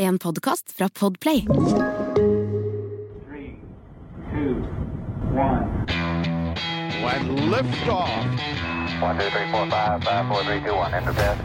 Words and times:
En 0.00 0.18
podkast 0.18 0.72
fra 0.76 0.88
Podplay. 1.00 1.40
Three, 3.28 3.56
two, 4.30 4.54
one. 5.34 5.66
When 7.02 7.50
liftoff. 7.50 8.10
One, 9.02 9.18
two, 9.18 9.30
three, 9.34 9.50
four, 9.50 9.66
five, 9.70 10.04
five, 10.04 10.24
four, 10.28 10.44
three, 10.44 10.60
two, 10.66 10.74
one. 10.74 10.94
Enter 10.94 11.12
bed. 11.12 11.36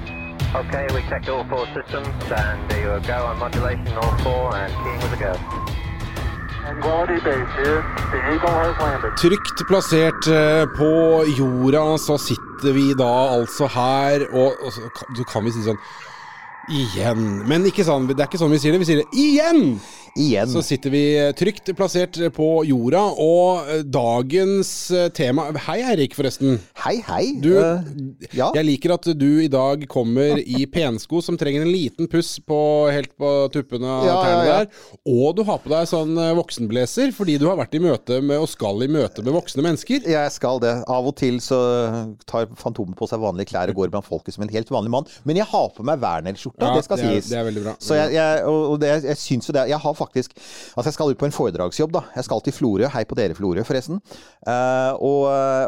Okay, 0.56 0.86
we 0.94 1.02
checked 1.10 1.30
all 1.30 1.44
four 1.50 1.66
systems, 1.74 2.08
and 2.32 2.70
there 2.70 2.82
you 2.82 3.08
go 3.08 3.26
on 3.26 3.40
modulation, 3.40 3.98
all 3.98 4.18
four, 4.18 4.56
and 4.56 4.72
keying 4.84 5.02
with 5.02 5.18
a 5.18 5.22
go. 5.26 5.34
Tranquility 6.62 7.20
Base 7.26 7.54
here. 7.58 7.82
The 8.14 8.20
Eagle 8.34 8.56
has 8.64 8.78
landed. 8.80 9.12
Trygt 9.18 9.68
plassert 9.68 10.28
eh, 10.28 10.66
på 10.78 11.24
jorda, 11.38 11.98
så 11.98 12.18
sitter 12.18 12.72
vi 12.74 12.94
da 12.94 13.12
altså 13.40 13.66
her, 13.68 14.28
og, 14.30 14.54
og 14.66 14.74
så, 14.74 14.82
kan, 14.82 15.16
så 15.16 15.24
kan 15.24 15.46
vi 15.46 15.58
si 15.58 15.66
sånn 15.66 15.82
Igjen. 16.72 17.44
Men 17.50 17.66
ikke 17.68 17.84
sånn, 17.84 18.08
det 18.08 18.22
er 18.22 18.30
ikke 18.30 18.40
sånn 18.40 18.54
vi 18.54 18.62
sier 18.64 18.76
det. 18.76 18.84
Vi 18.84 18.88
sier 18.88 19.04
det 19.04 19.20
igjen! 19.20 19.76
Igjen. 20.14 20.46
Så 20.46 20.62
sitter 20.62 20.94
vi 20.94 21.04
trygt 21.34 21.72
plassert 21.74 22.20
på 22.36 22.48
jorda, 22.70 23.02
og 23.18 23.70
eh, 23.74 23.80
dagens 23.82 24.70
eh, 24.94 25.08
tema 25.10 25.48
Hei, 25.66 25.80
Eirik, 25.90 26.14
forresten. 26.14 26.60
Hei, 26.84 27.00
hei. 27.08 27.24
Du, 27.42 27.50
uh, 27.58 27.82
ja. 28.30 28.52
Jeg 28.54 28.68
liker 28.68 28.94
at 28.94 29.10
du 29.18 29.42
i 29.42 29.50
dag 29.50 29.88
kommer 29.90 30.38
i 30.38 30.68
pensko 30.70 31.18
som 31.26 31.38
trenger 31.40 31.66
en 31.66 31.72
liten 31.74 32.10
puss 32.12 32.36
på, 32.46 32.60
helt 32.94 33.16
på 33.18 33.32
tuppene 33.56 33.90
av 33.90 34.06
Ja, 34.06 34.20
tærne 34.20 34.36
ja, 34.36 34.46
ja. 34.46 34.60
der. 34.62 34.94
Og 35.16 35.34
du 35.40 35.42
har 35.50 35.58
på 35.64 35.74
deg 35.74 35.90
sånn 35.90 36.14
eh, 36.22 36.36
voksenblazer 36.38 37.10
fordi 37.18 37.40
du 37.42 37.48
har 37.50 37.58
vært 37.58 37.74
i 37.74 37.82
møte 37.82 38.22
med, 38.22 38.38
og 38.38 38.52
skal 38.54 38.86
i 38.86 38.92
møte 38.94 39.26
med 39.26 39.34
voksne 39.34 39.66
mennesker. 39.66 40.06
Jeg 40.14 40.36
skal 40.38 40.62
det. 40.62 40.76
Av 40.86 41.10
og 41.10 41.18
til 41.18 41.42
så 41.42 41.60
tar 42.30 42.52
Fantomet 42.60 42.94
på 43.00 43.10
seg 43.10 43.24
vanlige 43.24 43.50
klær 43.56 43.74
og 43.74 43.82
går 43.82 43.96
blant 43.98 44.06
folket 44.06 44.38
som 44.38 44.46
en 44.46 44.54
helt 44.54 44.70
vanlig 44.70 44.94
mann. 44.94 45.10
Men 45.26 45.42
jeg 45.42 45.50
har 45.50 45.74
på 45.74 45.90
meg 45.90 46.06
Werner-skjorta, 46.54 46.70
Ja, 46.70 46.76
det 46.76 46.84
skal 46.86 46.98
det 46.98 47.06
er- 47.06 47.14
sies. 47.22 47.30
det 47.30 47.38
er 47.40 47.44
veldig 47.50 47.64
bra. 47.64 47.76
Så 47.80 47.96
jeg, 47.98 48.14
jeg, 48.14 48.46
og 48.46 48.80
det, 48.80 49.04
jeg 49.04 49.18
syns 49.18 49.48
jo 49.50 49.54
det 49.54 49.68
Jeg 49.70 49.80
har 49.80 49.94
faktisk 49.94 50.32
Altså, 50.38 50.86
jeg 50.90 50.94
skal 50.94 51.10
ut 51.12 51.18
på 51.18 51.26
en 51.26 51.32
foredragsjobb, 51.32 51.92
da. 51.92 52.02
Jeg 52.16 52.24
skal 52.24 52.42
til 52.42 52.54
Florø. 52.54 52.88
Hei 52.94 53.04
på 53.06 53.16
dere, 53.16 53.34
Florø, 53.36 53.64
forresten. 53.64 54.02
Uh, 54.48 54.94
og, 55.02 55.22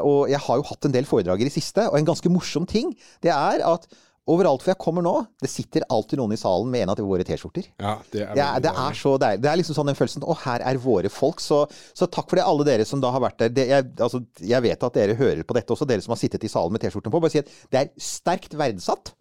og 0.05 0.29
jeg 0.29 0.39
har 0.39 0.55
jo 0.57 0.63
hatt 0.63 0.85
en 0.85 0.91
del 0.91 1.05
foredrag 1.05 1.41
i 1.41 1.47
det 1.49 1.53
siste, 1.53 1.89
og 1.89 1.97
en 1.97 2.05
ganske 2.05 2.29
morsom 2.29 2.65
ting, 2.65 2.93
det 3.23 3.31
er 3.31 3.63
at 3.65 3.87
Overalt 4.25 4.63
hvor 4.63 4.71
jeg 4.71 4.79
kommer 4.81 5.03
nå, 5.05 5.11
det 5.37 5.51
sitter 5.53 5.83
alltid 5.93 6.17
noen 6.17 6.33
i 6.33 6.37
salen 6.41 6.71
med 6.73 6.81
en 6.81 6.89
av 6.89 6.97
våre 7.05 7.21
T-skjorter. 7.21 7.67
Ja, 7.77 7.91
det 8.09 8.23
er, 8.23 8.31
Det 8.33 8.41
er, 8.41 8.63
det 8.65 8.71
er 8.73 8.95
så 8.97 9.11
deilig. 9.21 9.41
Det 9.43 9.51
er 9.51 9.59
liksom 9.59 9.75
sånn 9.77 9.91
den 9.91 9.97
følelsen 9.99 10.25
Å, 10.25 10.37
her 10.47 10.63
er 10.65 10.79
våre 10.81 11.11
folk. 11.13 11.37
Så, 11.39 11.59
så 11.93 12.07
takk 12.09 12.31
for 12.31 12.39
det, 12.39 12.45
alle 12.49 12.65
dere 12.65 12.87
som 12.89 13.03
da 13.03 13.11
har 13.13 13.21
vært 13.21 13.37
der. 13.43 13.49
Det, 13.53 13.67
jeg, 13.69 13.85
altså, 14.01 14.23
jeg 14.41 14.65
vet 14.65 14.81
at 14.87 14.97
dere 14.97 15.13
hører 15.19 15.43
på 15.45 15.53
dette 15.53 15.69
også, 15.77 15.85
dere 15.85 16.01
som 16.01 16.15
har 16.15 16.17
sittet 16.17 16.41
i 16.41 16.49
salen 16.49 16.73
med 16.73 16.81
T-skjorten 16.81 17.13
på. 17.13 17.21
Bare 17.21 17.35
si 17.35 17.43
at 17.43 17.53
det 17.69 17.83
er 17.83 17.91
sterkt 18.01 18.57
verdsatt. 18.57 19.13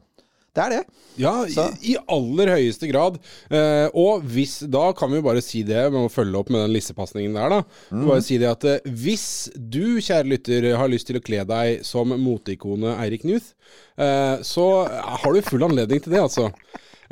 Det 0.55 0.62
er 0.62 0.70
det. 0.70 0.83
Ja, 1.19 1.33
i, 1.47 1.55
i 1.91 1.94
aller 2.10 2.52
høyeste 2.55 2.88
grad. 2.91 3.19
Eh, 3.50 3.86
og 3.98 4.22
hvis 4.34 4.60
Da 4.70 4.88
kan 4.97 5.10
vi 5.10 5.19
jo 5.19 5.27
bare 5.27 5.42
si 5.42 5.64
det, 5.66 5.80
vi 5.91 5.98
må 5.98 6.10
følge 6.12 6.38
opp 6.38 6.52
med 6.55 6.64
den 6.64 6.74
lissepasningen 6.74 7.34
der, 7.38 7.56
da. 7.56 7.60
Mm. 7.91 8.06
Bare 8.06 8.22
si 8.27 8.38
det 8.42 8.50
at 8.50 8.66
eh, 8.70 8.88
hvis 9.02 9.27
du, 9.55 9.98
kjære 9.98 10.30
lytter, 10.30 10.70
har 10.78 10.91
lyst 10.91 11.10
til 11.10 11.19
å 11.19 11.25
kle 11.25 11.42
deg 11.50 11.84
som 11.86 12.14
moteikonet 12.22 12.98
Eirik 13.02 13.27
Newth, 13.27 13.55
eh, 13.98 14.38
så 14.47 14.70
har 14.86 15.34
du 15.34 15.42
full 15.47 15.66
anledning 15.66 16.02
til 16.02 16.14
det, 16.14 16.22
altså. 16.22 16.50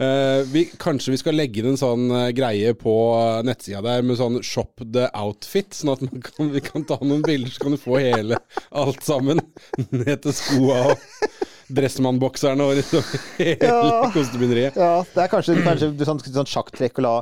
Eh, 0.02 0.40
vi, 0.48 0.64
kanskje 0.80 1.12
vi 1.12 1.20
skal 1.20 1.36
legge 1.36 1.60
inn 1.60 1.74
en 1.74 1.78
sånn 1.78 2.06
eh, 2.16 2.30
greie 2.34 2.72
på 2.78 2.94
nettsida 3.44 3.82
der 3.84 4.06
med 4.06 4.16
sånn 4.18 4.38
'shop 4.40 4.86
the 4.94 5.10
outfit', 5.18 5.74
sånn 5.76 5.92
at 5.92 6.04
man 6.06 6.22
kan, 6.24 6.52
vi 6.54 6.62
kan 6.64 6.86
ta 6.88 6.98
noen 7.02 7.24
bilder, 7.26 7.52
så 7.52 7.66
kan 7.66 7.74
du 7.74 7.80
få 7.82 8.00
hele 8.00 8.38
alt 8.70 9.02
sammen. 9.04 9.42
Ned 9.90 10.22
til 10.24 10.34
skoa 10.38 10.94
og 10.94 11.08
Dressmannbokserne 11.72 12.66
og 12.68 12.76
hele 13.38 13.56
Ja. 13.68 14.10
kostebinderiet. 14.14 14.76
Ja, 14.76 15.02
det 15.14 15.24
er 15.24 15.32
kanskje, 15.32 15.56
kanskje 15.64 15.92
sånn, 16.08 16.20
sånn 16.26 16.50
sjakktrekk 16.52 17.00
å 17.02 17.06
la 17.08 17.14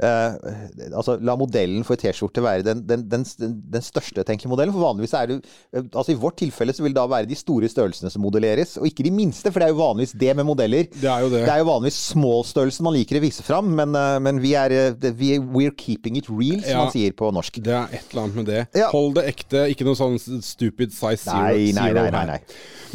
altså, 0.00 1.16
la 1.24 1.34
modellen 1.38 1.82
for 1.86 1.98
T-skjorte 1.98 2.42
være 2.44 2.62
den, 2.66 2.82
den, 2.86 3.02
den, 3.10 3.24
den 3.72 3.82
største 3.84 4.22
tenkelige 4.26 4.50
modellen. 4.52 4.72
For 4.74 4.84
vanligvis 4.84 5.14
er 5.18 5.30
det 5.32 5.38
eh, 5.42 5.82
altså 5.90 6.12
I 6.14 6.18
vårt 6.22 6.38
tilfelle 6.38 6.74
så 6.76 6.84
vil 6.84 6.92
det 6.94 7.00
da 7.00 7.06
være 7.10 7.28
de 7.30 7.38
store 7.38 7.68
størrelsene 7.70 8.10
som 8.12 8.22
modelleres, 8.22 8.76
og 8.78 8.86
ikke 8.88 9.06
de 9.08 9.12
minste, 9.14 9.50
for 9.52 9.58
det 9.62 9.68
er 9.68 9.74
jo 9.74 9.80
vanligvis 9.82 10.14
det 10.20 10.36
med 10.38 10.46
modeller. 10.48 10.86
Det 10.94 11.10
er 11.10 11.24
jo 11.24 11.30
det. 11.32 11.42
Det 11.48 11.54
er 11.54 11.62
jo 11.64 11.68
vanligvis 11.70 12.00
small-størrelsen 12.12 12.86
man 12.88 12.96
liker 12.98 13.18
å 13.18 13.24
vise 13.24 13.46
fram, 13.46 13.72
men, 13.80 13.94
eh, 13.98 14.18
men 14.28 14.40
vi 14.44 14.54
er 14.58 14.76
eh, 14.76 15.10
vi, 15.18 15.34
We're 15.38 15.74
keeping 15.78 16.16
it 16.20 16.30
real, 16.30 16.60
som 16.62 16.70
Ja. 16.70 16.84
man 16.84 16.92
sier 16.94 17.12
på 17.18 17.32
norsk. 17.34 17.58
Det 17.64 17.74
er 17.74 17.98
et 17.98 18.12
eller 18.12 18.22
annet 18.26 18.36
med 18.42 18.46
det. 18.52 18.62
Ja. 18.78 18.90
Hold 18.94 19.16
det 19.18 19.26
ekte, 19.32 19.66
ikke 19.72 19.86
noe 19.88 19.98
sånn 19.98 20.18
stupid 20.20 20.92
size 20.94 21.24
zero. 21.26 21.54
Nei, 21.54 21.72
nei, 21.74 21.90
nei, 21.96 22.10
nei, 22.14 22.24
nei. 22.34 22.40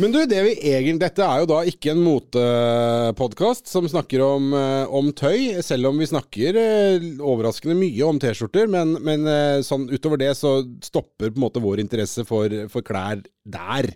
Men 0.01 0.13
du, 0.16 0.23
det 0.25 0.39
vi 0.41 0.53
egentlig 0.72 1.01
Dette 1.03 1.22
er 1.25 1.41
jo 1.44 1.47
da 1.51 1.59
ikke 1.69 1.91
en 1.94 1.99
motepodkast 2.05 3.67
som 3.69 3.85
snakker 3.89 4.22
om, 4.25 4.53
eh, 4.57 4.85
om 4.94 5.11
tøy, 5.13 5.61
selv 5.66 5.89
om 5.91 5.99
vi 5.99 6.07
snakker 6.09 6.57
eh, 6.57 6.92
overraskende 7.19 7.75
mye 7.79 8.05
om 8.07 8.19
T-skjorter. 8.19 8.67
Men, 8.71 8.95
men 9.03 9.27
eh, 9.27 9.59
sånn 9.65 9.87
utover 9.93 10.17
det 10.21 10.31
så 10.39 10.55
stopper 10.83 11.31
på 11.33 11.37
en 11.39 11.45
måte 11.47 11.63
vår 11.63 11.79
interesse 11.83 12.25
for, 12.29 12.49
for 12.73 12.81
klær 12.85 13.21
der. 13.45 13.91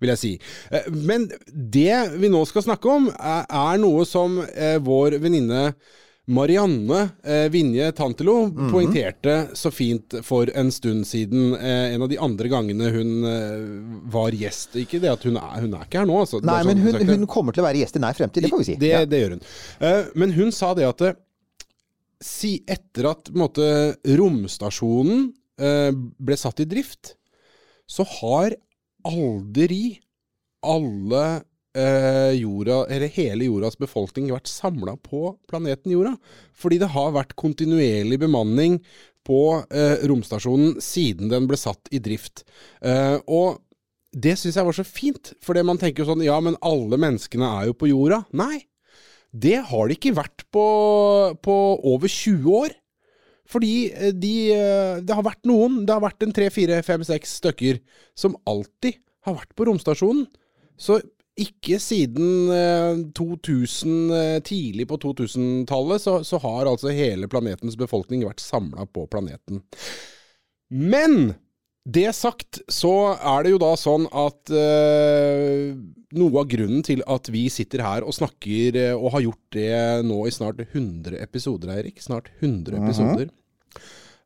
Vil 0.00 0.08
jeg 0.14 0.20
si. 0.22 0.34
Eh, 0.72 0.86
Men 0.96 1.26
det 1.52 1.96
vi 2.20 2.30
nå 2.32 2.44
skal 2.48 2.64
snakke 2.64 2.88
om, 2.88 3.10
er, 3.18 3.42
er 3.48 3.80
noe 3.82 4.06
som 4.08 4.38
eh, 4.48 4.78
vår 4.80 5.18
venninne 5.20 5.72
Marianne 6.30 7.08
Vinje 7.50 7.88
Tantelo 7.98 8.46
Mhm. 8.46 8.68
poengterte 8.70 9.32
så 9.58 9.70
fint 9.74 10.14
for 10.22 10.46
en 10.54 10.68
stund 10.70 11.02
siden. 11.08 11.56
En 11.58 12.02
av 12.04 12.08
de 12.12 12.18
andre 12.22 12.46
gangene 12.52 12.90
hun 12.94 13.24
var 14.12 14.30
gjest. 14.30 14.76
Ikke 14.78 15.00
det 15.02 15.10
at 15.10 15.24
hun 15.26 15.36
er, 15.40 15.56
hun 15.64 15.74
er 15.74 15.88
ikke 15.88 15.98
her 15.98 16.06
nå, 16.06 16.20
altså. 16.22 16.38
Nei, 16.44 16.60
men 16.68 16.78
sånn 16.84 17.00
hun, 17.02 17.08
hun 17.24 17.26
kommer 17.26 17.56
til 17.56 17.64
å 17.64 17.66
være 17.66 17.82
gjest 17.82 17.98
i 17.98 18.04
nær 18.04 18.14
fremtid, 18.14 18.44
det 18.46 18.50
får 18.52 18.62
vi 18.62 18.68
si. 18.68 18.76
Det, 18.78 18.92
Ja. 18.92 19.04
det 19.10 19.20
gjør 19.24 19.34
hun. 19.34 19.42
Eh, 19.80 20.04
men 20.22 20.32
hun 20.38 20.52
sa 20.54 20.70
det 20.78 20.86
at 20.86 21.02
si 22.20 22.58
etter 22.68 23.10
at 23.10 23.30
måte, 23.36 23.66
romstasjonen 24.04 25.30
eh, 25.60 25.90
ble 25.92 26.36
satt 26.38 26.60
i 26.62 26.68
drift, 26.68 27.14
så 27.90 28.04
har 28.20 28.54
aldri 29.08 29.98
alle 30.66 31.24
eh, 31.76 32.32
jorda, 32.36 32.84
eller 32.92 33.12
hele 33.16 33.48
jordas 33.48 33.78
befolkning 33.80 34.30
vært 34.32 34.50
samla 34.50 34.96
på 35.02 35.34
planeten 35.50 35.94
jorda. 35.94 36.16
Fordi 36.52 36.80
det 36.82 36.92
har 36.94 37.16
vært 37.16 37.36
kontinuerlig 37.40 38.20
bemanning 38.20 38.78
på 39.26 39.40
eh, 39.70 40.04
romstasjonen 40.08 40.78
siden 40.82 41.32
den 41.32 41.48
ble 41.50 41.58
satt 41.60 41.90
i 41.92 42.00
drift. 42.02 42.44
Eh, 42.84 43.18
og 43.26 43.60
det 44.10 44.34
syns 44.38 44.58
jeg 44.58 44.66
var 44.66 44.74
så 44.76 44.86
fint, 44.86 45.32
fordi 45.44 45.62
man 45.66 45.78
tenker 45.78 46.02
jo 46.02 46.10
sånn 46.10 46.24
Ja, 46.26 46.40
men 46.42 46.58
alle 46.66 46.98
menneskene 46.98 47.46
er 47.60 47.70
jo 47.70 47.76
på 47.78 47.90
jorda. 47.92 48.24
Nei, 48.36 48.64
det 49.30 49.58
har 49.70 49.88
de 49.88 49.96
ikke 49.96 50.16
vært 50.16 50.44
på, 50.52 50.66
på 51.42 51.56
over 51.92 52.10
20 52.10 52.50
år. 52.64 52.74
Fordi 53.50 53.74
eh, 53.90 54.12
de, 54.14 54.34
eh, 54.54 54.98
det 55.02 55.16
har 55.16 55.26
vært 55.26 55.46
noen, 55.48 55.82
det 55.86 55.94
har 55.94 56.04
vært 56.04 56.26
en 56.26 56.34
tre, 56.34 56.50
fire, 56.54 56.80
fem, 56.86 57.04
seks 57.06 57.38
stykker 57.40 57.80
som 58.18 58.36
alltid 58.50 59.00
har 59.26 59.40
vært 59.40 59.56
på 59.58 59.66
romstasjonen. 59.68 60.28
Så 60.80 61.00
ikke 61.40 61.78
siden 61.82 62.50
eh, 62.52 63.02
2000, 63.16 63.92
eh, 64.14 64.38
tidlig 64.46 64.86
på 64.90 64.98
2000-tallet, 65.02 66.02
så, 66.02 66.18
så 66.26 66.40
har 66.42 66.70
altså 66.70 66.94
hele 66.94 67.30
planetens 67.30 67.78
befolkning 67.80 68.24
vært 68.26 68.42
samla 68.44 68.86
på 68.90 69.06
planeten. 69.10 69.62
Men 70.70 71.34
det 71.88 72.10
sagt, 72.14 72.60
så 72.70 73.14
er 73.16 73.44
det 73.44 73.54
jo 73.54 73.62
da 73.62 73.72
sånn 73.78 74.06
at 74.12 74.52
eh, 74.52 75.72
noe 76.16 76.42
av 76.42 76.48
grunnen 76.50 76.84
til 76.86 77.02
at 77.10 77.30
vi 77.32 77.44
sitter 77.52 77.84
her 77.84 78.06
og 78.06 78.16
snakker, 78.16 78.78
eh, 78.78 78.94
og 78.96 79.14
har 79.16 79.26
gjort 79.28 79.56
det 79.56 80.06
nå 80.06 80.22
i 80.26 80.34
snart 80.34 80.62
100 80.66 81.20
episoder, 81.22 81.74
Eirik, 81.76 82.00
snart 82.02 82.30
100 82.40 82.80
episoder, 82.80 83.30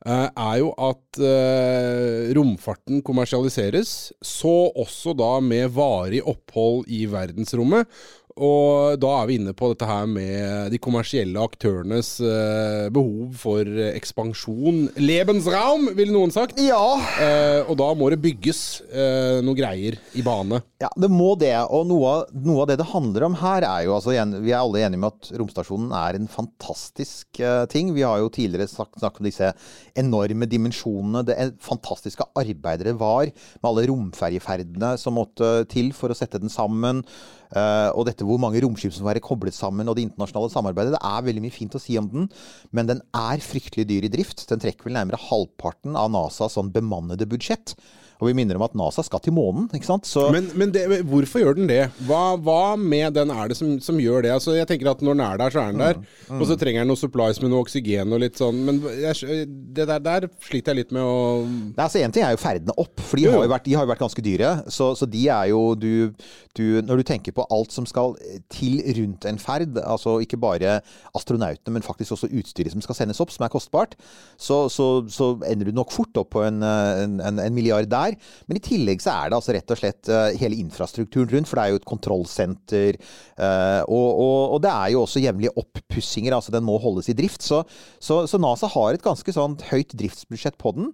eh, 0.07 0.29
er 0.29 0.57
jo 0.63 0.73
at 0.77 1.21
eh, 1.21 2.33
romfarten 2.37 3.03
kommersialiseres, 3.05 4.13
så 4.25 4.55
også 4.73 5.17
da 5.19 5.33
med 5.45 5.73
varig 5.77 6.23
opphold 6.25 6.89
i 6.89 7.05
verdensrommet. 7.11 7.89
Og 8.35 8.99
da 8.99 9.13
er 9.21 9.29
vi 9.31 9.39
inne 9.39 9.55
på 9.55 9.71
dette 9.71 9.87
her 9.87 10.09
med 10.11 10.73
de 10.75 10.81
kommersielle 10.83 11.39
aktørenes 11.39 12.17
eh, 12.19 12.89
behov 12.95 13.37
for 13.39 13.69
ekspansjon. 13.93 14.89
Lebensraum, 14.99 15.93
ville 15.95 16.15
noen 16.15 16.35
sagt. 16.35 16.59
Ja, 16.59 16.83
Eh, 17.15 17.63
og 17.71 17.77
da 17.79 17.87
må 17.97 18.09
det 18.13 18.21
bygges 18.23 18.61
eh, 18.91 19.41
noe 19.45 19.57
greier 19.59 19.97
i 20.19 20.23
bane. 20.25 20.61
Ja, 20.83 20.91
det 21.01 21.11
må 21.13 21.35
det. 21.41 21.53
Og 21.73 21.87
noe 21.89 22.11
av, 22.11 22.33
noe 22.45 22.65
av 22.65 22.71
det 22.71 22.79
det 22.81 22.89
handler 22.91 23.29
om 23.29 23.37
her, 23.41 23.67
er 23.69 23.87
jo 23.87 23.95
altså 23.97 24.15
Vi 24.43 24.53
er 24.53 24.61
alle 24.61 24.83
enige 24.85 25.03
med 25.05 25.13
at 25.13 25.31
romstasjonen 25.39 25.95
er 25.97 26.19
en 26.19 26.29
fantastisk 26.31 27.41
eh, 27.41 27.65
ting. 27.71 27.93
Vi 27.97 28.05
har 28.07 28.21
jo 28.23 28.33
tidligere 28.35 28.69
snakket 28.71 29.23
om 29.23 29.29
disse 29.29 29.53
enorme 29.99 30.49
dimensjonene, 30.51 31.25
det 31.29 31.39
fantastiske 31.65 32.27
arbeidet 32.35 32.91
det 32.91 32.99
var 33.01 33.31
med 33.31 33.71
alle 33.71 33.87
romferjeferdene 33.91 34.95
som 35.01 35.17
måtte 35.19 35.57
til 35.71 35.93
for 35.97 36.13
å 36.13 36.19
sette 36.19 36.43
den 36.43 36.53
sammen. 36.53 37.05
Eh, 37.53 37.91
og 37.93 38.07
dette 38.09 38.27
hvor 38.27 38.41
mange 38.43 38.63
romskip 38.65 38.95
som 38.95 39.09
være 39.09 39.23
koblet 39.25 39.57
sammen, 39.57 39.89
og 39.89 39.99
det 39.99 40.07
internasjonale 40.09 40.53
samarbeidet. 40.53 40.95
Det 40.97 41.03
er 41.11 41.27
veldig 41.29 41.45
mye 41.45 41.55
fint 41.55 41.77
å 41.77 41.83
si 41.83 41.99
om 42.01 42.09
den, 42.13 42.31
men 42.73 42.91
den 42.91 43.03
er 43.19 43.45
fryktelig 43.45 43.89
dyr 43.91 44.09
i 44.09 44.13
drift. 44.13 44.47
Den 44.51 44.63
trekker 44.63 44.89
vel 44.89 44.99
nærmere 44.99 45.21
halvparten 45.29 45.99
av 45.99 46.13
NASAs 46.15 46.57
sånn 46.59 46.73
bemannede 46.75 47.29
budsjett. 47.31 47.77
Og 48.21 48.29
vi 48.29 48.35
minner 48.39 48.57
om 48.59 48.63
at 48.67 48.75
NASA 48.79 49.03
skal 49.05 49.21
til 49.25 49.35
månen, 49.37 49.67
ikke 49.75 49.89
sant. 49.89 50.07
Så 50.07 50.29
Men, 50.33 50.47
men 50.55 50.71
det, 50.75 50.85
hvorfor 51.11 51.43
gjør 51.43 51.57
den 51.59 51.67
det? 51.71 51.81
Hva, 52.07 52.37
hva 52.41 52.77
med 52.79 53.17
den 53.17 53.33
er 53.35 53.51
det 53.51 53.57
som, 53.59 53.75
som 53.83 53.99
gjør 54.01 54.23
det? 54.25 54.33
Altså, 54.37 54.55
jeg 54.57 54.69
tenker 54.71 54.91
at 54.93 55.03
Når 55.05 55.17
den 55.19 55.25
er 55.27 55.41
der, 55.41 55.51
så 55.55 55.63
er 55.65 55.73
den 55.75 55.83
der. 55.83 55.99
Mm, 56.29 56.39
Og 56.41 56.47
så 56.49 56.57
trenger 56.61 56.85
den 56.85 56.93
noe 56.93 57.01
supplies 57.01 57.41
med 57.43 57.51
noe 57.53 57.65
oksygen 57.65 58.15
og 58.15 58.23
litt 58.23 58.39
sånn. 58.41 58.61
Men 58.69 58.79
jeg, 59.03 59.49
det 59.75 59.89
der, 59.91 60.05
der 60.05 60.29
sliter 60.47 60.73
jeg 60.73 60.85
litt 60.85 60.95
med 60.95 61.03
å 61.03 61.17
Nei, 61.45 61.83
altså 61.85 62.01
En 62.05 62.15
ting 62.15 62.25
er 62.27 62.37
jo 62.37 62.41
ferdene 62.45 62.77
opp, 62.81 63.03
for 63.03 63.19
de 63.21 63.27
har 63.29 63.43
jo 63.45 63.51
vært, 63.51 63.67
de 63.67 63.75
har 63.77 63.87
jo 63.87 63.93
vært 63.93 64.05
ganske 64.05 64.25
dyre. 64.25 64.53
Så, 64.73 64.93
så 64.99 65.09
de 65.11 65.25
er 65.33 65.51
jo 65.51 65.61
du, 65.75 66.13
du 66.57 66.65
Når 66.87 67.03
du 67.03 67.07
tenker 67.11 67.35
på 67.35 67.47
alt 67.53 67.75
som 67.75 67.87
skal 67.89 68.15
til 68.53 68.79
rundt 68.99 69.27
en 69.29 69.41
ferd, 69.43 69.79
altså 69.83 70.19
ikke 70.23 70.39
bare 70.41 70.79
astronautene, 71.17 71.75
men 71.75 71.83
faktisk 71.87 72.15
også 72.15 72.31
utstyret 72.31 72.75
som 72.75 72.83
skal 72.85 72.99
sendes 72.99 73.21
opp, 73.23 73.33
som 73.35 73.45
er 73.47 73.53
kostbart, 73.53 73.97
så, 74.39 74.65
så, 74.73 74.89
så 75.11 75.33
ender 75.49 75.71
du 75.71 75.77
nok 75.77 75.93
fort 75.95 76.15
opp 76.21 76.31
på 76.35 76.45
en, 76.47 76.63
eh, 76.63 77.03
en, 77.05 77.19
en, 77.25 77.41
en 77.43 77.55
milliard 77.57 77.89
der. 77.91 78.04
Men 78.47 78.61
i 78.61 78.65
tillegg 78.65 79.03
så 79.05 79.15
er 79.15 79.31
det 79.31 79.39
altså 79.39 79.57
rett 79.57 79.75
og 79.75 79.81
slett 79.81 80.13
eh, 80.13 80.37
hele 80.41 80.61
infrastrukturen 80.61 81.31
rundt, 81.33 81.51
for 81.51 81.59
det 81.59 81.65
er 81.65 81.75
jo 81.75 81.81
et 81.83 81.89
kontrollsenter. 81.89 83.01
eh, 83.39 83.83
og, 83.89 84.09
og, 84.27 84.39
og 84.57 84.63
det 84.65 84.73
er 84.73 84.95
jo 84.95 85.03
også 85.05 85.25
jevnlige 85.25 85.55
oppussinger, 85.65 86.37
altså 86.37 86.55
den 86.55 86.67
må 86.67 86.79
holdes 86.83 87.11
i 87.13 87.17
drift. 87.19 87.43
Så, 87.45 87.65
så, 88.03 88.25
så 88.31 88.41
NASA 88.43 88.71
har 88.75 88.95
et 88.95 89.05
ganske 89.05 89.37
sånn 89.37 89.59
høyt 89.71 89.95
driftsbudsjett 89.97 90.59
på 90.61 90.75
den. 90.77 90.91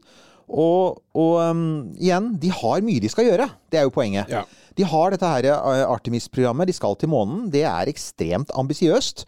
Og, 0.50 0.98
og 1.14 1.36
um, 1.46 1.92
igjen, 1.94 2.32
de 2.42 2.50
har 2.50 2.82
mye 2.82 3.02
de 3.02 3.10
skal 3.12 3.28
gjøre. 3.28 3.46
Det 3.70 3.78
er 3.78 3.86
jo 3.86 3.94
poenget. 3.94 4.30
Ja. 4.32 4.42
De 4.76 4.86
har 4.86 5.14
dette 5.14 5.30
her 5.30 5.46
uh, 5.52 5.84
Artemis-programmet. 5.92 6.70
De 6.70 6.74
skal 6.74 6.96
til 6.98 7.12
månen. 7.12 7.44
Det 7.54 7.62
er 7.68 7.90
ekstremt 7.90 8.50
ambisiøst. 8.58 9.26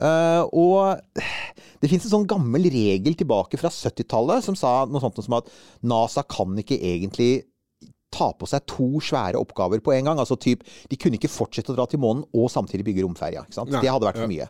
Uh, 0.00 0.48
og 0.56 1.22
det 1.82 1.90
fins 1.90 2.06
en 2.06 2.14
sånn 2.14 2.28
gammel 2.28 2.70
regel 2.72 3.16
tilbake 3.20 3.60
fra 3.60 3.68
70-tallet 3.72 4.46
som 4.46 4.56
sa 4.56 4.86
noe 4.88 5.02
sånt 5.02 5.20
som 5.20 5.36
at 5.36 5.50
NASA 5.84 6.24
kan 6.24 6.56
ikke 6.60 6.78
egentlig 6.80 7.32
ta 8.10 8.30
på 8.36 8.48
seg 8.50 8.64
to 8.68 9.00
svære 9.04 9.38
oppgaver 9.40 9.80
på 9.84 9.94
en 9.94 10.10
gang. 10.10 10.20
Altså 10.20 10.36
typ, 10.40 10.64
De 10.90 10.98
kunne 11.00 11.18
ikke 11.18 11.30
fortsette 11.30 11.72
å 11.72 11.76
dra 11.78 11.86
til 11.90 12.02
månen 12.02 12.24
og 12.34 12.50
samtidig 12.52 12.84
bygge 12.88 13.04
romferja. 13.06 13.44
ikke 13.46 13.58
sant? 13.60 13.70
Nei, 13.70 13.82
Det 13.84 13.92
hadde 13.92 14.08
vært 14.08 14.20
for 14.20 14.30
mye. 14.30 14.48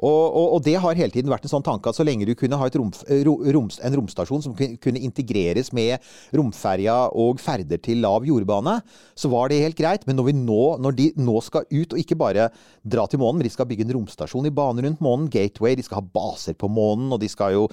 Og, 0.00 0.22
og, 0.32 0.46
og 0.56 0.62
det 0.64 0.76
har 0.80 0.96
hele 0.96 1.12
tiden 1.12 1.32
vært 1.32 1.44
en 1.44 1.52
sånn 1.52 1.66
tanke 1.66 1.90
at 1.90 1.98
så 1.98 2.06
lenge 2.06 2.24
du 2.28 2.32
kunne 2.38 2.56
ha 2.56 2.68
et 2.70 2.76
rom, 2.78 2.92
ro, 3.26 3.34
en 3.44 3.96
romstasjon 4.00 4.44
som 4.46 4.54
kunne 4.56 5.02
integreres 5.04 5.72
med 5.76 6.00
romferja 6.36 6.96
og 7.18 7.42
ferder 7.42 7.80
til 7.82 8.00
lav 8.00 8.24
jordbane, 8.24 8.78
så 9.18 9.28
var 9.32 9.50
det 9.50 9.60
helt 9.60 9.78
greit. 9.78 10.06
Men 10.08 10.16
når, 10.20 10.30
vi 10.30 10.36
nå, 10.38 10.62
når 10.80 10.96
de 10.96 11.08
nå 11.20 11.36
skal 11.44 11.66
ut, 11.68 11.92
og 11.92 12.00
ikke 12.00 12.18
bare 12.20 12.48
dra 12.80 13.04
til 13.10 13.20
månen, 13.20 13.40
men 13.42 13.48
de 13.48 13.52
skal 13.52 13.68
bygge 13.68 13.84
en 13.84 13.94
romstasjon 13.98 14.48
i 14.48 14.54
bane 14.54 14.86
rundt 14.86 15.04
månen, 15.04 15.28
Gateway, 15.32 15.76
de 15.76 15.84
skal 15.84 16.00
ha 16.00 16.06
baser 16.14 16.56
på 16.56 16.70
månen, 16.72 17.10
og 17.12 17.20
de 17.20 17.28
skal 17.30 17.58
jo 17.58 17.66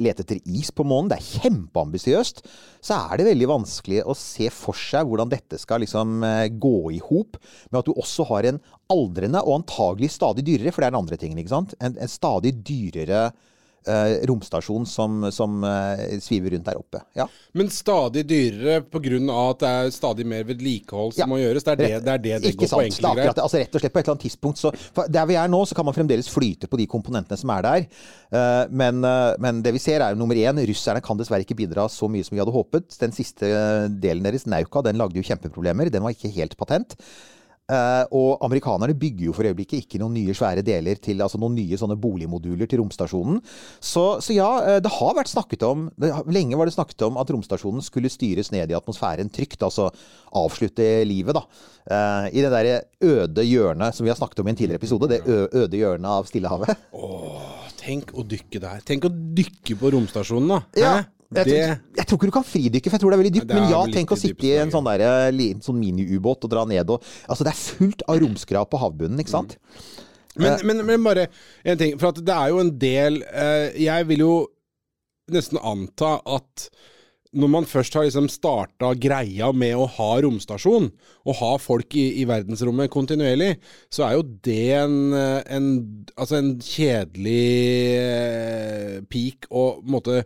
lete 0.00 0.24
etter 0.24 0.40
is 0.46 0.72
på 0.72 0.86
månen, 0.86 1.10
det 1.12 1.20
er 1.20 1.42
kjempeambisiøst, 1.42 2.42
så 2.86 3.02
er 3.10 3.20
det 3.20 3.28
veldig 3.28 3.50
vanskelig 3.52 4.00
å 4.06 4.16
se 4.16 4.48
for 4.54 4.75
seg 4.80 5.08
hvordan 5.08 5.32
dette 5.32 5.58
skal 5.60 5.82
liksom 5.84 6.22
eh, 6.26 6.46
gå 6.52 6.76
i 6.96 7.00
hop 7.02 7.38
med 7.70 7.80
at 7.80 7.88
du 7.88 7.94
også 7.96 8.28
har 8.30 8.48
en 8.48 8.60
aldrende 8.92 9.42
og 9.42 9.62
antagelig 9.62 10.12
stadig 10.14 10.46
dyrere, 10.46 10.72
for 10.72 10.82
det 10.82 10.88
er 10.88 10.94
den 10.94 11.02
andre 11.02 11.20
tingen, 11.20 11.42
ikke 11.42 11.54
sant? 11.54 11.76
En, 11.80 11.96
en 11.98 12.12
stadig 12.12 12.54
dyrere 12.66 13.30
eh, 13.88 14.16
romstasjon 14.28 14.86
som, 14.88 15.26
som 15.34 15.64
eh, 15.64 16.16
sviver 16.22 16.54
rundt 16.56 16.66
der 16.68 16.80
oppe. 16.80 17.00
Ja. 17.16 17.26
Men 17.56 17.70
stadig 17.72 18.26
dyrere 18.28 18.82
pga. 18.82 19.20
at 19.50 19.62
det 19.62 19.70
er 19.70 19.90
stadig 19.94 20.26
mer 20.26 20.44
vedlikehold 20.44 21.14
som 21.14 21.24
Ja. 21.24 21.26
må 21.30 21.38
gjøres. 21.40 21.64
Det 21.64 21.72
er 21.72 21.76
det 21.76 22.04
det, 22.04 22.12
er 22.12 22.18
det, 22.18 22.34
det 22.42 22.54
går 22.56 22.70
sant, 22.70 22.80
på 22.80 22.86
enkelte 22.86 23.14
greier. 23.16 23.34
Altså 23.46 23.60
rett 23.62 23.74
og 23.74 23.84
slett 23.84 23.94
på 23.94 24.00
et 24.00 24.04
eller 24.06 24.16
annet 24.16 24.26
tidspunkt 24.26 24.58
så, 24.58 24.72
Der 25.08 25.26
vi 25.26 25.38
er 25.38 25.48
nå, 25.48 25.62
så 25.66 25.74
kan 25.74 25.86
man 25.86 25.94
fremdeles 25.96 26.28
flyte 26.32 26.68
på 26.68 26.80
de 26.80 26.86
komponentene 26.90 27.38
som 27.38 27.50
er 27.54 27.62
der. 27.66 27.86
Eh, 28.32 28.64
men, 28.70 29.04
eh, 29.04 29.36
men 29.42 29.62
det 29.62 29.72
vi 29.76 29.82
ser 29.82 30.00
er 30.00 30.14
jo 30.14 30.20
nummer 30.20 30.34
én, 30.36 30.60
russerne 30.66 31.02
kan 31.04 31.16
dessverre 31.18 31.46
ikke 31.46 31.58
bidra 31.58 31.88
så 31.92 32.08
mye 32.10 32.24
som 32.26 32.36
vi 32.36 32.42
hadde 32.42 32.54
håpet. 32.54 32.98
Den 33.00 33.14
siste 33.16 33.46
eh, 33.46 33.86
delen 33.88 34.26
deres, 34.26 34.46
Nauka, 34.46 34.82
den 34.82 34.98
lagde 35.00 35.18
jo 35.18 35.26
kjempeproblemer. 35.26 35.90
Den 35.92 36.04
var 36.06 36.14
ikke 36.14 36.32
helt 36.34 36.56
patent. 36.58 36.96
Eh, 37.66 38.04
og 38.14 38.44
amerikanerne 38.46 38.94
bygger 38.94 39.26
jo 39.26 39.32
for 39.34 39.48
øyeblikket 39.48 39.80
ikke 39.82 39.98
noen 39.98 40.14
nye 40.14 40.34
svære 40.38 40.62
deler 40.66 41.00
til 41.02 41.18
altså 41.24 41.40
noen 41.42 41.56
nye 41.58 41.78
sånne 41.78 41.96
boligmoduler 41.98 42.68
til 42.70 42.78
romstasjonen. 42.78 43.40
Så, 43.82 44.04
så 44.22 44.36
ja, 44.36 44.50
eh, 44.62 44.78
det 44.84 44.92
har 44.94 45.16
vært 45.18 45.32
snakket 45.32 45.64
om 45.66 45.88
det, 45.98 46.12
Lenge 46.30 46.58
var 46.58 46.70
det 46.70 46.76
snakket 46.76 47.08
om 47.08 47.18
at 47.18 47.32
romstasjonen 47.34 47.82
skulle 47.82 48.12
styres 48.12 48.52
ned 48.54 48.70
i 48.70 48.78
atmosfæren 48.78 49.32
trygt. 49.34 49.64
Altså 49.66 49.88
avslutte 50.36 50.86
livet, 51.08 51.34
da. 51.34 51.42
Uh, 51.86 52.26
I 52.34 52.42
det 52.42 52.50
derre 52.50 52.78
øde 53.06 53.44
hjørnet 53.46 53.94
som 53.94 54.04
vi 54.04 54.10
har 54.10 54.18
snakket 54.18 54.40
om 54.42 54.48
i 54.48 54.52
en 54.52 54.58
tidligere 54.58 54.82
episode. 54.82 55.08
Det 55.10 55.20
øde 55.26 55.78
hjørnet 55.78 56.08
av 56.10 56.26
Stillehavet. 56.28 56.86
Tenk 57.78 58.10
å 58.18 58.24
dykke 58.26 58.62
der. 58.62 58.82
Tenk 58.86 59.06
å 59.06 59.10
dykke 59.10 59.78
på 59.78 59.92
romstasjonen, 59.94 60.50
da. 60.50 60.60
Ja? 60.78 60.94
Jeg, 61.26 61.34
Det, 61.34 61.44
tror, 61.44 61.78
jeg 61.98 62.06
tror 62.06 62.18
ikke 62.20 62.30
du 62.30 62.34
kan 62.36 62.46
fridykke, 62.46 62.90
for 62.90 62.96
jeg 62.96 63.02
tror 63.02 63.12
det 63.12 63.16
er 63.16 63.22
veldig 63.22 63.34
dypt. 63.36 63.52
Men 63.52 63.70
ja, 63.72 63.82
tenk 63.90 64.14
å 64.14 64.18
sitte 64.20 64.46
i 64.46 64.56
en 64.62 64.72
sånn, 64.74 64.86
der, 64.86 65.04
eh, 65.28 65.46
sånn 65.64 65.78
mini-ubåt 65.80 66.46
og 66.46 66.52
dra 66.52 66.64
ned 66.68 66.90
og 66.94 67.02
Altså, 67.26 67.46
det 67.46 67.52
er 67.52 67.62
fullt 67.62 68.04
av 68.06 68.20
romskrap 68.22 68.70
på 68.70 68.80
havbunnen, 68.82 69.22
ikke 69.22 69.34
sant? 69.34 69.56
men, 70.36 70.60
men, 70.68 70.84
men 70.86 71.06
bare 71.06 71.28
en 71.64 71.80
ting. 71.80 71.96
For 71.98 72.12
at 72.12 72.20
det 72.22 72.34
er 72.34 72.52
jo 72.52 72.60
en 72.60 72.74
del 72.78 73.22
eh, 73.30 73.72
Jeg 73.86 74.06
vil 74.10 74.22
jo 74.26 74.34
nesten 75.32 75.58
anta 75.58 76.18
at 76.22 76.68
når 77.36 77.50
man 77.52 77.66
først 77.68 77.96
har 77.98 78.06
liksom 78.06 78.28
starta 78.32 78.92
greia 78.96 79.50
med 79.52 79.74
å 79.76 79.88
ha 79.96 80.08
romstasjon, 80.24 80.86
og 81.26 81.38
ha 81.40 81.50
folk 81.60 81.96
i, 81.98 82.06
i 82.22 82.24
verdensrommet 82.28 82.92
kontinuerlig, 82.92 83.56
så 83.92 84.06
er 84.06 84.14
jo 84.16 84.24
det 84.46 84.62
en, 84.78 84.96
eh, 85.18 85.40
en, 85.56 85.66
altså 86.16 86.38
en 86.38 86.52
kjedelig 86.62 87.42
eh, 87.98 88.94
peak 89.10 89.50
å 89.50 89.66
måte 89.84 90.22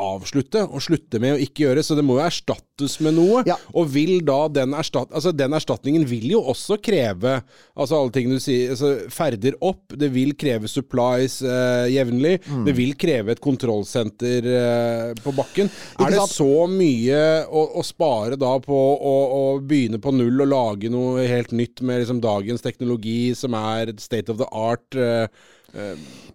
avslutte, 0.00 0.64
og 0.66 0.82
slutte 0.84 1.20
med 1.22 1.36
å 1.36 1.40
ikke 1.40 1.66
gjøre. 1.66 1.84
Så 1.84 1.96
det 1.98 2.04
må 2.06 2.18
jo 2.18 2.24
erstattes 2.24 2.98
med 3.04 3.16
noe. 3.18 3.42
Ja. 3.48 3.56
Og 3.76 3.90
vil 3.94 4.20
da 4.26 4.42
den, 4.52 4.74
erstat, 4.78 5.12
altså 5.12 5.32
den 5.36 5.56
erstatningen 5.56 6.06
vil 6.08 6.30
jo 6.34 6.44
også 6.52 6.80
kreve 6.80 7.40
Altså 7.80 7.96
alle 7.96 8.12
tingene 8.12 8.36
du 8.36 8.42
sier 8.42 8.72
altså 8.74 8.90
Ferder 9.12 9.54
opp, 9.64 9.94
det 9.96 10.10
vil 10.12 10.32
kreve 10.38 10.68
supplies 10.68 11.38
eh, 11.46 11.86
jevnlig. 11.94 12.34
Mm. 12.44 12.64
Det 12.66 12.74
vil 12.76 12.92
kreve 13.00 13.34
et 13.34 13.42
kontrollsenter 13.42 14.48
eh, 14.50 15.12
på 15.22 15.32
bakken. 15.36 15.70
Er 16.00 16.12
det 16.12 16.26
så 16.32 16.66
mye 16.70 17.22
å, 17.48 17.64
å 17.80 17.84
spare 17.86 18.36
da 18.40 18.52
på 18.62 18.76
å, 18.76 19.14
å 19.38 19.42
begynne 19.64 20.00
på 20.02 20.12
null 20.16 20.44
og 20.44 20.50
lage 20.50 20.92
noe 20.92 21.24
helt 21.30 21.54
nytt 21.56 21.80
med 21.86 22.02
liksom 22.02 22.20
dagens 22.24 22.64
teknologi 22.64 23.32
som 23.38 23.56
er 23.56 23.94
state 24.02 24.32
of 24.32 24.40
the 24.42 24.48
art? 24.52 24.88
eh, 24.98 25.26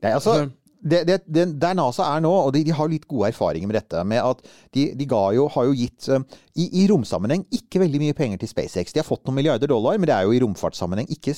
Nei, 0.02 0.12
altså, 0.12 0.46
det, 0.86 1.02
det, 1.10 1.18
det, 1.26 1.46
der 1.62 1.74
NASA 1.78 2.06
er 2.14 2.22
nå, 2.22 2.30
og 2.30 2.52
de, 2.54 2.62
de 2.68 2.74
har 2.78 2.90
litt 2.92 3.08
gode 3.10 3.32
erfaringer 3.32 3.70
med 3.70 3.80
dette, 3.80 4.04
med 4.06 4.22
at 4.22 4.44
de, 4.76 4.92
de 4.94 5.08
jo, 5.10 5.48
har 5.56 5.66
jo 5.66 5.74
gitt 5.74 6.10
eh, 6.14 6.26
i, 6.62 6.68
I 6.84 6.86
romsammenheng 6.92 7.42
ikke 7.58 7.82
veldig 7.82 8.02
mye 8.04 8.18
penger 8.18 8.42
til 8.42 8.52
SpaceX. 8.52 8.94
De 8.94 9.02
har 9.02 9.08
fått 9.08 9.26
noen 9.26 9.40
milliarder 9.40 9.72
dollar, 9.72 9.98
men 9.98 10.08
det 10.10 10.16
er 10.16 10.28
jo 10.28 10.36
i 10.36 10.42
romfartssammenheng 10.44 11.10
ikke 11.12 11.34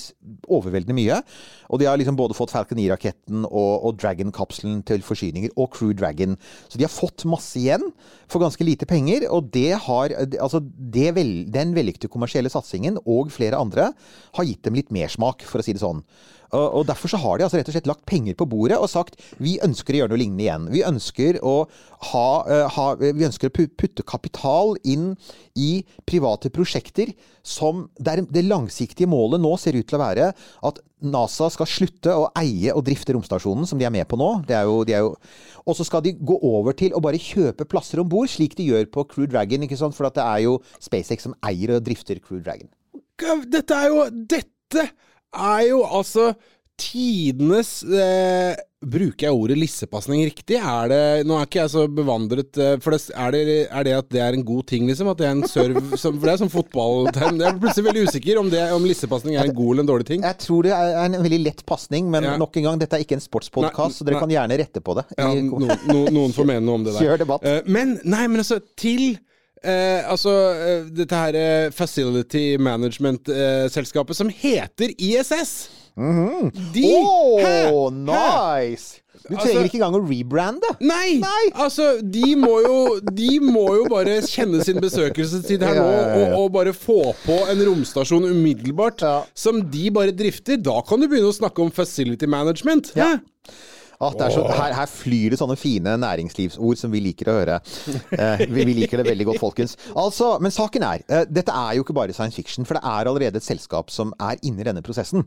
overveldende 0.51 0.97
mye. 0.97 1.21
Og 1.71 1.81
de 1.81 1.87
har 1.87 1.99
liksom 1.99 2.19
både 2.19 2.35
fått 2.37 2.51
Falcon 2.53 2.79
9-raketten 2.81 3.47
og, 3.47 3.71
og 3.87 3.97
Dragon-kapselen 4.01 4.83
til 4.87 5.05
forsyninger, 5.05 5.55
og 5.55 5.71
Crew 5.73 5.95
Dragon. 5.95 6.35
Så 6.67 6.79
de 6.79 6.85
har 6.85 6.93
fått 6.93 7.25
masse 7.29 7.55
igjen 7.59 7.87
for 8.27 8.43
ganske 8.43 8.67
lite 8.67 8.89
penger, 8.89 9.29
og 9.31 9.55
har 9.87 10.15
Altså, 10.37 10.59
vel, 10.91 11.29
den 11.53 11.71
vellykkede 11.75 12.11
kommersielle 12.11 12.51
satsingen, 12.51 12.99
og 13.07 13.31
flere 13.33 13.59
andre, 13.59 13.91
har 14.35 14.47
gitt 14.47 14.67
dem 14.67 14.75
litt 14.77 14.91
mersmak, 14.93 15.45
for 15.47 15.61
å 15.61 15.65
si 15.65 15.73
det 15.75 15.81
sånn. 15.81 16.03
Og, 16.55 16.85
Derfor 16.87 17.11
så 17.11 17.19
har 17.19 17.37
de 17.37 17.45
altså 17.47 17.59
rett 17.59 17.69
og 17.71 17.75
slett 17.75 17.89
lagt 17.89 18.05
penger 18.07 18.37
på 18.39 18.47
bordet 18.49 18.77
og 18.79 18.89
sagt 18.91 19.19
vi 19.43 19.57
ønsker 19.63 19.95
å 19.95 20.01
gjøre 20.01 20.13
noe 20.13 20.21
lignende 20.21 20.45
igjen. 20.45 20.67
Vi 20.71 20.83
ønsker 20.87 21.39
å, 21.43 21.55
ha, 22.11 22.27
eh, 22.47 22.77
ha, 22.77 22.85
vi 23.01 23.27
ønsker 23.27 23.51
å 23.51 23.67
putte 23.67 24.05
kapital 24.07 24.77
inn 24.87 25.11
i 25.57 25.83
private 26.07 26.51
prosjekter 26.53 27.11
som 27.47 27.87
der 27.99 28.23
det 28.23 28.45
langsiktige 28.47 29.09
målet 29.09 29.41
nå 29.43 29.53
ser 29.59 29.77
ut 29.77 29.87
til 29.87 29.99
å 29.99 30.03
være 30.03 30.31
at 30.69 30.81
NASA 31.07 31.49
skal 31.53 31.69
slutte 31.69 32.13
å 32.13 32.29
eie 32.39 32.73
og 32.73 32.83
drifte 32.87 33.13
romstasjonen, 33.13 33.67
som 33.69 33.77
de 33.77 33.85
er 33.85 33.93
med 33.93 34.07
på 34.09 34.17
nå. 34.17 34.31
Og 34.41 35.77
så 35.77 35.85
skal 35.85 36.01
de 36.05 36.15
gå 36.17 36.39
over 36.41 36.73
til 36.77 36.95
å 36.97 37.01
bare 37.03 37.21
kjøpe 37.21 37.67
plasser 37.69 38.01
om 38.01 38.09
bord, 38.09 38.31
slik 38.33 38.57
de 38.57 38.65
gjør 38.71 38.89
på 38.89 39.05
Crew 39.11 39.27
Dragon. 39.29 39.63
ikke 39.63 39.77
sant? 39.77 39.95
For 39.97 40.09
det 40.09 40.23
er 40.23 40.47
jo 40.47 40.57
SpaceX 40.81 41.27
som 41.27 41.37
eier 41.45 41.75
og 41.77 41.85
drifter 41.85 42.19
Crew 42.23 42.41
Dragon. 42.41 42.71
Dette 43.49 43.77
er 43.77 43.93
jo 43.93 44.07
Dette 44.09 44.89
er 45.35 45.65
jo 45.69 45.81
altså 45.85 46.31
tidenes 46.77 47.81
eh, 47.83 48.55
Bruker 48.77 49.25
jeg 49.25 49.33
ordet 49.33 49.55
lissepasning 49.57 50.19
riktig? 50.27 50.59
Er 50.61 50.91
det, 50.91 50.99
nå 51.25 51.33
er 51.33 51.47
ikke 51.47 51.63
jeg 51.63 51.71
så 51.73 51.87
bevandret 51.89 52.59
eh, 52.61 52.75
for 52.77 52.93
det, 52.93 52.99
er, 53.09 53.33
det, 53.33 53.55
er 53.73 53.87
det 53.87 53.95
at 53.97 54.11
det 54.13 54.21
er 54.21 54.37
en 54.37 54.43
god 54.45 54.67
ting, 54.69 54.85
liksom? 54.85 55.09
At 55.09 55.17
det 55.17 55.25
er 55.25 55.33
en 55.33 55.47
serve 55.49 55.81
som, 56.01 56.13
For 56.19 56.29
det 56.29 56.35
er 56.35 56.41
sånn 56.43 56.53
fotballterm. 56.53 57.39
Jeg 57.41 57.49
er 57.49 57.57
plutselig 57.63 57.87
veldig 57.89 58.03
usikker 58.05 58.41
om, 58.43 58.51
det, 58.53 58.61
om 58.75 58.85
lissepasning 58.85 59.33
er 59.33 59.49
en 59.49 59.57
god 59.57 59.71
eller 59.73 59.87
en 59.87 59.89
dårlig 59.89 60.07
ting. 60.11 60.27
Jeg 60.29 60.39
tror 60.45 60.69
det 60.69 60.75
er 60.77 60.99
en 61.07 61.17
veldig 61.25 61.41
lett 61.47 61.65
pasning, 61.65 62.11
men 62.13 62.29
Ja. 62.29 62.35
nok 62.37 62.61
en 62.61 62.69
gang, 62.69 62.77
dette 62.85 62.99
er 62.99 63.07
ikke 63.07 63.17
en 63.17 63.25
sportspodkast, 63.25 63.97
så 63.97 64.05
dere 64.05 64.19
nei. 64.19 64.23
kan 64.27 64.35
gjerne 64.37 64.61
rette 64.61 64.85
på 64.85 64.99
det. 65.01 65.07
Ja, 65.17 65.31
no, 65.49 65.65
no, 65.89 65.99
noen 66.13 66.37
får 66.37 66.51
mene 66.53 66.61
noe 66.69 66.77
om 66.77 66.85
det 66.85 66.93
der. 66.93 67.07
Kjør 67.09 67.23
debatt. 67.25 67.49
Eh, 67.49 67.63
men, 67.65 67.97
nei, 68.05 68.27
men 68.29 68.45
altså, 68.45 68.61
til 68.77 69.17
eh, 69.63 70.03
altså 70.11 70.33
eh, 70.53 70.85
dette 70.97 71.15
her 71.15 71.35
eh, 71.35 71.69
Facility 71.75 72.57
Management-selskapet 72.59 74.15
som 74.15 74.29
heter 74.29 74.93
ISS. 74.97 75.69
De 75.97 76.83
Åh, 76.93 77.41
Hæ? 77.41 77.89
nice! 77.89 79.01
Du 79.27 79.33
Altså- 79.35 79.47
trenger 79.49 79.65
ikke 79.65 79.77
engang 79.81 79.95
å 79.97 80.03
rebrande. 80.07 80.69
Nei! 80.79 81.17
Nei. 81.19 81.45
Altså, 81.57 81.97
de 82.05 82.35
må, 82.37 82.59
jo, 82.63 82.99
de 83.01 83.39
må 83.41 83.63
jo 83.79 83.87
bare 83.89 84.19
kjenne 84.21 84.61
sin 84.63 84.77
besøkelsestid 84.79 85.65
her 85.65 85.73
Ja, 85.75 85.81
nå, 85.81 85.87
ja, 85.89 85.97
ja, 85.97 86.19
ja. 86.19 86.27
Og, 86.37 86.43
og 86.45 86.51
bare 86.53 86.71
få 86.77 86.99
på 87.25 87.39
en 87.49 87.63
romstasjon 87.65 88.29
umiddelbart, 88.29 89.01
Ja. 89.01 89.23
som 89.35 89.59
de 89.73 89.89
bare 89.91 90.11
drifter. 90.15 90.55
Da 90.61 90.77
kan 90.87 91.01
du 91.01 91.07
begynne 91.09 91.33
å 91.33 91.35
snakke 91.35 91.59
om 91.65 91.71
facility 91.73 92.27
management. 92.29 92.93
Ja. 92.95 93.15
Hæ? 93.17 93.17
Er 93.17 93.76
så, 93.97 94.43
her, 94.53 94.73
her 94.77 94.89
flyr 94.89 95.33
det 95.33 95.39
sånne 95.39 95.57
fine 95.57 95.95
næringslivsord 96.01 96.77
som 96.77 96.93
vi 96.93 97.01
liker 97.09 97.31
å 97.31 97.37
høre. 97.39 97.59
Eh, 98.17 98.41
vi, 98.49 98.63
vi 98.65 98.73
liker 98.77 99.01
det 99.01 99.05
veldig 99.09 99.25
godt, 99.27 99.39
folkens. 99.41 99.75
Altså, 99.99 100.29
men 100.41 100.53
saken 100.53 100.83
er, 100.87 101.01
eh, 101.11 101.25
dette 101.29 101.53
er 101.53 101.75
jo 101.77 101.83
ikke 101.83 101.95
bare 101.97 102.13
science 102.15 102.37
fiction, 102.37 102.65
for 102.65 102.77
det 102.77 102.81
er 102.87 103.09
allerede 103.09 103.37
et 103.37 103.45
selskap 103.45 103.91
som 103.93 104.13
er 104.23 104.39
inne 104.47 104.63
i 104.63 104.65
denne 104.65 104.81
prosessen. 104.85 105.25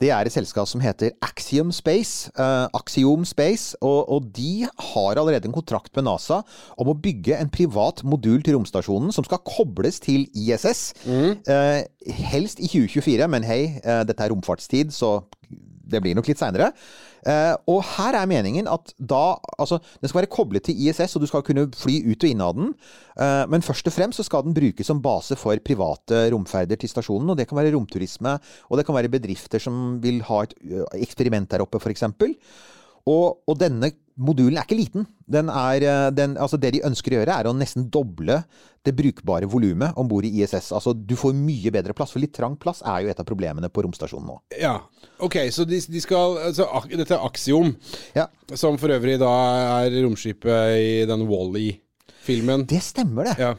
Det 0.00 0.10
er 0.14 0.28
et 0.28 0.34
selskap 0.34 0.68
som 0.70 0.80
heter 0.84 1.12
Axiom 1.24 1.72
Space. 1.74 2.30
eh, 2.38 2.66
Axiom 2.78 3.26
Space, 3.28 3.76
og, 3.82 4.08
og 4.12 4.30
de 4.36 4.64
har 4.92 5.20
allerede 5.20 5.50
en 5.50 5.56
kontrakt 5.56 5.92
med 5.98 6.06
NASA 6.08 6.40
om 6.80 6.92
å 6.92 6.96
bygge 7.04 7.36
en 7.42 7.52
privat 7.52 8.04
modul 8.06 8.42
til 8.46 8.56
romstasjonen 8.56 9.12
som 9.14 9.26
skal 9.28 9.42
kobles 9.46 10.00
til 10.04 10.28
ISS. 10.32 10.84
Eh, 11.06 11.82
helst 12.32 12.62
i 12.62 12.70
2024, 12.70 13.28
men 13.34 13.46
hei, 13.46 13.62
eh, 13.82 14.02
dette 14.08 14.24
er 14.24 14.32
romfartstid, 14.32 14.92
så 14.94 15.18
det 15.92 16.00
blir 16.02 16.16
nok 16.16 16.28
litt 16.30 16.40
seinere. 16.40 16.72
Eh, 17.22 17.54
og 17.70 17.84
her 17.94 18.16
er 18.18 18.26
meningen 18.26 18.66
at 18.70 18.94
da 18.98 19.36
Altså, 19.62 19.78
den 20.00 20.10
skal 20.10 20.22
være 20.22 20.32
koblet 20.32 20.64
til 20.66 20.78
ISS, 20.88 21.14
og 21.16 21.22
du 21.22 21.28
skal 21.30 21.44
kunne 21.46 21.68
fly 21.76 22.00
ut 22.10 22.24
og 22.24 22.30
inn 22.30 22.42
av 22.42 22.56
den. 22.56 22.72
Eh, 23.14 23.44
men 23.52 23.62
først 23.62 23.86
og 23.86 23.94
fremst 23.94 24.18
så 24.18 24.26
skal 24.26 24.46
den 24.46 24.56
brukes 24.56 24.88
som 24.88 25.02
base 25.04 25.38
for 25.38 25.58
private 25.62 26.24
romferder 26.34 26.80
til 26.80 26.90
stasjonen. 26.90 27.30
Og 27.30 27.38
det 27.38 27.46
kan 27.48 27.60
være 27.60 27.74
romturisme, 27.76 28.36
og 28.68 28.78
det 28.78 28.86
kan 28.88 28.96
være 28.98 29.12
bedrifter 29.12 29.62
som 29.62 29.98
vil 30.02 30.22
ha 30.26 30.42
et 30.46 30.56
eksperiment 30.98 31.50
der 31.52 31.62
oppe, 31.62 31.80
f.eks. 31.82 32.08
Og, 33.10 33.42
og 33.48 33.58
denne 33.58 33.90
modulen 34.22 34.58
er 34.58 34.66
ikke 34.66 34.78
liten. 34.78 35.06
Den 35.32 35.48
er, 35.48 35.84
eh, 35.86 36.10
den, 36.14 36.36
altså 36.36 36.58
det 36.60 36.74
de 36.76 36.84
ønsker 36.86 37.14
å 37.14 37.20
gjøre, 37.20 37.38
er 37.40 37.48
å 37.48 37.54
nesten 37.56 37.88
doble 37.92 38.42
det 38.84 38.94
brukbare 38.98 39.48
volumet 39.50 39.96
om 39.98 40.08
bord 40.10 40.26
i 40.26 40.32
ISS. 40.42 40.72
Altså 40.74 40.92
Du 40.94 41.14
får 41.18 41.34
mye 41.38 41.72
bedre 41.74 41.94
plass, 41.96 42.12
for 42.14 42.22
litt 42.22 42.34
trang 42.36 42.56
plass 42.60 42.82
er 42.82 43.04
jo 43.04 43.12
et 43.12 43.20
av 43.20 43.28
problemene 43.28 43.70
på 43.72 43.84
romstasjonen 43.86 44.28
nå. 44.28 44.38
Ja. 44.60 44.76
Ok, 45.22 45.38
så 45.54 45.66
de, 45.68 45.80
de 45.80 46.02
skal 46.02 46.38
altså, 46.50 46.66
Dette 46.90 47.16
er 47.16 47.26
Axiom, 47.26 47.74
Ja, 48.18 48.28
som 48.54 48.78
for 48.80 48.92
øvrig 48.92 49.18
da 49.22 49.32
er 49.82 49.98
romskipet 50.02 50.78
i 50.82 50.94
den 51.08 51.26
Wall-E-filmen. 51.30 52.66
Det 52.68 52.82
stemmer, 52.84 53.30
det. 53.30 53.38
Ja. 53.40 53.54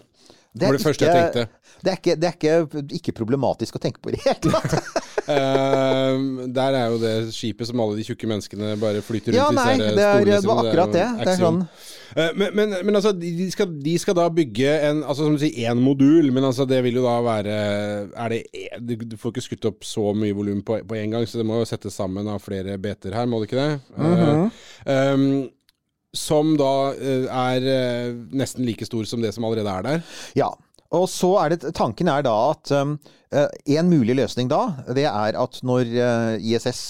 Det 0.54 0.68
var 0.70 0.78
det 0.78 0.84
første 0.86 1.08
jeg 1.08 1.18
tenkte. 1.18 1.46
Det 1.84 1.92
er, 1.92 1.98
ikke, 1.98 2.16
det 2.22 2.28
er 2.30 2.36
ikke, 2.38 2.84
ikke 3.00 3.14
problematisk 3.18 3.80
å 3.80 3.82
tenke 3.82 4.00
på 4.04 4.12
i 4.12 4.18
det 4.18 4.22
hele 4.28 4.52
tatt. 4.54 5.02
Eh, 5.24 6.22
der 6.54 6.78
er 6.78 6.94
jo 6.94 7.00
det 7.02 7.14
skipet 7.34 7.70
som 7.70 7.82
alle 7.84 7.98
de 7.98 8.06
tjukke 8.06 8.30
menneskene 8.30 8.76
bare 8.82 9.02
flyter 9.06 9.34
rundt 9.34 9.40
Ja, 9.40 9.50
i. 9.50 9.58
nei, 9.58 9.92
det, 9.98 10.06
er, 10.06 10.30
det 10.30 10.40
var 10.46 10.62
akkurat 10.66 10.94
det. 10.94 11.10
Det 11.24 11.36
er 11.36 11.42
sånn 11.42 11.64
Eh, 12.14 12.30
Men, 12.38 12.52
men, 12.54 12.74
men 12.86 12.96
altså, 12.96 13.10
de 13.18 13.48
skal, 13.52 13.72
de 13.82 13.94
skal 13.98 14.14
da 14.18 14.28
bygge 14.30 14.70
en 14.90 15.00
Altså 15.02 15.26
som 15.26 15.34
du 15.34 15.42
sier, 15.42 15.72
én 15.72 15.80
modul, 15.82 16.30
men 16.36 16.46
altså 16.46 16.68
det 16.70 16.84
vil 16.86 17.00
jo 17.00 17.06
da 17.08 17.16
være 17.26 17.56
Er 18.14 18.34
det 18.36 18.42
Du 18.86 18.94
du 19.14 19.18
får 19.18 19.34
ikke 19.34 19.46
skutt 19.48 19.66
opp 19.72 19.88
så 19.88 20.12
mye 20.18 20.36
volum 20.38 20.62
på, 20.66 20.78
én 20.94 21.14
gang, 21.14 21.26
så 21.26 21.42
det 21.42 21.48
må 21.50 21.58
jo 21.62 21.66
settes 21.70 21.98
sammen 21.98 22.28
av 22.30 22.42
flere 22.44 22.78
beter 22.82 23.16
her, 23.18 23.26
må 23.30 23.42
det 23.42 23.50
ikke 23.50 23.64
det? 23.64 23.82
Mhm. 23.98 24.46
Eh, 24.86 25.14
um, 25.14 25.28
som 26.14 26.54
da 26.60 26.94
eh, 26.94 27.26
er 27.28 27.66
eh, 27.70 28.14
nesten 28.36 28.66
like 28.68 28.86
stor 28.88 29.08
som 29.10 29.24
det 29.24 29.34
som 29.36 29.46
allerede 29.48 29.74
er 29.74 29.88
der. 29.88 30.06
Ja. 30.40 30.52
Og 30.94 31.08
så 31.10 31.32
er 31.42 31.56
det, 31.56 31.74
tanken 31.74 32.10
er 32.12 32.22
da 32.22 32.34
at 32.52 32.70
um, 32.78 32.92
en 33.34 33.88
mulig 33.90 34.14
løsning 34.14 34.46
da, 34.52 34.60
det 34.94 35.08
er 35.10 35.34
at 35.42 35.56
når 35.66 35.90
ISS 36.38 36.84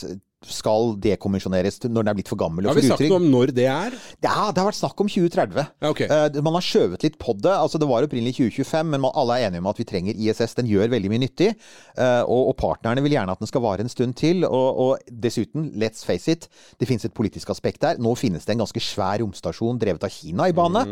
skal 0.49 0.95
dekommisjoneres 1.03 1.79
når 1.85 2.03
den 2.03 2.11
er 2.11 2.17
blitt 2.17 2.29
for 2.31 2.39
gammel 2.39 2.65
og 2.65 2.73
Har 2.73 2.79
vi 2.81 2.87
for 2.87 2.97
sagt 2.97 3.09
noe 3.09 3.19
om 3.21 3.27
når 3.31 3.53
det 3.55 3.65
er? 3.69 3.95
Ja, 4.23 4.51
det 4.51 4.59
har 4.61 4.67
vært 4.69 4.79
snakk 4.79 4.99
om 5.03 5.07
2030. 5.11 5.67
Ja, 5.83 5.89
ok. 5.93 6.01
Eh, 6.07 6.41
Man 6.43 6.53
har 6.57 6.65
skjøvet 6.65 7.03
litt 7.05 7.17
på 7.21 7.35
det. 7.39 7.51
altså 7.53 7.79
Det 7.79 7.87
var 7.89 8.03
opprinnelig 8.07 8.35
2025, 8.39 8.89
men 8.93 9.01
man, 9.03 9.11
alle 9.15 9.37
er 9.39 9.47
enige 9.49 9.63
om 9.63 9.69
at 9.71 9.79
vi 9.79 9.85
trenger 9.87 10.13
ISS. 10.19 10.55
Den 10.59 10.67
gjør 10.67 10.91
veldig 10.93 11.09
mye 11.13 11.23
nyttig. 11.25 11.51
Uh, 11.97 12.23
Og, 12.27 12.49
og 12.51 12.55
partnerne 12.57 13.01
vil 13.03 13.13
gjerne 13.15 13.31
at 13.35 13.39
den 13.39 13.47
skal 13.49 13.61
vare 13.63 13.81
en 13.85 13.89
stund 13.91 14.15
til. 14.19 14.43
Og, 14.45 14.79
og 14.85 14.97
dessuten, 15.23 15.71
let's 15.79 16.03
face 16.05 16.27
it, 16.31 16.47
det 16.79 16.87
finnes 16.89 17.05
et 17.05 17.13
politisk 17.13 17.49
aspekt 17.53 17.81
der. 17.81 17.97
Nå 18.01 18.15
finnes 18.19 18.45
det 18.45 18.55
en 18.55 18.63
ganske 18.63 18.81
svær 18.83 19.19
romstasjon 19.23 19.79
drevet 19.81 20.03
av 20.03 20.11
Kina 20.13 20.47
i 20.49 20.55
bane. 20.55 20.83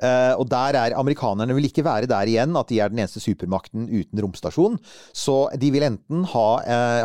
Eh, 0.00 0.34
Og 0.38 0.48
der 0.50 0.76
er 0.78 0.96
amerikanerne 0.98 1.54
vil 1.56 1.68
ikke 1.70 1.84
være 1.86 2.06
der 2.10 2.26
igjen, 2.30 2.56
at 2.58 2.68
de 2.68 2.80
er 2.80 2.88
den 2.92 2.98
eneste 3.04 3.20
supermakten 3.22 3.88
uten 3.88 4.20
romstasjon. 4.24 4.78
Så 5.14 5.38
de 5.58 5.70
vil 5.74 5.82
enten 5.86 6.24
ha, 6.34 6.46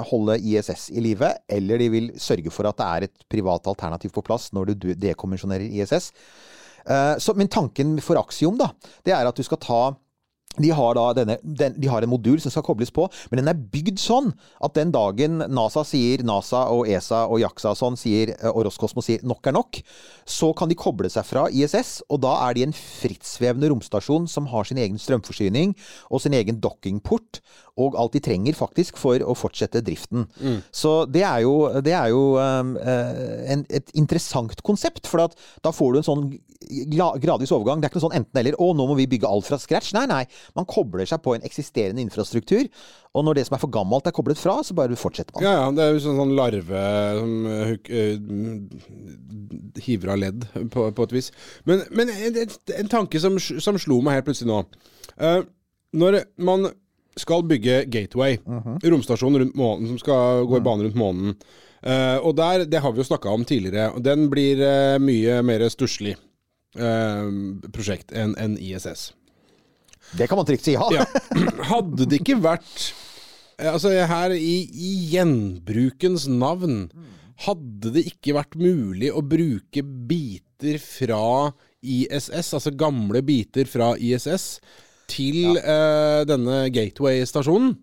holde 0.09 0.37
ISS 0.39 0.89
i 0.93 0.99
live, 1.03 1.29
eller 1.49 1.77
de 1.81 1.89
vil 1.93 2.11
sørge 2.19 2.51
for 2.53 2.67
at 2.69 2.79
det 2.79 2.87
er 2.89 3.07
et 3.07 3.27
privat 3.31 3.69
alternativ 3.69 4.13
på 4.15 4.25
plass 4.25 4.51
når 4.55 4.73
du 4.73 4.89
dekommisjonerer 4.97 5.69
ISS. 5.69 6.11
Eh, 6.85 7.15
Så, 7.17 7.35
men 7.37 7.47
tanken 7.47 7.95
for 8.03 8.19
Axiom 8.19 8.57
da, 8.59 8.71
det 9.05 9.13
er 9.15 9.29
at 9.29 9.37
du 9.37 9.43
skal 9.45 9.61
ta 9.63 9.81
de 10.61 10.69
har, 10.69 10.99
denne, 11.17 11.37
den, 11.41 11.75
de 11.81 11.89
har 11.89 12.05
en 12.05 12.11
modul 12.11 12.39
som 12.41 12.53
skal 12.53 12.65
kobles 12.65 12.91
på, 12.93 13.07
men 13.31 13.41
den 13.41 13.49
er 13.51 13.63
bygd 13.73 14.01
sånn 14.01 14.31
at 14.63 14.75
den 14.77 14.93
dagen 14.93 15.41
NASA 15.49 15.85
sier 15.87 16.21
NASA 16.27 16.67
og 16.73 16.89
ESA 16.89 17.23
og 17.25 17.41
JAXA 17.41 17.73
og 17.73 17.79
sånn 17.79 17.99
sier, 17.99 18.35
eh, 18.35 18.51
og 18.51 18.67
Roskosmos 18.67 19.09
sier 19.09 19.25
nok 19.25 19.49
er 19.49 19.57
nok, 19.57 19.81
så 20.29 20.51
kan 20.57 20.69
de 20.69 20.77
koble 20.79 21.09
seg 21.11 21.25
fra 21.27 21.47
ISS, 21.49 22.03
og 22.09 22.21
da 22.25 22.35
er 22.47 22.57
de 22.57 22.67
en 22.67 22.77
frittsvevende 22.77 23.71
romstasjon 23.73 24.29
som 24.29 24.49
har 24.53 24.69
sin 24.69 24.81
egen 24.81 25.01
strømforsyning 25.01 25.73
og 26.09 26.23
sin 26.23 26.37
egen 26.37 26.61
dockingport, 26.63 27.41
og 27.81 27.97
alt 27.97 28.13
de 28.13 28.21
trenger 28.21 28.53
faktisk 28.53 28.99
for 29.01 29.17
å 29.25 29.33
fortsette 29.33 29.81
driften. 29.81 30.27
Så 30.69 31.07
det 31.09 31.23
er 31.25 31.41
jo, 31.47 31.55
det 31.81 31.95
er 31.97 32.11
jo 32.13 32.35
um, 32.37 32.75
eh, 32.77 33.49
en, 33.55 33.65
et 33.73 33.89
interessant 33.97 34.61
konsept, 34.61 35.09
for 35.09 35.25
da 35.25 35.73
får 35.73 35.93
du 35.95 36.01
en 36.03 36.05
sånn 36.05 36.27
gradvis 37.23 37.51
overgang. 37.51 37.81
Det 37.81 37.87
er 37.87 37.91
ikke 37.91 37.99
noe 37.99 38.07
sånn 38.07 38.19
enten-eller. 38.19 38.57
Å, 38.61 38.69
nå 38.77 38.87
må 38.89 38.97
vi 38.99 39.07
bygge 39.11 39.29
alt 39.29 39.47
fra 39.47 39.59
scratch. 39.61 39.93
Nei, 39.97 40.05
nei. 40.09 40.21
Man 40.57 40.67
kobler 40.69 41.07
seg 41.09 41.21
på 41.23 41.35
en 41.35 41.45
eksisterende 41.47 42.03
infrastruktur. 42.03 42.67
Og 43.13 43.25
når 43.27 43.33
det 43.37 43.45
som 43.47 43.55
er 43.57 43.61
for 43.61 43.73
gammelt 43.73 44.07
er 44.09 44.15
koblet 44.15 44.39
fra, 44.41 44.55
så 44.65 44.75
bare 44.77 44.97
fortsetter 44.99 45.35
man. 45.35 45.45
Ja, 45.45 45.53
ja. 45.61 45.65
Det 45.73 45.83
er 45.85 45.91
jo 45.93 46.03
sånn, 46.05 46.19
sånn 46.21 46.35
larve 46.37 46.83
som 47.19 47.33
uh, 47.47 47.73
hiver 49.85 50.13
av 50.13 50.21
ledd, 50.21 50.47
på, 50.73 50.87
på 50.93 51.09
et 51.09 51.17
vis. 51.17 51.31
Men, 51.69 51.83
men 51.91 52.13
en, 52.13 52.39
en 52.79 52.91
tanke 52.91 53.21
som, 53.21 53.37
som 53.39 53.77
slo 53.81 53.99
meg 54.05 54.19
helt 54.19 54.29
plutselig 54.29 54.51
nå. 54.51 54.63
Uh, 55.17 55.41
når 55.93 56.23
man 56.41 56.71
skal 57.19 57.43
bygge 57.45 57.83
Gateway, 57.93 58.39
romstasjonen 58.81 59.43
rundt 59.43 59.57
månen, 59.59 59.91
som 59.91 59.99
skal 60.01 60.47
gå 60.49 60.57
i 60.57 60.65
bane 60.65 60.87
rundt 60.87 60.97
månen 60.97 61.35
Uh, 61.83 62.17
Og 62.23 62.37
der, 62.37 62.63
det 62.65 62.79
har 62.79 62.91
vi 62.91 63.01
jo 63.01 63.03
snakka 63.03 63.29
om 63.29 63.43
tidligere, 63.45 63.91
og 63.91 64.03
den 64.05 64.29
blir 64.31 64.61
uh, 64.63 64.99
mye 65.03 65.41
mer 65.43 65.65
stusslig 65.67 66.15
uh, 66.79 67.27
prosjekt 67.75 68.15
enn 68.15 68.37
enn 68.39 68.55
ISS. 68.55 69.11
Det 70.17 70.27
kan 70.29 70.39
man 70.39 70.47
trygt 70.47 70.67
si 70.67 70.75
ja. 70.75 70.87
Ja. 70.93 71.05
Hadde 71.71 72.07
det 72.09 72.21
ikke 72.21 72.39
vært 72.43 72.91
Altså 73.63 73.91
her 74.09 74.33
i, 74.33 74.63
i 74.65 74.93
gjenbrukens 75.13 76.25
navn 76.29 76.87
Hadde 77.45 77.93
det 77.95 78.05
ikke 78.11 78.35
vært 78.37 78.57
mulig 78.59 79.09
å 79.13 79.23
bruke 79.25 79.83
biter 79.83 80.77
fra 80.81 81.51
ISS, 81.83 82.53
altså 82.55 82.71
gamle 82.77 83.19
biter 83.25 83.67
fra 83.67 83.89
ISS, 83.99 84.61
til 85.11 85.57
eh, 85.59 86.23
denne 86.27 86.67
Gateway-stasjonen? 86.73 87.73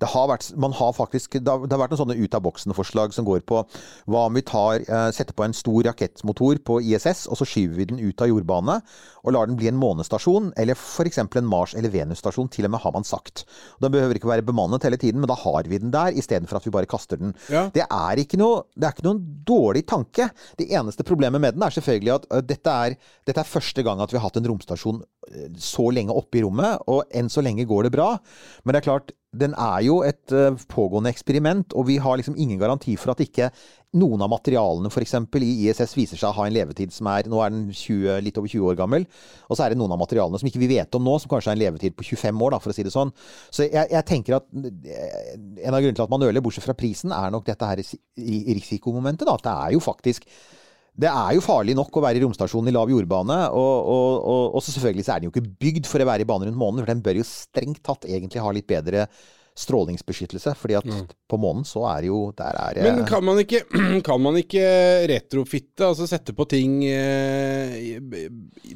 Det 0.00 0.08
har 0.12 0.28
vært, 0.30 0.48
man 0.60 0.74
har 0.76 0.94
faktisk, 0.96 1.36
det 1.38 1.50
har, 1.50 1.64
det 1.64 1.74
har 1.74 1.82
vært 1.82 1.94
noen 1.94 2.02
sånne 2.02 2.18
ut 2.18 2.36
av 2.36 2.44
boksen-forslag 2.46 3.14
som 3.16 3.26
går 3.28 3.44
på 3.48 3.62
hva 4.10 4.24
om 4.28 4.36
vi 4.36 4.44
tar, 4.46 4.84
uh, 4.88 5.08
setter 5.14 5.36
på 5.36 5.44
en 5.46 5.56
stor 5.56 5.82
rakettmotor 5.90 6.62
på 6.66 6.80
ISS, 6.90 7.26
og 7.30 7.40
så 7.40 7.48
skyver 7.48 7.76
vi 7.78 7.88
den 7.92 8.02
ut 8.02 8.24
av 8.24 8.30
jordbane, 8.30 8.78
og 9.20 9.36
lar 9.36 9.50
den 9.50 9.58
bli 9.60 9.68
en 9.70 9.78
månestasjon, 9.80 10.52
eller 10.60 10.78
f.eks. 10.78 11.20
en 11.22 11.50
Mars- 11.50 11.76
eller 11.78 11.92
Venus-stasjon, 11.92 12.50
til 12.52 12.68
og 12.68 12.74
med 12.74 12.84
har 12.84 12.96
man 12.96 13.06
sagt. 13.06 13.44
Den 13.82 13.92
behøver 13.94 14.18
ikke 14.18 14.32
være 14.32 14.46
bemannet 14.46 14.86
hele 14.88 15.00
tiden, 15.00 15.20
men 15.22 15.30
da 15.30 15.38
har 15.42 15.68
vi 15.68 15.80
den 15.82 15.94
der, 15.94 16.16
istedenfor 16.16 16.60
at 16.60 16.68
vi 16.68 16.74
bare 16.74 16.90
kaster 16.90 17.20
den. 17.20 17.34
Ja. 17.52 17.68
Det 17.74 17.86
er 17.86 18.24
ikke 18.24 18.40
noe, 18.40 18.64
det 18.76 18.88
er 18.88 18.96
ikke 18.96 19.08
noen 19.08 19.22
dårlig 19.46 19.84
tanke. 19.90 20.30
Det 20.58 20.70
eneste 20.70 21.06
problemet 21.06 21.42
med 21.42 21.56
den 21.56 21.66
er 21.66 21.76
selvfølgelig 21.76 22.16
at 22.16 22.28
uh, 22.32 22.42
dette 22.44 22.76
er, 22.88 22.98
dette 23.28 23.44
er 23.44 23.54
første 23.56 23.84
gang 23.86 24.00
at 24.02 24.12
vi 24.12 24.20
har 24.20 24.28
hatt 24.28 24.40
en 24.40 24.48
romstasjon 24.50 25.02
så 25.60 25.84
lenge 25.94 26.14
oppe 26.16 26.40
i 26.40 26.42
rommet, 26.42 26.79
og 26.86 27.04
enn 27.14 27.28
så 27.32 27.42
lenge 27.44 27.66
går 27.68 27.88
det 27.88 27.92
bra. 27.96 28.12
Men 28.64 28.72
det 28.74 28.80
er 28.80 28.86
klart, 28.88 29.12
den 29.30 29.52
er 29.54 29.82
jo 29.86 30.00
et 30.02 30.32
pågående 30.72 31.10
eksperiment, 31.12 31.74
og 31.78 31.86
vi 31.86 32.00
har 32.02 32.16
liksom 32.18 32.34
ingen 32.36 32.58
garanti 32.58 32.96
for 32.98 33.12
at 33.12 33.20
ikke 33.22 33.50
noen 33.94 34.22
av 34.22 34.30
materialene 34.30 34.90
f.eks. 34.90 35.14
i 35.38 35.50
ISS 35.68 35.94
viser 35.98 36.18
seg 36.18 36.28
å 36.30 36.34
ha 36.36 36.46
en 36.46 36.54
levetid 36.54 36.90
som 36.94 37.06
er 37.10 37.26
Nå 37.30 37.38
er 37.42 37.50
den 37.54 37.68
20, 37.70 38.20
litt 38.26 38.38
over 38.38 38.50
20 38.50 38.66
år 38.72 38.78
gammel, 38.78 39.06
og 39.48 39.54
så 39.58 39.64
er 39.64 39.70
det 39.74 39.78
noen 39.78 39.94
av 39.94 40.02
materialene 40.02 40.38
som 40.38 40.50
ikke 40.50 40.62
vi 40.62 40.70
vet 40.74 40.94
om 40.98 41.06
nå, 41.06 41.16
som 41.22 41.30
kanskje 41.30 41.52
har 41.52 41.58
en 41.58 41.62
levetid 41.62 41.94
på 41.98 42.06
25 42.10 42.42
år, 42.46 42.54
da, 42.56 42.60
for 42.62 42.74
å 42.74 42.76
si 42.76 42.86
det 42.86 42.94
sånn. 42.94 43.10
Så 43.54 43.66
jeg, 43.68 43.86
jeg 43.94 44.06
tenker 44.10 44.38
at 44.40 44.46
eh, 44.50 45.34
en 45.62 45.74
av 45.74 45.78
grunnene 45.82 45.98
til 45.98 46.06
at 46.06 46.14
man 46.14 46.22
nøler, 46.26 46.42
bortsett 46.42 46.66
fra 46.66 46.74
prisen, 46.78 47.14
er 47.14 47.30
nok 47.34 47.46
dette 47.46 47.70
her 47.70 47.82
i- 47.82 48.44
risikomomentet. 48.54 49.26
da, 49.30 49.38
At 49.38 49.46
det 49.46 49.54
er 49.54 49.76
jo 49.78 49.82
faktisk 49.84 50.26
Det 51.00 51.08
er 51.08 51.34
jo 51.36 51.42
farlig 51.44 51.74
nok 51.78 51.96
å 51.96 52.02
være 52.04 52.20
i 52.20 52.22
romstasjonen 52.24 52.68
i 52.68 52.74
lav 52.76 52.90
jordbane, 52.92 53.36
og, 53.56 53.90
og, 53.94 54.16
og, 54.20 54.42
og 54.58 54.64
selvfølgelig 54.66 55.04
så 55.06 55.14
er 55.14 55.22
den 55.22 55.30
jo 55.30 55.32
ikke 55.32 55.52
bygd 55.62 55.88
for 55.88 56.02
å 56.02 56.08
være 56.10 56.26
i 56.26 56.28
bane 56.28 56.48
rundt 56.48 56.60
månen, 56.60 56.82
for 56.82 56.92
den 56.92 57.04
bør 57.04 57.20
jo 57.22 57.26
strengt 57.26 57.80
tatt 57.86 58.04
egentlig 58.08 58.42
ha 58.44 58.52
litt 58.52 58.68
bedre 58.68 59.06
strålingsbeskyttelse, 59.58 60.52
fordi 60.56 60.76
at 60.78 60.86
på 61.30 61.38
månen 61.38 61.64
så 61.68 61.82
er 61.90 62.06
jo 62.08 62.32
Der 62.36 62.56
er 62.56 62.78
Men 62.82 63.04
kan 63.06 63.24
man 63.24 63.38
ikke, 63.42 63.60
kan 64.06 64.20
man 64.22 64.36
ikke 64.40 64.62
retrofitte, 65.10 65.84
altså 65.90 66.06
sette 66.08 66.32
på 66.36 66.46
ting 66.48 66.80
eh, 66.84 68.00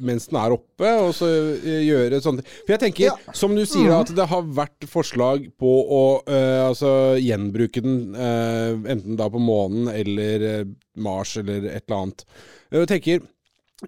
mens 0.01 0.27
den 0.29 0.39
er 0.39 0.55
oppe, 0.55 0.91
og 1.01 1.13
så 1.17 1.29
eh, 1.55 1.81
gjøre 1.87 2.21
sånne 2.23 2.45
For 2.65 2.75
jeg 2.75 2.83
tenker, 2.87 3.05
Ja. 3.09 3.33
som 3.33 3.55
du 3.55 3.63
sier, 3.65 3.89
da, 3.89 4.01
at 4.05 4.13
det 4.15 4.27
har 4.31 4.43
vært 4.57 4.87
forslag 4.91 5.47
på 5.59 5.73
å 5.85 6.03
eh, 6.27 6.63
altså 6.67 6.91
gjenbruke 7.21 7.81
den, 7.85 8.15
eh, 8.15 8.73
enten 8.95 9.15
da 9.19 9.29
på 9.31 9.41
månen 9.41 9.89
eller 9.93 10.47
eh, 10.51 10.65
Mars 10.97 11.35
eller 11.37 11.65
et 11.71 11.83
eller 11.87 12.01
annet. 12.03 12.25
Jeg 12.71 12.87
tenker 12.91 13.23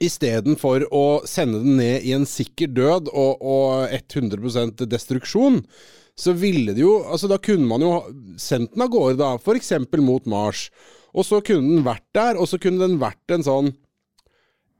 Istedenfor 0.03 0.83
å 0.93 1.03
sende 1.25 1.61
den 1.63 1.77
ned 1.79 2.03
i 2.03 2.11
en 2.11 2.25
sikker 2.27 2.67
død 2.75 3.07
og, 3.13 3.39
og 3.39 3.87
100% 3.95 4.83
destruksjon, 4.91 5.61
så 6.17 6.33
ville 6.33 6.73
det 6.73 6.81
jo 6.81 6.95
Altså, 7.05 7.29
da 7.29 7.37
kunne 7.41 7.67
man 7.69 7.83
jo 7.85 7.91
sendt 8.41 8.73
den 8.73 8.85
av 8.85 8.93
gårde, 8.93 9.19
da, 9.21 9.33
f.eks. 9.37 9.73
mot 10.01 10.25
Mars. 10.29 10.67
Og 11.17 11.25
så 11.25 11.41
kunne 11.41 11.77
den 11.77 11.85
vært 11.85 12.05
der, 12.17 12.37
og 12.37 12.49
så 12.49 12.59
kunne 12.61 12.83
den 12.83 12.99
vært 13.01 13.33
en 13.33 13.45
sånn 13.45 13.71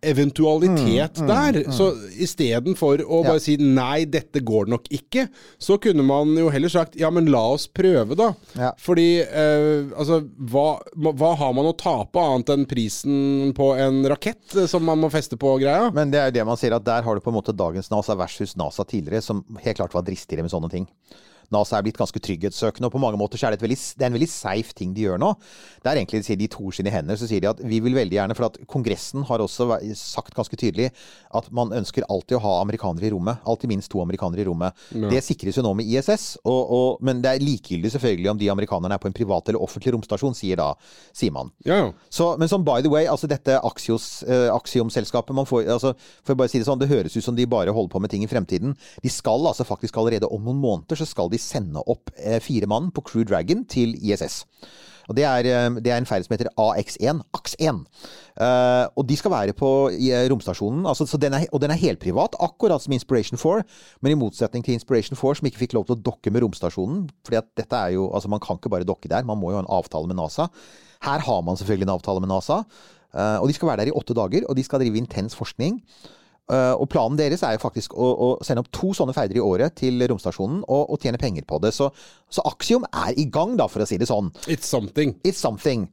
eventualitet 0.06 1.20
der. 1.28 1.58
Så 1.74 1.90
istedenfor 2.22 3.02
å 3.06 3.24
bare 3.26 3.38
Ja. 3.40 3.40
si 3.44 3.56
nei, 3.58 4.06
dette 4.06 4.40
går 4.46 4.68
nok 4.70 4.88
ikke, 4.94 5.28
så 5.60 5.78
kunne 5.82 6.04
man 6.06 6.36
jo 6.38 6.50
heller 6.50 6.70
sagt 6.70 6.96
ja, 6.96 7.10
men 7.10 7.26
la 7.32 7.42
oss 7.54 7.68
prøve, 7.68 8.16
da. 8.16 8.34
Ja. 8.56 8.72
Fordi 8.78 9.22
eh, 9.22 9.86
altså, 9.98 10.22
hva, 10.40 10.80
hva 10.96 11.36
har 11.38 11.54
man 11.54 11.66
å 11.66 11.76
tape 11.78 12.20
annet 12.20 12.50
enn 12.54 12.66
prisen 12.70 13.54
på 13.58 13.72
en 13.78 14.04
rakett 14.10 14.56
eh, 14.56 14.68
som 14.68 14.84
man 14.86 15.00
må 15.00 15.10
feste 15.12 15.38
på 15.38 15.58
greia? 15.60 15.92
Men 15.94 16.12
det 16.12 16.20
er 16.22 16.30
jo 16.32 16.38
det 16.40 16.46
man 16.46 16.58
sier, 16.58 16.76
at 16.78 16.86
der 16.86 17.02
har 17.04 17.16
du 17.16 17.22
på 17.22 17.32
en 17.34 17.40
måte 17.40 17.56
dagens 17.56 17.90
NASA 17.92 18.16
versus 18.16 18.56
NASA 18.58 18.86
tidligere, 18.86 19.22
som 19.24 19.44
helt 19.64 19.78
klart 19.78 19.94
var 19.98 20.04
dristigere 20.08 20.44
med 20.46 20.52
sånne 20.54 20.70
ting. 20.72 20.88
NASA 21.54 21.78
er 21.78 21.86
blitt 21.86 22.00
ganske 22.00 22.20
trygghetssøkende, 22.24 22.90
og 22.90 22.96
på 22.96 23.02
mange 23.02 23.20
måter 23.20 23.40
så 23.40 23.48
er 23.48 23.56
det, 23.56 23.62
et 23.62 23.68
veldig, 23.68 23.80
det 23.98 24.06
er 24.06 24.12
en 24.12 24.18
veldig 24.18 24.30
safe 24.32 24.76
ting 24.78 24.94
de 24.96 25.06
gjør 25.06 25.22
nå. 25.22 25.32
Det 25.84 25.92
er 25.92 26.02
egentlig, 26.02 26.24
de 26.42 26.50
to 26.52 26.72
sine 26.76 26.92
hender, 26.92 27.20
så 27.20 27.30
sier 27.30 27.44
de 27.44 27.52
at 27.52 27.62
vi 27.64 27.80
vil 27.84 27.96
veldig 27.96 28.18
gjerne, 28.18 28.38
for 28.38 28.50
at 28.50 28.60
Kongressen 28.70 29.24
har 29.30 29.44
også 29.44 29.70
sagt 29.98 30.36
ganske 30.36 30.60
tydelig 30.60 30.90
at 31.38 31.48
man 31.56 31.72
ønsker 31.76 32.06
alltid 32.12 32.38
å 32.40 32.44
ha 32.44 32.54
amerikanere 32.62 33.08
i 33.08 33.14
rommet. 33.14 33.44
Alltid 33.48 33.72
minst 33.72 33.92
to 33.94 34.02
amerikanere 34.04 34.44
i 34.44 34.48
rommet. 34.48 34.88
Det 34.92 35.22
sikres 35.24 35.60
jo 35.60 35.66
nå 35.66 35.74
med 35.80 35.88
ISS, 35.88 36.28
og, 36.44 36.74
og, 36.78 37.06
men 37.06 37.22
det 37.24 37.34
er 37.34 37.46
likegyldig 37.46 37.94
selvfølgelig 37.96 38.32
om 38.34 38.42
de 38.42 38.52
amerikanerne 38.52 38.98
er 38.98 39.04
på 39.04 39.10
en 39.10 39.16
privat 39.16 39.48
eller 39.48 39.64
offentlig 39.64 39.96
romstasjon, 39.96 40.36
sier 40.38 40.60
da, 40.60 40.72
sier 41.16 41.34
man. 41.36 41.52
Ja, 41.68 41.80
ja. 41.86 41.90
Så, 42.10 42.30
men 42.40 42.52
som 42.52 42.66
by 42.68 42.82
the 42.84 42.92
way, 42.92 43.08
altså 43.10 43.30
dette 43.30 43.58
Axios, 43.68 44.24
eh, 44.28 44.48
Axiom-selskapet 44.54 45.36
man 45.36 45.48
får, 45.48 45.68
altså, 45.78 45.94
For 46.26 46.36
å 46.36 46.40
bare 46.40 46.52
si 46.52 46.60
det 46.60 46.68
sånn, 46.68 46.80
det 46.82 46.90
høres 46.92 47.16
ut 47.16 47.24
som 47.24 47.36
de 47.38 47.46
bare 47.50 47.74
holder 47.74 47.94
på 47.94 48.02
med 48.04 48.12
ting 48.12 48.24
i 48.26 48.30
fremtiden. 48.30 48.76
De 49.04 49.12
skal 49.12 49.46
altså 49.48 49.66
faktisk 49.68 49.98
allerede 49.98 50.30
om 50.34 50.44
noen 50.44 50.60
måneder 50.62 51.00
så 51.00 51.08
skal 51.08 51.32
de 51.32 51.37
sende 51.42 51.84
opp 51.88 52.12
eh, 52.18 52.42
fire 52.44 52.70
mann 52.70 52.92
på 52.92 53.04
Crew 53.08 53.26
Dragon 53.28 53.66
til 53.70 53.96
ISS. 53.98 54.44
Og 55.08 55.16
det 55.16 55.24
er, 55.24 55.48
eh, 55.48 55.76
det 55.84 55.92
er 55.92 56.02
en 56.02 56.08
ferd 56.08 56.26
som 56.26 56.34
heter 56.36 56.52
AX1. 56.60 57.22
AX1. 57.36 57.84
Uh, 58.38 58.86
og 58.94 59.08
de 59.10 59.16
skal 59.18 59.32
være 59.34 59.54
på 59.58 59.90
eh, 59.90 60.28
romstasjonen. 60.30 60.84
Altså, 60.86 61.08
så 61.10 61.18
den 61.18 61.34
er, 61.34 61.48
og 61.52 61.62
den 61.64 61.72
er 61.74 61.80
helprivat, 61.80 62.36
akkurat 62.40 62.84
som 62.84 62.94
Inspiration 62.94 63.40
4. 63.40 63.64
Men 64.02 64.14
i 64.14 64.20
motsetning 64.20 64.66
til 64.66 64.76
Inspiration 64.78 65.18
4, 65.18 65.40
som 65.40 65.50
ikke 65.50 65.64
fikk 65.64 65.74
lov 65.74 65.88
til 65.88 65.96
å 65.96 66.04
dokke 66.12 66.30
med 66.30 66.44
romstasjonen. 66.46 67.08
fordi 67.26 67.40
altså 67.98 68.30
Man 68.30 68.44
kan 68.44 68.60
ikke 68.60 68.70
bare 68.70 68.86
dokke 68.86 69.10
der, 69.10 69.24
man 69.24 69.40
må 69.40 69.52
jo 69.52 69.58
ha 69.58 69.64
en 69.66 69.74
avtale 69.74 70.08
med 70.08 70.20
NASA. 70.20 70.48
Her 71.02 71.20
har 71.20 71.42
man 71.42 71.58
selvfølgelig 71.58 71.88
en 71.88 71.96
avtale 71.96 72.20
med 72.20 72.30
NASA. 72.30 72.62
Uh, 73.16 73.42
og 73.42 73.48
de 73.48 73.54
skal 73.54 73.70
være 73.70 73.86
der 73.86 73.94
i 73.94 73.98
åtte 73.98 74.14
dager, 74.14 74.46
og 74.46 74.56
de 74.56 74.64
skal 74.64 74.80
drive 74.80 74.98
intens 74.98 75.36
forskning. 75.36 75.82
Eh, 76.48 76.74
og 76.80 76.88
planen 76.88 77.20
deres 77.20 77.42
er 77.44 77.58
jo 77.58 77.64
faktisk 77.66 77.96
å, 78.00 78.08
å 78.08 78.28
sende 78.46 78.64
opp 78.64 78.72
to 78.76 78.94
sånne 78.96 79.16
ferder 79.16 79.40
i 79.40 79.44
året 79.44 79.76
til 79.82 80.00
romstasjonen 80.08 80.62
og, 80.64 80.94
og 80.94 81.04
tjene 81.04 81.20
penger 81.20 81.44
på 81.48 81.60
det. 81.64 81.74
Så, 81.76 81.90
så 82.32 82.46
Axiom 82.48 82.88
er 82.88 83.18
i 83.20 83.28
gang, 83.32 83.58
da, 83.60 83.68
for 83.72 83.84
å 83.84 83.90
si 83.90 84.00
det 84.00 84.08
sånn. 84.08 84.32
It's 84.48 84.70
something. 84.70 85.18
It's 85.28 85.42
something. 85.44 85.90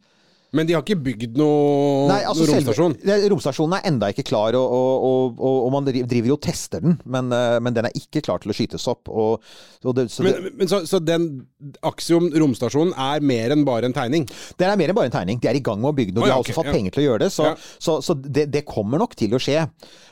Men 0.55 0.69
de 0.69 0.77
har 0.77 0.85
ikke 0.85 1.01
bygd 1.03 1.39
noe, 1.39 2.07
Nei, 2.11 2.21
altså 2.29 2.47
noe 2.47 2.59
romstasjon? 2.59 2.97
Selve, 3.01 3.31
romstasjonen 3.33 3.77
er 3.79 3.89
enda 3.91 4.11
ikke 4.13 4.27
klar, 4.29 4.57
og, 4.59 4.75
og, 4.75 5.39
og, 5.39 5.57
og, 5.67 5.71
man 5.75 5.89
driver 5.91 6.31
jo 6.31 6.37
og 6.39 6.43
tester 6.45 6.85
den, 6.85 6.97
men, 7.11 7.33
eh, 7.35 7.59
men 7.65 7.75
den 7.77 7.89
er 7.89 7.99
ikke 7.99 8.23
klar 8.25 8.43
til 8.43 8.53
å 8.53 8.57
skytes 8.57 8.87
opp. 8.91 9.11
Det, 9.85 10.07
så 10.13 10.25
Men, 10.27 10.49
men 10.61 10.71
så, 10.71 10.85
så 10.89 11.01
den 11.03 11.29
Axiom 11.85 12.31
romstasjonen 12.31 12.95
er 13.01 13.25
mer 13.25 13.55
enn 13.55 13.67
bare 13.67 13.91
en 13.91 13.97
tegning? 13.97 14.29
Den 14.61 14.71
er 14.71 14.81
mer 14.81 14.93
enn 14.93 14.99
bare 14.99 15.11
en 15.11 15.17
tegning. 15.17 15.43
De 15.43 15.51
er 15.51 15.59
i 15.59 15.65
gang 15.65 15.83
med 15.83 15.93
å 15.93 15.97
bygge 15.97 16.15
den, 16.15 16.23
og 16.23 16.29
de 16.29 16.35
har 16.35 16.45
også 16.45 16.57
fått 16.57 16.71
ja. 16.71 16.77
penger 16.77 16.95
til 16.95 17.05
å 17.05 17.07
gjøre 17.09 17.25
det. 17.27 17.31
Så, 17.35 17.45
Ja. 17.45 17.55
så, 17.83 17.99
så 18.05 18.15
det, 18.17 18.47
det 18.55 18.65
kommer 18.69 19.03
nok 19.03 19.17
til 19.19 19.35
å 19.37 19.43
skje. 19.43 19.67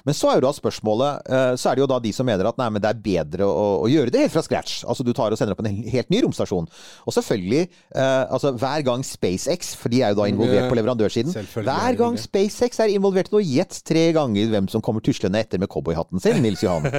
Men 0.05 0.17
så 0.19 0.33
er 0.33 0.41
jo 0.41 0.47
da 0.49 0.51
spørsmålet 0.57 1.29
eh, 1.31 1.53
Så 1.61 1.71
er 1.71 1.79
det 1.79 1.85
jo 1.85 1.89
da 1.91 1.99
de 2.03 2.11
som 2.15 2.27
mener 2.27 2.49
at 2.49 2.59
nei, 2.59 2.69
men 2.75 2.83
det 2.83 2.91
er 2.91 3.03
bedre 3.05 3.47
å, 3.47 3.67
å 3.85 3.91
gjøre 3.91 4.13
det 4.13 4.25
helt 4.25 4.35
fra 4.35 4.43
scratch. 4.45 4.83
Altså 4.89 5.07
du 5.07 5.13
tar 5.17 5.33
og 5.33 5.39
sender 5.39 5.55
opp 5.55 5.63
en 5.63 5.71
helt 5.93 6.11
ny 6.13 6.23
romstasjon. 6.27 6.69
Og 7.07 7.17
selvfølgelig, 7.17 7.63
eh, 7.95 8.25
altså 8.27 8.55
hver 8.59 8.85
gang 8.87 9.07
SpaceX, 9.07 9.75
for 9.79 9.93
de 9.93 10.03
er 10.03 10.13
jo 10.13 10.21
da 10.23 10.29
involvert 10.33 10.69
på 10.71 10.79
leverandørsiden 10.79 11.33
er 11.37 11.49
Hver 11.69 11.99
gang. 12.01 12.19
SpaceX 12.21 12.81
er 12.85 12.93
involvert 12.95 13.33
nå, 13.33 13.43
gjett 13.45 13.83
tre 13.89 14.09
ganger 14.17 14.53
hvem 14.53 14.69
som 14.73 14.85
kommer 14.85 15.05
tuslende 15.05 15.41
etter 15.43 15.61
med 15.63 15.71
cowboyhatten 15.73 16.23
sin, 16.23 16.43
Nils 16.45 16.63
Johan. 16.65 16.89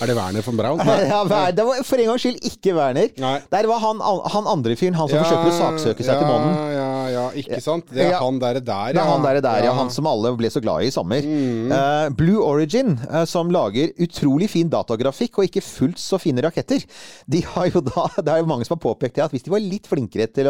Er 0.00 0.08
det 0.08 0.14
Werner 0.16 0.42
von 0.42 0.56
Braun? 0.58 0.80
Ja, 1.10 1.20
Wer- 1.28 1.52
det 1.54 1.64
var 1.66 1.82
for 1.86 2.00
en 2.00 2.08
gangs 2.10 2.24
skyld 2.24 2.38
ikke 2.48 2.72
Werner. 2.74 3.10
Nei. 3.20 3.34
Der 3.52 3.66
var 3.70 3.82
han, 3.82 4.00
han 4.32 4.48
andre 4.50 4.74
fyren, 4.78 4.96
han 4.98 5.10
som 5.10 5.20
forsøker 5.20 5.50
å 5.50 5.56
saksøke 5.58 6.06
seg 6.06 6.14
ja, 6.14 6.18
til 6.22 6.30
månen. 6.30 6.56
Ja, 6.74 6.88
ja, 7.14 7.24
ikke 7.38 7.60
sant? 7.62 7.86
Det 7.92 8.06
er 8.06 8.14
Ja. 8.14 8.20
han 8.24 8.40
der, 8.42 8.58
der, 8.64 8.94
Det 8.96 9.02
er 9.02 9.10
han 9.10 9.22
der, 9.26 9.40
der 9.44 9.66
ja. 9.68 9.74
Han 9.76 9.92
som 9.92 10.08
alle 10.10 10.32
ble 10.38 10.50
så 10.50 10.62
glad 10.64 10.86
i 10.86 10.90
i 10.90 10.94
sommer. 10.94 11.22
Eh, 11.22 12.08
Blue 12.18 12.42
Origin, 12.42 12.96
uh, 13.06 13.22
som 13.28 13.50
lager 13.52 13.92
utrolig 14.02 14.48
fin 14.50 14.70
datagrafikk 14.72 15.38
og 15.38 15.46
ikke 15.48 15.62
fullt 15.64 16.00
så 16.02 16.18
fine 16.20 16.42
raketter. 16.44 16.82
De 17.30 17.42
har 17.52 17.70
jo 17.70 17.82
da, 17.84 18.08
Det 18.24 18.32
er 18.34 18.42
jo 18.42 18.48
mange 18.50 18.66
som 18.66 18.76
har 18.78 18.82
påpekt 18.82 19.18
det, 19.20 19.26
at 19.28 19.34
hvis 19.34 19.46
de 19.46 19.52
var 19.54 19.62
litt 19.62 19.86
flinkere 19.90 20.26
til 20.32 20.48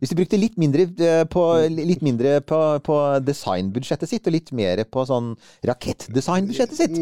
Hvis 0.00 0.12
de 0.12 0.18
brukte 0.18 0.40
litt 0.40 0.56
mindre 0.60 0.86
eh, 1.00 1.22
på, 1.30 1.44
litt 1.72 2.02
mindre 2.04 2.38
på, 2.44 2.60
på 2.84 2.98
designbudsjettet 3.24 4.10
sitt, 4.10 4.26
og 4.28 4.34
litt 4.36 4.50
mer 4.56 4.82
på 4.90 5.04
sånn 5.08 5.32
rakettdesignbudsjettet 5.64 6.80
sitt 6.80 6.98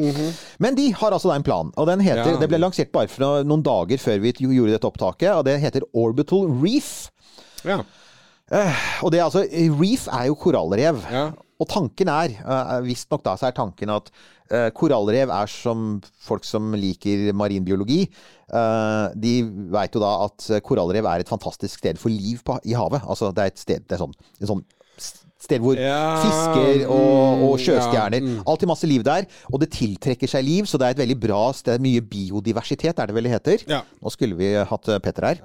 Men 0.63 0.79
de 0.79 0.91
har 0.99 1.15
altså 1.15 1.33
da 1.33 1.39
en 1.41 1.47
plan, 1.47 1.73
og 1.77 1.89
den 1.91 2.05
heter 2.05 2.35
Ja. 2.35 2.39
Det 2.43 2.49
ble 2.51 2.61
lansert 2.63 2.93
bare 2.95 3.11
for 3.11 3.43
noen 3.47 3.65
dager 3.67 4.01
før 4.01 4.23
vi 4.23 4.35
gjorde 4.39 4.77
dette 4.77 4.89
opptaket, 4.89 5.31
og 5.35 5.47
det 5.49 5.59
heter 5.63 5.87
Orbital 5.93 6.47
Reef. 6.63 7.11
Ja. 7.67 7.83
Og 9.03 9.13
det 9.13 9.21
er 9.21 9.25
altså, 9.25 9.47
reef 9.81 10.07
er 10.13 10.29
jo 10.29 10.37
korallrev. 10.39 11.01
Ja. 11.13 11.31
Og 11.62 11.68
tanken 11.70 12.11
er, 12.11 12.37
uh, 12.42 12.79
visstnok 12.83 13.22
da, 13.27 13.37
så 13.38 13.48
er 13.48 13.57
tanken 13.57 13.92
at 13.94 14.11
eh, 14.53 14.68
korallrev 14.75 15.31
er 15.33 15.51
som 15.51 16.01
folk 16.27 16.44
som 16.44 16.75
liker 16.77 17.31
marinbiologi. 17.38 18.03
eh, 18.53 19.07
de 19.14 19.35
veit 19.72 19.94
jo 19.94 20.03
da 20.03 20.12
at 20.27 20.48
korallrev 20.66 21.07
er 21.09 21.22
et 21.22 21.31
fantastisk 21.31 21.79
sted 21.79 22.01
for 22.01 22.11
liv 22.11 22.42
på, 22.44 22.59
i 22.66 22.75
havet. 22.77 23.07
Altså 23.07 23.31
det 23.33 23.44
er 23.44 23.53
et 23.53 23.62
sted 23.62 23.87
det 23.87 23.96
er 23.96 24.03
sånn, 24.03 24.16
en 24.40 24.51
sånn 24.51 24.64
sted 25.43 25.63
hvor 25.63 25.79
Ja, 25.79 26.23
fisker 26.23 26.87
og, 26.87 27.43
og 27.43 27.55
mm, 27.57 27.63
sjøstjerner 27.65 28.21
ja, 28.21 28.27
mm. 28.27 28.43
Alltid 28.49 28.71
masse 28.71 28.89
liv 28.89 29.05
der. 29.07 29.27
Og 29.51 29.63
det 29.63 29.71
tiltrekker 29.75 30.31
seg 30.31 30.45
liv, 30.47 30.69
så 30.71 30.81
det 30.81 30.89
er 30.89 30.97
et 30.97 31.03
veldig 31.03 31.19
bra 31.23 31.41
sted. 31.57 31.83
Mye 31.83 32.03
biodiversitet, 32.05 32.99
er 32.99 33.11
det 33.11 33.17
vel 33.17 33.29
det 33.29 33.35
heter. 33.35 33.67
Ja. 33.71 33.83
Nå 34.03 34.13
skulle 34.15 34.39
vi 34.39 34.53
hatt 34.55 34.93
eh, 34.93 35.01
Petter 35.03 35.29
her. 35.31 35.43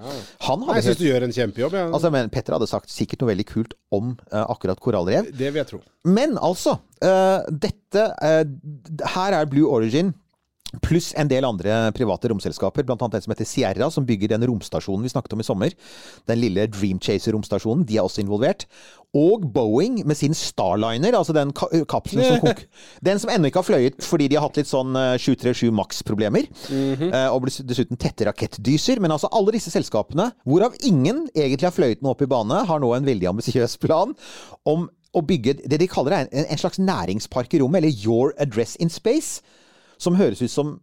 Han 0.47 0.65
hadde 0.67 0.79
Jeg 0.79 0.87
syns 0.89 1.01
du 1.01 1.07
gjør 1.07 1.27
en 1.27 1.35
kjempejobb. 1.39 1.77
Ja. 1.79 1.87
Altså, 1.89 2.13
men 2.13 2.31
Petter 2.33 2.57
hadde 2.57 2.69
sagt 2.69 2.93
sikkert 2.93 3.23
noe 3.23 3.33
veldig 3.33 3.47
kult 3.49 3.75
om 3.93 4.13
uh, 4.33 4.43
akkurat 4.45 4.81
korallrev. 4.83 5.31
det 5.31 5.51
vil 5.51 5.61
jeg 5.63 5.71
tro. 5.71 5.81
Men 6.07 6.37
altså, 6.41 6.77
uh, 7.03 7.41
dette 7.51 8.07
uh, 8.21 8.43
Her 9.15 9.41
er 9.41 9.49
Blue 9.49 9.69
Origin. 9.69 10.13
Pluss 10.83 11.13
en 11.15 11.29
del 11.31 11.45
andre 11.47 11.75
private 11.95 12.27
romselskaper, 12.31 12.83
bl.a. 12.83 12.97
en 12.99 13.23
som 13.23 13.31
heter 13.31 13.47
Sierra, 13.47 13.87
som 13.93 14.05
bygger 14.07 14.33
den 14.33 14.43
romstasjonen 14.49 15.05
vi 15.05 15.11
snakket 15.13 15.37
om 15.37 15.43
i 15.43 15.47
sommer. 15.47 15.75
Den 16.27 16.41
lille 16.41 16.65
Dreamchaser-romstasjonen. 16.73 17.85
De 17.87 17.95
er 17.97 18.03
også 18.03 18.19
involvert. 18.23 18.65
Og 19.15 19.45
Boeing 19.55 20.01
med 20.05 20.19
sin 20.19 20.35
Starliner, 20.35 21.15
altså 21.15 21.33
den 21.35 21.53
ka 21.55 21.69
kapselen 21.87 22.27
som 22.27 22.41
kok... 22.43 22.65
Den 23.07 23.21
som 23.21 23.31
ennå 23.31 23.47
ikke 23.47 23.61
har 23.61 23.67
fløyet 23.67 24.03
fordi 24.03 24.27
de 24.27 24.35
har 24.35 24.43
hatt 24.43 24.57
litt 24.59 24.67
sånn 24.69 24.91
eh, 24.99 25.15
737 25.21 25.71
Max-problemer. 25.77 26.49
eh, 27.07 27.29
og 27.31 27.47
dessuten 27.47 27.99
tette 27.99 28.27
rakettdyser. 28.27 28.99
Men 29.03 29.15
altså 29.15 29.31
alle 29.31 29.55
disse 29.55 29.71
selskapene, 29.73 30.29
hvorav 30.43 30.75
ingen 30.85 31.25
egentlig 31.31 31.69
har 31.69 31.75
fløyet 31.75 32.03
noe 32.03 32.17
opp 32.17 32.25
i 32.25 32.29
bane, 32.29 32.65
har 32.67 32.83
nå 32.83 32.91
en 32.97 33.07
veldig 33.07 33.31
ambisiøs 33.31 33.77
plan 33.83 34.11
om 34.67 34.89
å 35.15 35.23
bygge 35.23 35.61
det 35.63 35.79
de 35.79 35.87
kaller 35.89 36.19
en, 36.19 36.33
en 36.43 36.59
slags 36.59 36.81
næringspark 36.81 37.55
i 37.55 37.63
rommet, 37.63 37.79
eller 37.81 38.03
Your 38.03 38.35
Address 38.43 38.75
in 38.83 38.91
Space. 38.91 39.39
Som 40.01 40.17
høres 40.19 40.41
ut 40.43 40.53
som 40.53 40.75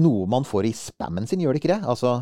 noe 0.00 0.26
man 0.30 0.46
får 0.46 0.68
i 0.68 0.74
spammen 0.76 1.26
sin, 1.26 1.40
gjør 1.42 1.56
det 1.56 1.62
ikke 1.62 1.72
det? 1.74 1.80
Altså, 1.88 2.20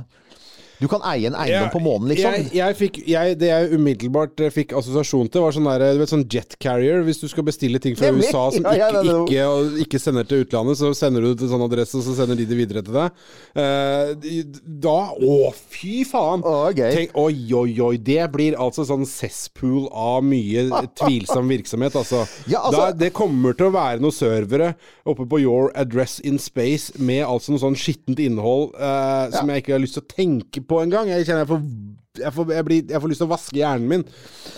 Du 0.78 0.86
kan 0.90 1.02
eie 1.10 1.26
en 1.26 1.34
eiendom 1.34 1.72
på 1.72 1.80
månen, 1.82 2.12
liksom. 2.12 2.34
Jeg, 2.36 2.50
jeg 2.54 2.76
fikk, 2.78 2.98
jeg, 3.10 3.34
det 3.40 3.48
jeg 3.50 3.70
umiddelbart 3.74 4.42
eh, 4.46 4.52
fikk 4.54 4.76
assosiasjon 4.78 5.30
til, 5.32 5.42
var 5.42 5.54
sånn 5.56 5.66
der, 5.66 5.84
du 5.96 6.02
vet, 6.02 6.12
sånn 6.12 6.26
jet 6.30 6.54
carrier. 6.62 7.02
Hvis 7.06 7.18
du 7.22 7.26
skal 7.30 7.46
bestille 7.48 7.80
ting 7.82 7.96
fra. 7.98 8.12
USA 8.14 8.44
som 8.54 8.68
Ja, 8.68 8.88
ja, 8.88 9.02
ikke, 9.02 9.24
ikke, 9.24 9.82
ikke 9.84 10.00
sender 10.02 10.28
til 10.28 10.44
utlandet, 10.44 10.78
så 10.78 10.92
sender 10.96 11.24
du 11.24 11.32
det 11.32 11.40
til 11.42 11.50
sånn 11.50 11.64
adresse, 11.66 11.98
og 11.98 12.06
så 12.06 12.14
sender 12.20 12.38
de 12.38 12.46
det 12.48 12.58
videre 12.58 12.84
til 12.86 12.94
deg. 12.94 13.24
Uh, 13.58 14.14
da 14.86 14.96
Å, 15.18 15.38
fy 15.74 16.04
faen! 16.08 16.46
Å, 16.46 16.54
gøy. 16.70 16.92
Tenk, 16.94 17.18
oi, 17.18 17.34
oi, 17.58 17.72
oi. 17.88 17.92
Det 17.98 18.28
blir 18.34 18.58
altså 18.60 18.86
sånn 18.86 19.06
cesspool 19.08 19.88
av 19.90 20.22
mye 20.26 20.68
tvilsom 21.02 21.50
virksomhet, 21.50 21.98
altså. 21.98 22.22
Ja, 22.52 22.62
altså- 22.68 22.88
da, 22.92 22.94
det 23.02 23.10
kommer 23.16 23.56
til 23.56 23.68
å 23.68 23.74
være 23.74 24.02
noen 24.02 24.14
servere 24.14 24.72
oppe 25.08 25.26
på 25.28 25.40
Your 25.42 25.72
Address 25.78 26.18
in 26.26 26.38
Space 26.40 26.94
med 27.02 27.24
altså 27.26 27.52
noe 27.52 27.62
sånn 27.62 27.76
skittent 27.78 28.20
innhold 28.22 28.76
uh, 28.78 29.26
som 29.34 29.50
jeg 29.50 29.64
ikke 29.64 29.74
har 29.74 29.82
lyst 29.82 29.98
til 29.98 30.04
å 30.04 30.10
tenke 30.12 30.62
på 30.67 30.67
engang. 30.84 31.08
Jeg 31.08 31.26
kjenner 31.26 31.44
jeg 31.44 31.52
får 31.52 31.62
jeg 32.18 32.34
får, 32.34 32.52
jeg, 32.54 32.66
blir, 32.66 32.86
jeg 32.90 33.02
får 33.02 33.12
lyst 33.12 33.22
til 33.22 33.28
å 33.28 33.32
vaske 33.32 33.58
hjernen 33.58 33.90
min. 33.90 34.06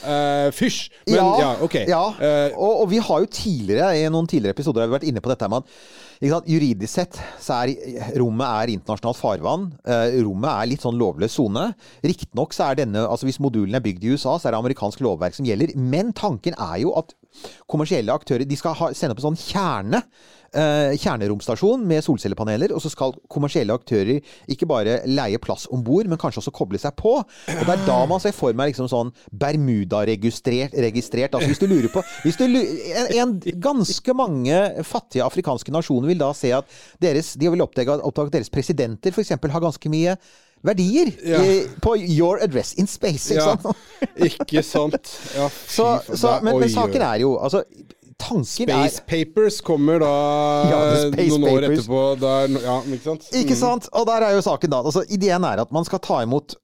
Uh, 0.01 0.49
fysj! 0.57 0.91
Men 1.11 1.19
ja, 1.19 1.51
ok. 1.65 1.77
ja. 1.91 2.05
Eh, 2.17 2.55
og, 2.57 2.85
og 2.85 2.87
vi 2.93 3.01
har 3.05 3.25
jo 3.25 3.29
tidligere 3.29 3.91
i 3.99 4.07
noen 4.13 4.29
tidligere 4.31 4.57
episoder 4.57 4.85
har 4.85 4.91
vi 4.91 4.97
vært 4.97 5.11
inne 5.11 5.23
på 5.25 5.33
dette 5.33 5.51
med 5.51 5.61
at 5.61 6.49
Juridisk 6.49 6.93
sett 6.93 7.17
så 7.41 7.63
er 7.63 8.17
rommet 8.21 8.45
er 8.45 8.73
internasjonalt 8.75 9.17
farvann. 9.17 9.71
Uh, 9.89 10.21
rommet 10.25 10.51
er 10.53 10.69
litt 10.73 10.85
sånn 10.85 10.99
lovløs 11.01 11.37
sone. 11.37 11.71
Riktignok 12.05 12.53
så 12.57 12.71
er 12.71 12.83
denne 12.83 13.07
altså 13.07 13.29
Hvis 13.29 13.41
modulen 13.41 13.77
er 13.77 13.85
bygd 13.85 14.05
i 14.05 14.13
USA, 14.15 14.37
så 14.37 14.49
er 14.49 14.55
det 14.55 14.61
amerikansk 14.61 15.01
lovverk 15.05 15.37
som 15.37 15.49
gjelder. 15.49 15.73
Men 15.77 16.13
tanken 16.17 16.57
er 16.61 16.83
jo 16.85 16.93
at 17.01 17.15
kommersielle 17.71 18.13
aktører 18.13 18.45
de 18.49 18.59
skal 18.59 18.77
ha, 18.77 18.91
sende 18.97 19.17
opp 19.17 19.23
en 19.23 19.31
sånn 19.31 19.41
kjerne. 19.41 20.03
Eh, 20.55 20.97
kjerneromstasjon 20.99 21.85
med 21.87 22.03
solcellepaneler, 22.05 22.73
og 22.75 22.83
så 22.83 22.91
skal 22.93 23.15
kommersielle 23.31 23.75
aktører 23.77 24.21
ikke 24.51 24.67
bare 24.71 25.01
leie 25.07 25.39
plass 25.43 25.67
om 25.71 25.85
bord, 25.87 26.09
men 26.11 26.19
kanskje 26.21 26.43
også 26.43 26.53
koble 26.57 26.79
seg 26.83 26.97
på. 26.99 27.17
Og 27.21 27.63
Det 27.67 27.75
er 27.77 27.87
da 27.87 27.99
man 28.11 28.21
ser 28.23 28.35
for 28.37 28.53
meg 28.57 28.73
liksom 28.73 28.89
sånn 28.91 29.13
Bermuda-registrert. 29.33 30.75
registrert. 30.81 31.35
Altså 31.35 31.49
hvis 31.51 31.59
du 31.63 31.67
lurer 31.71 31.89
på 31.93 32.03
hvis 32.25 32.37
du, 32.41 32.45
en, 32.47 33.11
en, 33.21 33.35
Ganske 33.61 34.15
mange 34.17 34.85
fattige 34.87 35.25
afrikanske 35.25 35.73
nasjoner 35.75 36.11
vil 36.13 36.21
da 36.21 36.31
se 36.37 36.53
at 36.57 36.65
deres, 37.03 37.35
de 37.39 37.51
vil 37.51 37.63
oppdage, 37.65 37.99
oppdage 38.03 38.31
at 38.33 38.39
deres 38.39 38.51
presidenter 38.53 39.13
f.eks. 39.15 39.35
har 39.37 39.61
ganske 39.63 39.91
mye 39.93 40.17
verdier 40.67 41.09
Ja. 41.25 41.39
i, 41.41 41.63
på 41.81 41.95
your 41.97 42.39
address 42.45 42.75
in 42.77 42.87
space. 42.91 43.33
Ikke 43.33 43.41
ja, 43.41 43.55
sant? 43.57 43.87
ikke 44.29 44.63
sant? 44.67 45.13
Ja, 45.37 45.49
Så, 45.49 45.87
så, 46.15 46.35
men, 46.45 46.59
men 46.61 46.69
saken 46.73 47.01
er 47.07 47.23
jo 47.23 47.37
altså, 47.41 47.63
Tanken 48.21 48.45
Space 48.45 49.01
er 49.01 49.07
Papers 49.11 49.61
kommer 49.65 49.99
da 50.03 50.11
Ja, 50.73 50.81
Space 51.09 51.29
noen 51.33 51.45
år 51.51 51.61
Papers. 51.67 51.79
etterpå. 51.85 52.01
Der, 52.21 52.57
ja, 52.67 52.79
ikke 52.95 53.05
sant? 53.09 53.29
Ikke 53.33 53.57
Mm. 53.57 53.61
sant? 53.65 53.89
Og 53.97 54.07
der 54.07 54.27
er 54.29 54.35
jo 54.37 54.43
saken 54.45 54.71
da. 54.71 54.83
Altså, 54.85 55.05
ideen 55.09 55.45
er 55.45 55.63
at 55.65 55.73
man 55.73 55.85
skal 55.89 55.99
ta 56.05 56.23
imot 56.27 56.55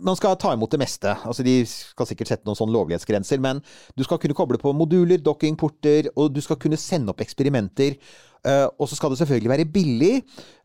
man 0.00 0.16
skal 0.16 0.32
ta 0.40 0.54
imot 0.56 0.72
det 0.72 0.78
meste. 0.80 1.12
Altså, 1.28 1.44
de 1.44 1.58
skal 1.68 2.06
sikkert 2.08 2.30
sette 2.30 2.46
noen 2.48 2.56
sånne 2.56 2.72
lovlighetsgrenser, 2.72 3.38
men 3.44 3.60
du 4.00 4.02
skal 4.02 4.16
kunne 4.18 4.34
koble 4.34 4.56
på 4.58 4.72
moduler, 4.74 5.20
dockingporter, 5.20 6.08
og 6.16 6.32
du 6.32 6.40
skal 6.40 6.56
kunne 6.56 6.78
sende 6.80 7.12
opp 7.12 7.20
eksperimenter. 7.20 7.98
Eh, 8.46 8.66
og 8.78 8.86
så 8.90 8.98
skal 8.98 9.12
det 9.12 9.18
selvfølgelig 9.20 9.50
være 9.50 9.66
billig, 9.72 10.12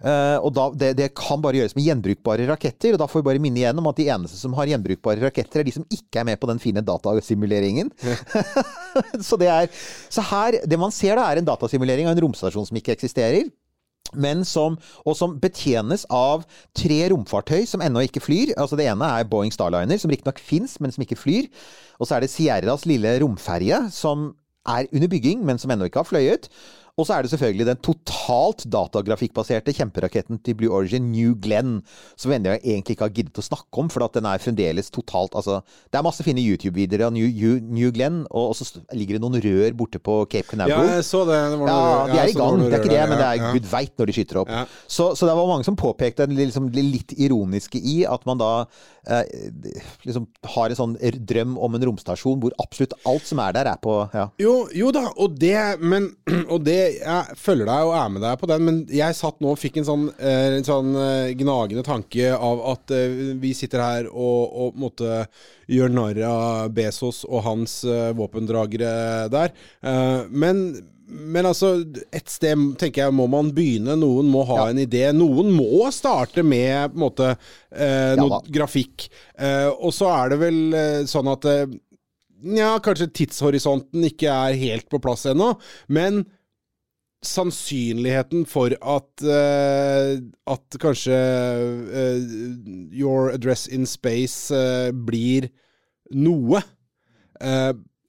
eh, 0.03 0.37
og 0.37 0.51
da, 0.53 0.67
det, 0.77 0.91
det 0.99 1.09
kan 1.17 1.41
bare 1.41 1.57
gjøres 1.57 1.75
med 1.77 1.87
gjenbrukbare 1.87 2.47
raketter. 2.51 2.93
Og 2.93 3.01
da 3.01 3.07
får 3.09 3.23
vi 3.23 3.29
bare 3.31 3.41
minne 3.43 3.63
igjen 3.63 3.81
om 3.81 3.89
at 3.89 3.99
de 3.99 4.09
eneste 4.13 4.37
som 4.39 4.53
har 4.57 4.69
gjenbrukbare 4.69 5.23
raketter, 5.23 5.63
er 5.63 5.69
de 5.69 5.75
som 5.75 5.87
ikke 5.89 6.21
er 6.21 6.29
med 6.29 6.39
på 6.41 6.49
den 6.51 6.61
fine 6.61 6.85
datasimuleringen. 6.85 7.91
så 9.27 9.39
det 9.41 9.49
er 9.49 9.67
Så 10.13 10.21
her 10.21 10.59
Det 10.69 10.77
man 10.79 10.91
ser, 10.93 11.17
da, 11.17 11.25
er 11.31 11.41
en 11.41 11.47
datasimulering 11.47 12.07
av 12.07 12.15
en 12.15 12.25
romstasjon 12.27 12.69
som 12.69 12.77
ikke 12.79 12.93
eksisterer 12.93 13.49
men 14.13 14.43
som, 14.45 14.75
og 15.07 15.15
som 15.17 15.37
betjenes 15.41 16.05
av 16.13 16.43
tre 16.77 16.99
romfartøy 17.13 17.65
som 17.69 17.81
ennå 17.81 18.05
ikke 18.07 18.21
flyr. 18.23 18.53
Altså 18.59 18.77
Det 18.79 18.85
ene 18.89 19.09
er 19.19 19.27
Boeing 19.29 19.53
Starliner, 19.53 19.97
som 19.97 20.11
riktignok 20.13 20.41
fins, 20.43 20.77
men 20.83 20.93
som 20.93 21.05
ikke 21.05 21.19
flyr. 21.19 21.49
Og 21.97 22.07
så 22.07 22.17
er 22.17 22.25
det 22.25 22.31
Sierras 22.33 22.85
lille 22.89 23.15
romferje, 23.23 23.79
som 23.95 24.31
er 24.69 24.87
under 24.93 25.09
bygging, 25.11 25.43
men 25.45 25.59
som 25.59 25.73
ennå 25.73 25.89
ikke 25.89 26.03
har 26.03 26.07
fløyet. 26.07 26.47
Og 26.93 27.07
så 27.07 27.15
er 27.15 27.25
det 27.25 27.31
selvfølgelig 27.31 27.65
den 27.65 27.79
totalt 27.81 28.67
datagrafikkbaserte 28.69 29.73
kjemperaketten 29.73 30.37
til 30.45 30.53
Blue 30.59 30.69
Origin, 30.69 31.07
New 31.09 31.31
Glenn, 31.41 31.79
som 32.21 32.29
jeg 32.29 32.43
egentlig 32.45 32.93
ikke 32.93 33.07
har 33.07 33.15
giddet 33.15 33.39
å 33.41 33.45
snakke 33.45 33.81
om, 33.81 33.87
for 33.89 34.05
at 34.05 34.13
den 34.13 34.27
er 34.29 34.41
fremdeles 34.41 34.91
totalt 34.93 35.33
Altså, 35.33 35.63
det 35.89 35.97
er 35.97 36.05
masse 36.05 36.21
fine 36.21 36.43
YouTube-videoer 36.43 37.07
av 37.07 37.15
New, 37.15 37.25
New, 37.65 37.89
Glenn, 37.95 38.19
og 38.29 38.53
så 38.53 38.67
ligger 38.93 39.17
det 39.17 39.23
noen 39.23 39.41
rør 39.41 39.73
borte 39.79 39.97
på 39.97 40.19
Cape 40.29 40.51
Canaveral. 40.51 40.85
Ja, 40.85 40.99
jeg 40.99 41.07
så 41.07 41.23
det. 41.25 41.39
det 41.55 41.57
var 41.63 41.71
Ja, 41.71 41.87
de 42.11 42.19
er 42.19 42.29
i 42.29 42.37
gang. 42.37 42.59
det. 42.61 42.69
Det 42.69 42.77
er 42.77 42.83
ikke 42.83 42.93
det, 42.93 43.01
men 43.09 43.17
det 43.17 43.25
er 43.25 43.39
ja, 43.39 43.47
ja. 43.47 43.51
gud 43.57 43.71
veit 43.73 43.97
når 43.97 44.11
de 44.11 44.17
skyter 44.19 44.41
opp. 44.43 44.53
Ja. 44.53 44.61
Så, 44.85 45.09
så 45.17 45.29
det 45.31 45.37
var 45.39 45.49
mange 45.49 45.65
som 45.65 45.79
påpekte 45.79 46.29
det 46.29 46.37
liksom, 46.37 46.69
litt 46.77 47.17
ironiske 47.17 47.81
i 47.81 47.95
at 48.05 48.29
man 48.29 48.37
da 48.37 48.51
eh, 49.09 49.49
liksom 50.05 50.29
har 50.53 50.69
en 50.69 50.81
sånn 50.83 50.95
drøm 51.25 51.57
om 51.57 51.73
en 51.73 51.89
romstasjon 51.89 52.37
hvor 52.43 52.53
absolutt 52.61 52.93
alt 53.09 53.25
som 53.25 53.41
er 53.41 53.57
der, 53.57 53.73
er 53.73 53.81
på 53.81 53.97
ja. 54.13 54.29
Jo, 54.41 54.55
jo 54.77 54.93
da, 54.93 55.07
og 55.17 55.41
det 55.41 55.57
Men 55.81 56.11
Og 56.53 56.61
det 56.65 56.82
Jeg 56.99 57.37
følger 57.39 57.69
deg 57.69 57.87
og 57.89 57.95
er 57.97 58.13
med 58.13 58.23
deg 58.25 58.39
på 58.41 58.49
den, 58.51 58.63
men 58.67 58.79
jeg 58.93 59.17
satt 59.17 59.41
nå 59.43 59.51
og 59.53 59.59
fikk 59.61 59.81
en 59.81 59.87
sånn, 59.87 60.05
eh, 60.17 60.57
en 60.59 60.67
sånn 60.67 60.93
eh, 60.99 61.33
gnagende 61.39 61.83
tanke 61.87 62.31
av 62.35 62.63
at 62.73 62.93
eh, 62.95 63.35
vi 63.41 63.53
sitter 63.57 63.83
her 63.83 64.09
og, 64.11 64.55
og 64.67 64.79
måtte 64.79 65.09
gjøre 65.13 65.83
gjør 65.83 65.93
narr 65.95 66.17
av 66.27 66.73
Bezos 66.75 67.23
og 67.25 67.45
hans 67.45 67.77
våpendragere 68.17 69.29
der. 69.31 69.53
Men 70.29 70.65
men 71.13 71.45
altså, 71.45 71.75
et 72.15 72.31
sted 72.31 72.61
tenker 72.79 73.03
jeg 73.03 73.15
må 73.15 73.27
man 73.29 73.51
begynne. 73.53 73.95
Noen 73.99 74.29
må 74.31 74.43
ha 74.49 74.63
Ja. 74.63 74.67
en 74.71 74.79
idé. 74.81 75.03
Noen 75.13 75.51
må 75.53 75.85
starte 75.93 76.43
med 76.43 76.93
på 76.93 76.97
en 76.97 77.03
måte 77.03 77.27
eh, 77.71 78.13
noe 78.17 78.39
ja, 78.39 78.39
grafikk. 78.59 79.09
Eh, 79.37 79.69
og 79.69 79.93
så 79.93 80.09
er 80.13 80.33
det 80.33 80.39
vel 80.41 80.61
eh, 80.73 81.01
sånn 81.09 81.31
at 81.33 81.49
Nja, 82.43 82.73
kanskje 82.83 83.07
tidshorisonten 83.15 84.03
ikke 84.03 84.27
er 84.27 84.57
helt 84.59 84.89
på 84.91 84.99
plass 84.99 85.21
ennå, 85.31 85.53
men 85.87 86.25
sannsynligheten 87.23 88.45
for 88.49 88.75
at 88.75 89.23
uh, 89.23 90.19
At 90.47 90.77
kanskje 90.79 91.17
uh, 91.17 92.19
Your 92.91 93.31
Address 93.33 93.67
in 93.67 93.87
Space 93.89 94.53
uh, 94.53 94.91
blir 94.91 95.49
noe 96.13 96.61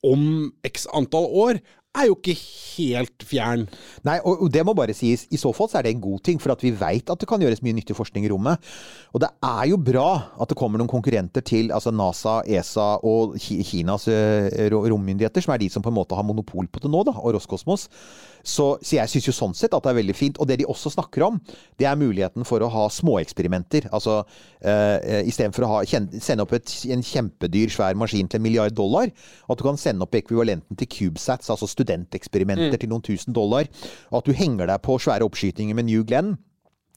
om 0.04 0.52
x 0.62 0.84
antall 0.94 1.24
år, 1.32 1.58
er 1.94 2.08
jo 2.08 2.16
ikke 2.18 2.34
helt 2.74 3.24
fjern. 3.26 3.64
Nei, 4.06 4.16
og 4.26 4.48
det 4.52 4.64
må 4.66 4.74
bare 4.76 4.94
sies. 4.96 5.26
I 5.30 5.38
så 5.40 5.52
fall 5.54 5.70
så 5.70 5.78
er 5.78 5.86
det 5.86 5.94
en 5.94 6.02
god 6.02 6.24
ting, 6.26 6.40
for 6.42 6.54
at 6.54 6.62
vi 6.64 6.72
veit 6.74 7.10
at 7.10 7.20
det 7.20 7.28
kan 7.30 7.42
gjøres 7.42 7.62
mye 7.64 7.76
nyttig 7.76 7.96
forskning 7.96 8.26
i 8.26 8.32
rommet. 8.32 8.62
Og 9.14 9.22
det 9.22 9.30
er 9.46 9.70
jo 9.70 9.78
bra 9.78 10.08
at 10.42 10.50
det 10.50 10.58
kommer 10.58 10.80
noen 10.80 10.90
konkurrenter 10.90 11.44
til 11.46 11.70
altså 11.74 11.94
NASA, 11.94 12.40
ESA 12.50 12.88
og 13.06 13.38
Kinas 13.38 14.08
eh, 14.10 14.68
rommyndigheter, 14.74 15.44
som 15.44 15.54
er 15.54 15.62
de 15.62 15.70
som 15.70 15.84
på 15.84 15.92
en 15.92 15.98
måte 16.00 16.18
har 16.18 16.26
monopol 16.26 16.68
på 16.70 16.82
det 16.82 16.90
nå, 16.90 17.04
da, 17.06 17.14
og 17.20 17.36
Roskosmos. 17.38 17.88
Så, 18.44 18.66
så 18.84 18.98
jeg 18.98 19.08
syns 19.08 19.28
jo 19.30 19.32
sånn 19.32 19.54
sett 19.56 19.72
at 19.72 19.86
det 19.86 19.94
er 19.94 20.00
veldig 20.02 20.16
fint. 20.16 20.38
Og 20.42 20.48
det 20.50 20.58
de 20.60 20.68
også 20.68 20.92
snakker 20.92 21.24
om, 21.26 21.38
det 21.80 21.88
er 21.88 21.98
muligheten 21.98 22.44
for 22.46 22.62
å 22.62 22.68
ha 22.70 22.84
småeksperimenter. 22.92 23.88
Altså 23.94 24.18
uh, 24.20 25.22
istedenfor 25.24 25.64
å 25.64 25.70
ha, 25.72 25.78
sende 25.88 26.44
opp 26.44 26.52
et, 26.58 26.74
en 26.92 27.04
kjempedyr, 27.04 27.72
svær 27.72 27.96
maskin 27.98 28.28
til 28.28 28.42
en 28.42 28.44
milliard 28.44 28.76
dollar, 28.76 29.08
at 29.48 29.60
du 29.60 29.64
kan 29.64 29.80
sende 29.80 30.04
opp 30.04 30.18
ekvivalenten 30.18 30.76
til 30.76 30.90
CubeSats, 30.92 31.48
altså 31.54 31.70
studenteksperimenter 31.84 32.80
til 32.80 32.90
noen 32.90 33.04
tusen 33.04 33.36
dollar. 33.36 33.68
Og 34.10 34.20
at 34.20 34.28
du 34.28 34.36
henger 34.36 34.70
deg 34.70 34.82
på 34.84 34.98
svære 35.02 35.26
oppskytinger 35.26 35.76
med 35.76 35.88
New 35.90 36.04
Glenn. 36.06 36.34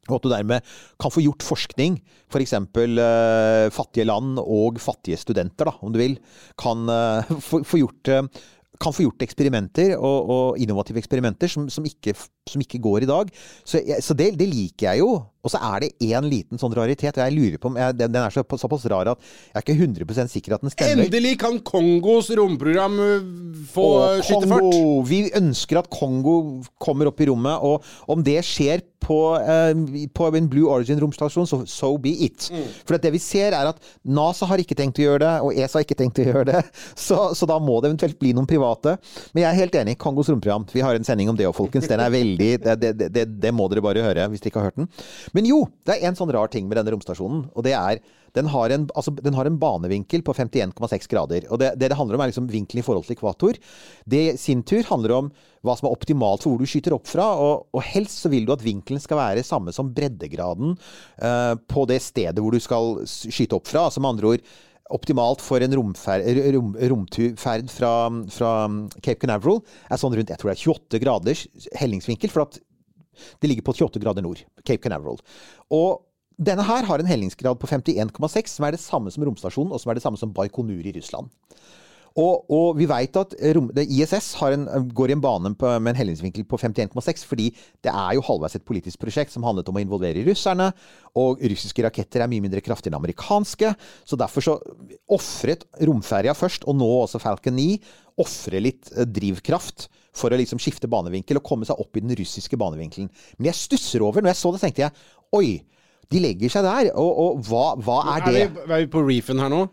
Og 0.08 0.20
at 0.20 0.24
du 0.24 0.32
dermed 0.32 0.76
kan 1.02 1.12
få 1.12 1.24
gjort 1.26 1.44
forskning. 1.44 1.98
F.eks. 2.32 2.54
Uh, 2.56 3.68
fattige 3.76 4.08
land 4.08 4.40
og 4.40 4.80
fattige 4.80 5.20
studenter, 5.20 5.68
da, 5.68 5.76
om 5.84 5.92
du 5.92 6.00
vil, 6.00 6.16
kan 6.60 6.88
uh, 6.88 7.40
få, 7.44 7.64
få 7.68 7.82
gjort 7.84 8.14
uh, 8.16 8.46
kan 8.78 8.94
få 8.94 9.08
gjort 9.08 9.24
eksperimenter, 9.26 9.96
og, 9.98 10.30
og 10.30 10.60
innovative 10.62 11.02
eksperimenter, 11.02 11.50
som, 11.50 11.66
som, 11.74 11.86
ikke, 11.88 12.14
som 12.52 12.64
ikke 12.64 12.82
går 12.84 13.06
i 13.06 13.10
dag. 13.10 13.32
Så, 13.64 13.82
jeg, 13.82 14.04
så 14.04 14.18
det, 14.18 14.34
det 14.40 14.50
liker 14.52 14.92
jeg 14.92 15.04
jo. 15.04 15.12
Og 15.48 15.54
så 15.54 15.62
er 15.64 15.86
det 15.86 15.94
én 16.04 16.26
liten 16.28 16.60
sånn 16.60 16.74
raritet, 16.76 17.16
og 17.16 17.24
jeg 17.24 17.36
lurer 17.36 17.62
på 17.62 17.70
om 17.72 17.78
jeg, 17.80 17.96
den, 18.02 18.18
er 18.20 18.34
så, 18.34 18.44
såpass 18.60 18.84
rar 18.92 19.14
at 19.14 19.22
jeg 19.22 19.56
er 19.56 19.64
ikke 19.64 19.78
100% 20.04 20.34
sikker 20.34 20.58
at 20.58 20.66
den 20.66 20.74
stemmer. 20.74 21.06
Endelig 21.06 21.38
kan 21.40 21.62
Kongos 21.68 22.34
romprogram 22.36 23.00
øh, 23.00 23.30
få 23.72 23.86
Og 23.94 24.26
skyte! 24.28 24.50
Kongo. 24.52 24.92
Vi 25.08 25.22
ønsker 25.38 25.80
at 25.80 25.90
Kongo 25.94 26.38
kommer 26.84 27.12
opp 27.12 27.24
i 27.24 27.30
rommet, 27.32 27.64
og 27.64 28.12
om 28.12 28.26
det 28.26 28.42
skjer 28.48 28.84
på, 29.08 29.20
eh, 29.40 30.08
på 30.14 30.28
en 30.36 30.50
Blue 30.52 30.68
Origin-romstasjon, 30.74 31.48
så 31.48 31.62
so 31.70 31.94
be 32.02 32.12
it. 32.28 32.50
Mm. 32.52 32.66
For 32.84 32.98
at 32.98 33.06
det 33.06 33.14
vi 33.16 33.22
ser, 33.24 33.56
er 33.56 33.72
at 33.72 33.80
NASA 34.04 34.48
har 34.50 34.60
ikke 34.60 34.76
tenkt 34.76 35.00
å 35.00 35.06
gjøre 35.06 35.24
det, 35.24 35.34
og 35.46 35.54
ESA 35.56 35.80
har 35.80 35.86
ikke 35.88 36.00
tenkt 36.02 36.20
å 36.20 36.28
gjøre 36.28 36.48
det. 36.52 36.64
Så, 37.08 37.16
så 37.38 37.46
da 37.48 37.56
må 37.62 37.78
det 37.80 37.92
eventuelt 37.92 38.18
bli 38.20 38.34
noen 38.36 38.48
private. 38.50 38.96
Men 39.32 39.44
jeg 39.44 39.48
er 39.50 39.60
helt 39.62 39.76
enig. 39.80 39.94
Kongos 40.02 40.28
romprogram. 40.32 40.66
Vi 40.74 40.82
har 40.84 40.98
en 40.98 41.06
sending 41.08 41.30
om 41.32 41.38
det 41.38 41.46
òg, 41.48 41.56
folkens. 41.56 41.88
Den 41.88 42.02
er 42.04 42.12
veldig 42.12 42.37
det, 42.38 42.78
det, 42.84 43.10
det, 43.14 43.26
det 43.42 43.52
må 43.56 43.68
dere 43.72 43.84
bare 43.86 44.06
høre, 44.06 44.28
hvis 44.32 44.44
dere 44.44 44.54
ikke 44.54 44.62
har 44.62 44.72
hørt 44.72 44.80
den. 44.80 44.92
Men 45.38 45.50
jo, 45.50 45.64
det 45.88 45.98
er 45.98 46.10
en 46.10 46.20
sånn 46.20 46.32
rar 46.36 46.52
ting 46.54 46.70
med 46.70 46.80
denne 46.80 46.94
romstasjonen, 46.94 47.48
og 47.54 47.68
det 47.68 47.76
er 47.78 48.02
den 48.38 48.50
har, 48.52 48.70
en, 48.74 48.86
altså, 48.94 49.12
den 49.24 49.36
har 49.38 49.48
en 49.50 49.58
banevinkel 49.58 50.22
på 50.26 50.36
51,6 50.36 51.10
grader. 51.10 51.48
Og 51.50 51.62
det 51.62 51.72
det 51.80 51.96
handler 51.98 52.18
om, 52.18 52.24
er 52.24 52.32
liksom 52.32 52.50
vinkelen 52.52 52.84
i 52.84 52.86
forhold 52.86 53.08
til 53.08 53.16
ekvator. 53.16 53.58
Det 54.06 54.24
i 54.34 54.38
sin 54.40 54.62
tur 54.68 54.86
handler 54.90 55.16
om 55.16 55.32
hva 55.66 55.76
som 55.78 55.90
er 55.90 55.96
optimalt 55.96 56.44
for 56.44 56.54
hvor 56.54 56.62
du 56.62 56.70
skyter 56.70 56.96
opp 56.98 57.08
fra. 57.10 57.28
Og, 57.42 57.68
og 57.74 57.86
helst 57.88 58.22
så 58.22 58.32
vil 58.34 58.46
du 58.46 58.54
at 58.54 58.66
vinkelen 58.66 59.02
skal 59.04 59.20
være 59.22 59.46
samme 59.48 59.74
som 59.76 59.90
breddegraden 59.96 60.76
uh, 60.78 61.54
på 61.58 61.88
det 61.90 62.02
stedet 62.06 62.44
hvor 62.44 62.54
du 62.54 62.62
skal 62.64 63.02
skyte 63.08 63.58
opp 63.58 63.70
fra. 63.70 63.88
Altså 63.88 64.04
med 64.04 64.16
andre 64.16 64.36
ord 64.36 64.48
optimalt 64.94 65.44
for 65.44 65.64
en 65.64 65.76
romferd, 65.76 66.26
rom, 66.56 66.74
romferd 66.92 67.72
fra, 67.74 67.92
fra 68.34 68.52
Cape 69.02 69.20
Canaveral 69.24 69.62
er 69.90 70.02
sånn 70.02 70.16
rundt 70.18 70.32
jeg 70.34 70.42
tror 70.42 70.52
det 70.52 70.58
er 70.58 70.64
28 70.64 71.04
graders 71.04 71.46
hellingsvinkel. 71.80 72.32
For 72.34 72.46
at 72.48 72.60
det 73.42 73.50
ligger 73.50 73.66
på 73.66 73.76
28 73.76 74.04
grader 74.04 74.26
nord. 74.26 74.44
Cape 74.64 74.84
Canaveral. 74.84 75.20
Og 75.74 76.04
denne 76.38 76.66
her 76.68 76.86
har 76.86 77.02
en 77.02 77.10
hellingsgrad 77.10 77.58
på 77.58 77.70
51,6, 77.70 78.54
som 78.54 78.68
er 78.68 78.76
det 78.76 78.84
samme 78.84 79.14
som 79.14 79.26
romstasjonen, 79.26 79.74
og 79.74 79.82
som 79.82 79.90
er 79.92 79.98
det 79.98 80.06
samme 80.06 80.20
som 80.22 80.34
Baikonur 80.36 80.86
i 80.86 80.94
Russland. 80.94 81.32
Og, 82.18 82.48
og 82.50 82.78
vi 82.80 82.88
veit 82.90 83.18
at 83.20 83.36
rom, 83.54 83.68
det, 83.76 83.86
ISS 83.94 84.32
har 84.40 84.56
en, 84.56 84.66
går 84.98 85.12
i 85.12 85.16
en 85.18 85.22
bane 85.22 85.52
på, 85.60 85.70
med 85.78 85.94
en 85.94 86.00
hellingsvinkel 86.00 86.48
på 86.50 86.58
51,6, 86.58 87.26
fordi 87.30 87.52
det 87.86 87.94
er 87.94 88.16
jo 88.18 88.26
halvveis 88.26 88.58
et 88.58 88.66
politisk 88.66 89.04
prosjekt 89.04 89.36
som 89.36 89.46
handlet 89.46 89.70
om 89.70 89.78
å 89.78 89.84
involvere 89.84 90.26
russerne. 90.26 90.72
Og 91.22 91.44
russiske 91.54 91.86
raketter 91.86 92.26
er 92.26 92.32
mye 92.32 92.42
mindre 92.46 92.64
kraftige 92.66 92.92
enn 92.92 92.98
amerikanske. 92.98 93.72
Så 94.08 94.18
derfor 94.18 94.46
så 94.46 94.58
ofret 95.14 95.68
romferja 95.86 96.34
først, 96.38 96.66
og 96.66 96.80
nå 96.82 96.90
også 97.04 97.22
Falcon 97.22 97.58
9, 97.60 97.70
ofre 98.18 98.66
litt 98.66 98.90
eh, 98.96 99.06
drivkraft 99.06 99.88
for 100.18 100.34
å 100.34 100.42
liksom 100.42 100.62
skifte 100.62 100.90
banevinkel 100.90 101.38
og 101.38 101.46
komme 101.46 101.68
seg 101.70 101.78
opp 101.78 102.00
i 102.00 102.02
den 102.02 102.18
russiske 102.18 102.58
banevinkelen. 102.58 103.12
Men 103.38 103.52
jeg 103.52 103.62
stusser 103.62 104.02
over, 104.06 104.26
når 104.26 104.34
jeg 104.34 104.42
så 104.42 104.54
det, 104.56 104.64
tenkte 104.66 104.88
jeg 104.88 105.38
oi, 105.38 105.50
de 106.10 106.22
legger 106.24 106.50
seg 106.50 106.66
der. 106.66 106.90
Og, 106.98 107.12
og 107.22 107.44
hva, 107.46 107.66
hva 107.84 108.00
er 108.16 108.26
det? 108.26 108.40
Er 108.48 108.56
vi, 108.56 108.64
er 108.72 108.88
vi 108.88 108.90
på 108.98 109.04
reefen 109.06 109.44
her 109.44 109.54
nå? 109.54 109.68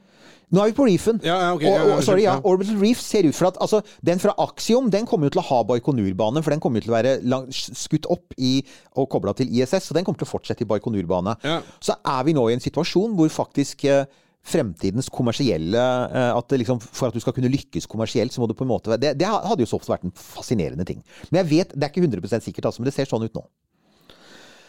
Nå 0.55 0.63
er 0.63 0.71
vi 0.71 0.77
på 0.77 0.87
reefen. 0.89 1.21
Ja, 1.25 1.37
ja, 1.43 1.53
ok, 1.57 1.65
og, 1.69 1.93
og, 1.97 2.03
sorry, 2.07 2.25
ja. 2.27 2.37
Orbital 2.47 2.79
Reef 2.81 3.03
ser 3.03 3.29
ut 3.29 3.37
for 3.37 3.51
at 3.51 3.61
altså, 3.65 3.83
Den 4.07 4.23
fra 4.23 4.35
Axiom 4.45 4.91
den 4.93 5.09
kommer 5.11 5.29
jo 5.29 5.37
til 5.37 5.43
å 5.43 5.47
ha 5.49 5.61
Baikonur-bane, 5.69 6.43
for 6.45 6.55
den 6.55 6.63
kommer 6.63 6.81
jo 6.81 6.89
til 6.89 6.95
å 6.95 6.99
være 6.99 7.15
lang, 7.27 7.49
skutt 7.51 8.09
opp 8.13 8.37
i 8.39 8.57
og 9.01 9.09
kobla 9.13 9.35
til 9.37 9.51
ISS, 9.51 9.91
så 9.91 9.97
den 9.97 10.07
kommer 10.07 10.21
til 10.23 10.29
å 10.29 10.33
fortsette 10.35 10.67
i 10.67 10.69
Baikonur-bane. 10.71 11.39
Ja. 11.45 11.59
Så 11.83 11.97
er 11.99 12.29
vi 12.29 12.37
nå 12.37 12.47
i 12.49 12.57
en 12.57 12.63
situasjon 12.63 13.17
hvor 13.19 13.33
faktisk 13.33 13.87
eh, 13.91 14.05
fremtidens 14.45 15.09
kommersielle 15.13 15.81
eh, 15.81 16.31
at 16.37 16.57
liksom, 16.61 16.81
For 16.85 17.09
at 17.09 17.17
du 17.17 17.23
skal 17.23 17.35
kunne 17.37 17.53
lykkes 17.53 17.89
kommersielt, 17.91 18.35
så 18.35 18.43
må 18.43 18.49
du 18.51 18.57
på 18.57 18.67
en 18.67 18.73
måte 18.75 18.99
Det, 19.01 19.15
det 19.19 19.29
hadde 19.29 19.65
jo 19.65 19.71
så 19.71 19.81
ofte 19.81 19.93
vært 19.95 20.07
en 20.07 20.15
fascinerende 20.15 20.87
ting. 20.89 21.03
Men 21.31 21.43
jeg 21.43 21.51
vet, 21.53 21.75
det 21.75 21.87
er 21.87 21.95
ikke 21.95 22.05
100 22.05 22.45
sikkert, 22.45 22.69
altså, 22.69 22.83
men 22.83 22.91
det 22.91 22.97
ser 22.97 23.11
sånn 23.11 23.25
ut 23.25 23.39
nå. 23.41 23.47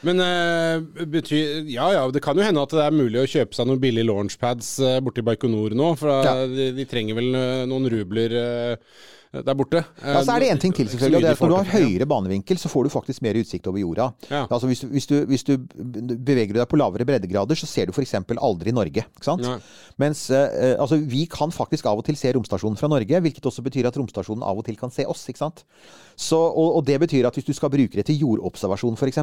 Men 0.06 0.22
uh, 0.22 1.06
betyr 1.10 1.66
Ja 1.72 1.88
ja, 1.96 2.04
det 2.14 2.22
kan 2.24 2.38
jo 2.38 2.46
hende 2.46 2.62
at 2.62 2.74
det 2.76 2.84
er 2.86 2.94
mulig 2.96 3.24
å 3.24 3.28
kjøpe 3.30 3.58
seg 3.58 3.68
noen 3.70 3.82
billige 3.82 4.06
launchpads 4.10 4.76
uh, 4.84 5.00
borti 5.04 5.24
Baikonur 5.26 5.74
nå. 5.78 5.92
For 6.00 6.12
da, 6.12 6.20
Ja. 6.44 6.48
de, 6.52 6.70
de 6.78 6.86
trenger 6.90 7.18
vel 7.18 7.34
eh, 7.36 7.64
noen 7.70 7.90
rubler 7.92 8.36
eh, 8.38 9.02
der 9.44 9.58
borte. 9.58 9.82
Ja, 10.02 10.22
så 10.24 10.36
er 10.36 10.44
det 10.44 10.50
én 10.54 10.62
ting 10.62 10.74
til, 10.76 10.88
selvfølgelig. 10.92 11.18
og 11.18 11.24
det 11.26 11.30
er 11.30 11.36
at 11.36 11.42
Når 11.42 11.52
du 11.52 11.56
har 11.58 11.72
høyere 11.82 12.08
banevinkel, 12.10 12.60
så 12.62 12.70
får 12.72 12.88
du 12.88 12.92
faktisk 12.94 13.24
mer 13.26 13.38
utsikt 13.40 13.68
over 13.68 13.82
jorda. 13.82 14.10
Ja. 14.30 14.46
Altså 14.46 14.70
hvis 14.70 14.84
du, 14.84 14.88
hvis, 14.94 15.08
du, 15.10 15.16
hvis 15.30 15.44
du 15.48 15.54
beveger 15.58 16.54
deg 16.56 16.68
på 16.72 16.80
lavere 16.80 17.08
breddegrader, 17.08 17.60
så 17.60 17.68
ser 17.70 17.90
du 17.90 17.96
f.eks. 17.96 18.14
aldri 18.36 18.74
Norge. 18.76 19.06
Ikke 19.06 19.28
sant? 19.28 19.46
Ja. 19.46 19.58
Mens 20.02 20.28
eh, 20.30 20.76
altså, 20.80 21.00
vi 21.02 21.26
kan 21.32 21.54
faktisk 21.56 21.88
av 21.90 22.00
og 22.02 22.06
til 22.08 22.20
se 22.20 22.32
romstasjonen 22.36 22.80
fra 22.80 22.92
Norge, 22.92 23.22
hvilket 23.26 23.46
også 23.46 23.66
betyr 23.66 23.90
at 23.90 23.98
romstasjonen 24.00 24.46
av 24.46 24.62
og 24.62 24.68
til 24.68 24.78
kan 24.80 24.94
se 24.94 25.08
oss. 25.10 25.26
ikke 25.30 25.44
sant? 25.44 25.66
Så, 26.16 26.40
og, 26.40 26.78
og 26.80 26.86
det 26.88 27.00
betyr 27.04 27.28
at 27.28 27.36
hvis 27.36 27.48
du 27.48 27.54
skal 27.56 27.74
bruke 27.74 27.98
det 27.98 28.08
til 28.08 28.22
jordobservasjon 28.24 28.96
f.eks., 29.00 29.20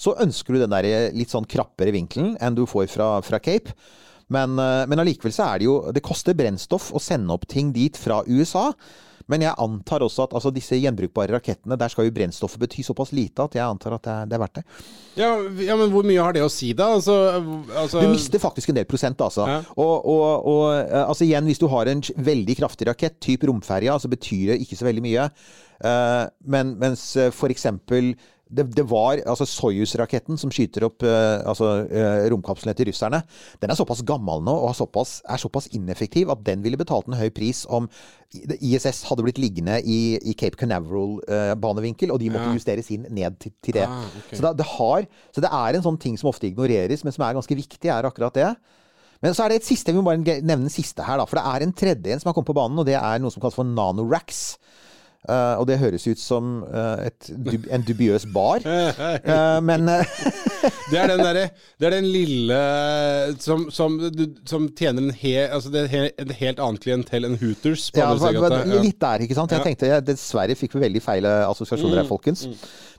så 0.00 0.14
ønsker 0.22 0.54
du 0.54 0.62
den 0.64 0.76
der 0.76 0.86
eh, 0.88 1.08
litt 1.16 1.32
sånn 1.32 1.48
krappere 1.48 1.94
vinkelen 1.94 2.36
enn 2.40 2.58
du 2.58 2.66
får 2.70 2.90
fra, 2.92 3.16
fra 3.24 3.42
Cape. 3.42 3.74
Men, 4.30 4.58
eh, 4.58 4.86
men 4.90 5.02
allikevel 5.02 5.34
så 5.34 5.48
er 5.50 5.60
det 5.60 5.66
jo 5.66 5.76
Det 5.94 6.04
koster 6.06 6.36
brennstoff 6.38 6.90
å 6.94 7.02
sende 7.02 7.34
opp 7.34 7.48
ting 7.50 7.72
dit 7.74 7.96
fra 7.98 8.22
USA. 8.28 8.70
Men 9.30 9.44
jeg 9.46 9.54
antar 9.62 10.04
også 10.04 10.26
at 10.26 10.34
altså, 10.38 10.52
disse 10.54 10.78
gjenbrukbare 10.80 11.36
rakettene, 11.36 11.78
der 11.78 11.92
skal 11.92 12.08
jo 12.08 12.14
brennstoffet 12.16 12.60
bety 12.64 12.84
såpass 12.86 13.14
lite 13.16 13.46
at 13.46 13.56
jeg 13.58 13.64
antar 13.64 13.96
at 13.96 14.04
det 14.06 14.14
er, 14.16 14.28
det 14.30 14.36
er 14.36 14.42
verdt 14.42 14.58
det. 14.60 14.64
ja, 15.20 15.30
ja, 15.68 15.78
men 15.78 15.94
hvor 15.94 16.06
mye 16.06 16.24
har 16.24 16.36
det 16.36 16.44
å 16.44 16.50
si, 16.52 16.72
da? 16.76 16.90
Altså, 16.96 17.16
altså 17.84 18.02
Du 18.02 18.10
mister 18.12 18.42
faktisk 18.42 18.72
en 18.72 18.80
del 18.80 18.88
prosent, 18.90 19.22
altså. 19.22 19.46
Ja. 19.48 19.62
Og, 19.76 19.94
og, 20.10 20.26
og 20.50 20.64
eh, 20.80 21.04
altså 21.04 21.26
igjen, 21.28 21.46
hvis 21.50 21.62
du 21.62 21.68
har 21.70 21.90
en 21.90 22.02
veldig 22.30 22.58
kraftig 22.62 22.90
rakett, 22.90 23.20
type 23.22 23.48
romferja, 23.48 23.98
så 24.00 24.10
betyr 24.10 24.54
det 24.54 24.60
ikke 24.64 24.78
så 24.80 24.88
veldig 24.88 25.06
mye. 25.06 25.30
Uh, 25.80 26.26
men 26.52 26.74
mens 26.76 27.02
f.eks. 27.16 27.36
for 27.38 27.54
eksempel 27.54 28.12
det, 28.50 28.64
det 28.74 28.84
var 28.90 29.20
altså 29.30 29.46
Soyuz-raketten 29.46 30.38
som 30.40 30.50
skyter 30.50 30.84
opp 30.88 31.04
eh, 31.06 31.42
altså, 31.46 31.68
eh, 31.86 32.24
romkapslene 32.32 32.74
til 32.74 32.88
russerne. 32.90 33.20
Den 33.62 33.70
er 33.70 33.78
såpass 33.78 34.02
gammel 34.06 34.42
nå 34.46 34.54
og 34.64 34.72
er 34.72 34.78
såpass, 34.80 35.20
er 35.22 35.38
såpass 35.38 35.68
ineffektiv 35.76 36.32
at 36.34 36.42
den 36.46 36.64
ville 36.64 36.80
betalt 36.80 37.06
en 37.06 37.18
høy 37.20 37.28
pris 37.34 37.62
om 37.70 37.86
ISS 38.34 39.04
hadde 39.08 39.24
blitt 39.26 39.38
liggende 39.42 39.78
i, 39.82 40.16
i 40.22 40.34
Cape 40.38 40.58
Canaveral-banevinkel, 40.60 42.12
og 42.14 42.20
de 42.22 42.30
måtte 42.30 42.50
Ja. 42.50 42.56
justeres 42.58 42.90
inn 42.94 43.06
ned 43.10 43.38
til, 43.42 43.52
til 43.62 43.74
det. 43.80 43.86
Ah, 43.86 44.04
okay. 44.06 44.36
så, 44.36 44.42
det, 44.44 44.52
det 44.60 44.66
har, 44.74 45.06
så 45.34 45.42
det 45.44 45.50
er 45.62 45.78
en 45.78 45.86
sånn 45.86 45.98
ting 46.02 46.18
som 46.20 46.30
ofte 46.30 46.46
ignoreres, 46.50 47.02
men 47.06 47.14
som 47.14 47.26
er 47.26 47.38
ganske 47.38 47.58
viktig, 47.58 47.90
er 47.90 48.06
akkurat 48.06 48.34
det. 48.38 48.50
Men 49.20 49.34
så 49.36 49.44
er 49.44 49.52
det 49.52 49.60
et 49.60 49.68
siste, 49.68 49.92
vi 49.92 50.00
må 50.00 50.06
bare 50.06 50.22
nevne 50.22 50.64
den 50.64 50.72
siste 50.72 51.04
her, 51.04 51.20
da. 51.20 51.26
For 51.28 51.36
det 51.40 51.44
er 51.44 51.66
en 51.66 51.74
tredje 51.76 52.14
en 52.14 52.22
som 52.22 52.30
har 52.30 52.36
kommet 52.38 52.48
på 52.52 52.56
banen, 52.56 52.78
og 52.80 52.86
det 52.88 52.96
er 52.96 53.20
noe 53.20 53.32
som 53.34 53.42
kalles 53.42 53.58
for 53.58 53.68
nanoracks. 53.68 54.44
Eh, 55.28 55.54
og 55.60 55.66
det 55.68 55.76
høres 55.82 56.06
ut 56.08 56.20
som 56.20 56.62
uh, 56.64 56.96
et, 57.04 57.26
en 57.68 57.82
dubiøs 57.84 58.24
bar. 58.32 58.64
uh, 58.64 59.58
men 59.68 59.84
Det 59.84 60.96
er 60.96 61.10
den 61.12 61.20
derre 61.20 61.42
Det 61.76 61.88
er 61.90 61.94
den 61.98 62.08
lille 62.08 62.60
som, 63.44 63.66
som, 63.74 63.98
som 64.48 64.70
tjener 64.72 65.04
en, 65.04 65.12
he, 65.20 65.34
altså 65.44 65.72
det 65.74 65.84
er 65.84 65.92
he- 65.92 66.24
en 66.24 66.34
helt 66.40 66.64
annet 66.64 66.86
klientell 66.86 67.28
enn 67.28 67.36
Hooters 67.42 67.90
på 67.92 68.00
ja, 68.00 68.08
litt 68.80 69.00
der, 69.02 69.26
ikke 69.26 69.36
sant. 69.36 69.52
Jeg 69.52 69.66
tenkte 69.68 69.92
jeg 69.92 70.08
dessverre 70.08 70.56
fikk 70.56 70.78
vi 70.78 70.86
veldig 70.86 71.04
feil 71.04 71.28
assosiasjoner 71.28 72.00
her, 72.00 72.08
folkens. 72.08 72.46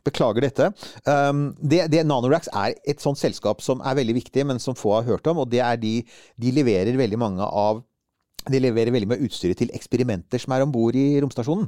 Beklager 0.06 0.46
dette. 0.46 0.72
Um, 1.06 1.52
det, 1.58 1.88
det 1.94 2.06
Nanorax 2.10 2.50
er 2.54 2.78
et 2.90 3.02
sånt 3.02 3.20
selskap 3.22 3.66
som 3.66 3.82
er 3.86 3.98
veldig 3.98 4.18
viktig, 4.22 4.46
men 4.50 4.62
som 4.62 4.78
få 4.78 5.00
har 5.00 5.10
hørt 5.10 5.30
om. 5.30 5.42
Og 5.44 5.50
det 5.50 5.62
er 5.66 5.78
de 5.82 6.00
De 6.42 6.54
leverer 6.54 6.98
veldig 6.98 7.20
mange 7.22 7.46
av 7.46 7.82
de 8.50 8.60
leverer 8.64 8.94
veldig 8.94 9.10
mye 9.12 9.22
utstyret 9.28 9.60
til 9.60 9.70
eksperimenter 9.76 10.42
som 10.42 10.54
er 10.56 10.64
om 10.66 10.72
bord 10.74 10.96
i 10.98 11.20
romstasjonen. 11.22 11.68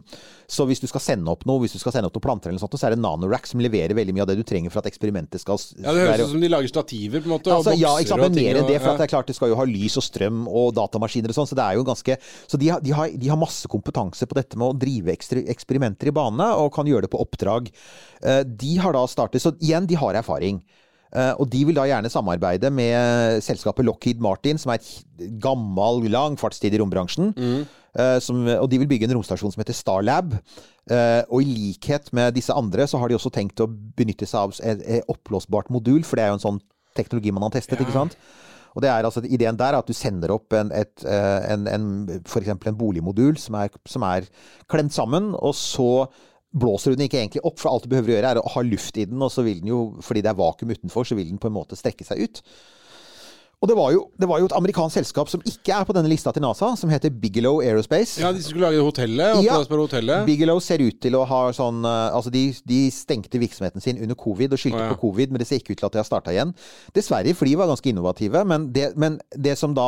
Så 0.49 0.65
hvis 0.69 0.81
du 0.81 0.87
skal 0.89 1.03
sende 1.03 1.29
opp 1.29 1.45
noe 1.49 1.61
hvis 1.61 1.75
du 1.75 1.79
skal 1.81 1.93
sende 1.93 2.09
opp 2.09 2.15
noen 2.17 2.25
planter, 2.25 2.49
eller 2.49 2.57
noe 2.57 2.65
sånt, 2.65 2.77
så 2.79 2.87
er 2.89 2.95
det 2.95 3.01
Nanorack 3.03 3.49
som 3.49 3.61
leverer 3.61 3.93
veldig 3.97 4.15
mye 4.15 4.25
av 4.25 4.31
det 4.31 4.37
du 4.39 4.43
trenger 4.47 4.73
for 4.73 4.81
at 4.81 4.89
eksperimentet 4.89 5.43
skal 5.43 5.59
Ja, 5.77 5.93
Det 5.93 6.07
høres 6.07 6.25
ut 6.25 6.33
som 6.33 6.43
de 6.43 6.51
lager 6.51 6.71
stativer, 6.71 7.21
på 7.21 7.29
en 7.29 7.35
måte. 7.35 7.53
Altså, 7.53 7.75
og 7.75 7.79
ja, 7.81 7.93
bokser 7.93 8.05
ikke 8.05 8.13
sant, 8.13 8.23
men 8.23 8.31
og 8.31 8.37
ting 8.37 8.49
mer 8.49 8.61
enn 8.61 8.69
det. 8.71 8.79
For 8.81 8.89
ja. 8.89 8.93
at 8.95 9.03
det 9.03 9.07
er 9.07 9.13
klart 9.13 9.31
det 9.31 9.37
skal 9.37 9.53
jo 9.53 9.59
ha 9.59 9.67
lys 9.69 9.97
og 10.01 10.07
strøm 10.07 10.43
og 10.49 10.69
datamaskiner 10.79 11.33
og 11.33 11.37
sånn. 11.37 11.49
Så 11.51 11.59
det 11.59 11.65
er 11.67 11.79
jo 11.79 11.87
ganske 11.87 12.17
Så 12.25 12.59
de 12.61 12.71
har, 12.73 12.83
de 12.83 12.95
har, 12.97 13.13
de 13.13 13.33
har 13.33 13.39
masse 13.39 13.69
kompetanse 13.69 14.29
på 14.29 14.39
dette 14.39 14.59
med 14.59 14.71
å 14.71 14.77
drive 14.77 15.13
eksperimenter 15.13 16.09
i 16.09 16.15
bane, 16.15 16.49
og 16.57 16.73
kan 16.73 16.89
gjøre 16.89 17.05
det 17.07 17.13
på 17.13 17.21
oppdrag. 17.21 17.69
Eh, 18.23 18.43
De 18.43 18.77
har 18.81 18.95
da 18.95 19.05
startet 19.07 19.43
Så 19.43 19.53
igjen, 19.59 19.85
de 19.89 19.99
har 19.99 20.17
erfaring. 20.17 20.63
Eh, 21.13 21.33
Og 21.39 21.49
de 21.49 21.63
vil 21.69 21.77
da 21.77 21.85
gjerne 21.89 22.11
samarbeide 22.11 22.71
med 22.73 23.41
selskapet 23.45 23.85
Lockheed 23.85 24.21
Martin, 24.23 24.57
som 24.57 24.73
er 24.73 24.81
et 24.81 25.39
gammel, 25.41 26.09
lang 26.11 26.37
fartstid 26.39 26.73
i 26.73 26.81
rombransjen. 26.81 27.33
Mm. 27.37 27.63
Som, 28.25 28.39
og 28.49 28.65
de 28.71 28.79
vil 28.81 28.87
bygge 28.89 29.05
en 29.05 29.11
romstasjon 29.13 29.51
som 29.53 29.61
heter 29.61 29.75
Starlab. 29.77 30.31
Eh, 30.89 31.21
og 31.29 31.43
i 31.43 31.45
likhet 31.45 32.09
med 32.11 32.33
disse 32.33 32.53
andre, 32.53 32.87
så 32.89 32.97
har 32.97 33.07
de 33.11 33.15
også 33.15 33.31
tenkt 33.31 33.61
å 33.63 33.69
benytte 33.69 34.25
seg 34.25 34.39
av 34.39 34.55
et, 34.65 35.05
oppblåsbart 35.11 35.69
modul, 35.71 36.01
for 36.03 36.17
det 36.17 36.25
er 36.25 36.33
jo 36.33 36.39
en 36.39 36.47
sånn 36.47 36.59
teknologi 36.97 37.31
man 37.31 37.45
har 37.45 37.53
testet, 37.55 37.79
ikke 37.79 37.95
sant? 37.95 38.17
Og 38.73 38.81
det 38.81 38.89
er 38.89 39.05
altså 39.05 39.21
Ideen 39.21 39.57
der 39.57 39.75
er 39.75 39.83
at 39.83 39.89
du 39.89 39.93
sender 39.93 40.33
opp 40.33 40.53
en, 40.57 40.71
et, 40.73 41.05
eh, 41.05 41.39
en, 41.53 41.67
en, 41.69 41.87
for 42.25 42.41
eksempel 42.41 42.71
en 42.71 42.79
boligmodul 42.79 43.37
som 43.37 43.59
er, 43.61 43.69
som 43.85 44.05
er 44.09 44.25
klemt 44.71 44.95
sammen, 44.95 45.31
og 45.37 45.53
så 45.57 46.07
blåser 46.53 46.93
den 46.93 47.07
ikke 47.07 47.19
egentlig 47.21 47.43
opp, 47.45 47.57
for 47.61 47.73
alt 47.73 47.87
du 47.87 47.91
behøver 47.93 48.13
å 48.13 48.15
gjøre 48.17 48.31
er 48.35 48.41
å 48.43 48.53
ha 48.55 48.63
luft 48.67 48.97
i 49.01 49.07
den, 49.09 49.21
og 49.25 49.33
så 49.33 49.45
vil 49.45 49.63
den 49.63 49.73
jo, 49.73 49.81
fordi 50.05 50.21
det 50.23 50.31
er 50.31 50.39
vakuum 50.39 50.73
utenfor, 50.75 51.07
så 51.09 51.17
vil 51.17 51.31
den 51.31 51.41
på 51.41 51.49
en 51.49 51.57
måte 51.57 51.79
strekke 51.79 52.05
seg 52.07 52.25
ut. 52.27 52.43
Og 53.63 53.69
det 53.69 53.77
var, 53.79 53.93
jo, 53.95 54.01
det 54.19 54.27
var 54.27 54.41
jo 54.41 54.47
et 54.49 54.53
amerikansk 54.57 54.97
selskap 54.97 55.29
som 55.31 55.43
ikke 55.47 55.71
er 55.71 55.85
på 55.87 55.93
denne 55.95 56.09
lista 56.11 56.33
til 56.35 56.43
NASA, 56.43 56.73
som 56.75 56.91
heter 56.91 57.13
Bigelow 57.15 57.61
Aerospace. 57.63 58.19
Ja, 58.19 58.33
de 58.35 58.43
skulle 58.43 58.67
lage 58.67 58.83
hotellet. 58.83 59.39
Ja. 59.45 59.55
Hotellet. 59.63 60.25
Bigelow 60.27 60.59
ser 60.59 60.83
ut 60.83 60.97
til 60.99 61.15
å 61.15 61.21
ha 61.29 61.45
sånn 61.55 61.79
eh, 61.87 62.09
Altså, 62.11 62.33
de, 62.33 62.41
de 62.67 62.81
stengte 62.91 63.39
virksomheten 63.39 63.79
sin 63.83 64.01
under 64.03 64.19
covid 64.19 64.51
og 64.51 64.59
skyldte 64.59 64.81
oh, 64.81 64.89
ja. 64.89 64.91
på 64.91 65.05
covid, 65.05 65.31
men 65.31 65.39
det 65.39 65.47
ser 65.47 65.63
ikke 65.63 65.77
ut 65.77 65.79
til 65.79 65.87
at 65.87 65.95
de 65.95 66.01
har 66.01 66.09
starta 66.09 66.35
igjen. 66.35 66.51
Dessverre, 66.91 67.37
for 67.39 67.47
de 67.47 67.55
var 67.61 67.71
ganske 67.71 67.87
innovative. 67.93 68.43
Men 68.51 68.67
det, 68.75 68.89
men 68.99 69.15
det 69.31 69.55
som 69.63 69.71
da 69.79 69.87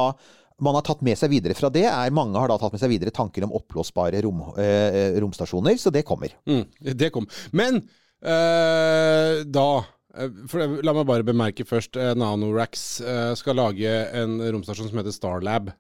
man 0.62 0.78
har 0.78 0.86
tatt 0.88 1.02
med 1.04 1.18
seg 1.20 1.34
videre 1.34 1.56
fra 1.58 1.70
det, 1.74 1.84
er 1.90 2.14
mange 2.16 2.40
har 2.40 2.48
da 2.52 2.56
tatt 2.62 2.76
med 2.76 2.80
seg 2.82 2.94
videre 2.94 3.12
tanker 3.16 3.44
om 3.44 3.52
oppblåsbare 3.58 4.22
rom, 4.24 4.40
eh, 4.62 5.18
romstasjoner, 5.20 5.76
så 5.82 5.92
det 5.92 6.06
kommer. 6.08 6.32
Mm, 6.48 6.64
det 6.96 7.10
kom. 7.16 7.28
Men 7.52 7.82
eh, 8.24 9.42
da 9.44 9.68
eh, 10.16 10.32
for, 10.48 10.78
La 10.86 10.94
meg 10.96 11.10
bare 11.10 11.28
bemerke 11.28 11.66
først. 11.68 12.00
eh, 12.00 12.14
Nanoracks 12.16 12.86
eh, 13.02 13.34
skal 13.36 13.60
lage 13.60 13.92
en 14.16 14.38
romstasjon 14.56 14.90
som 14.92 15.02
heter 15.02 15.16
Starlab. 15.16 15.74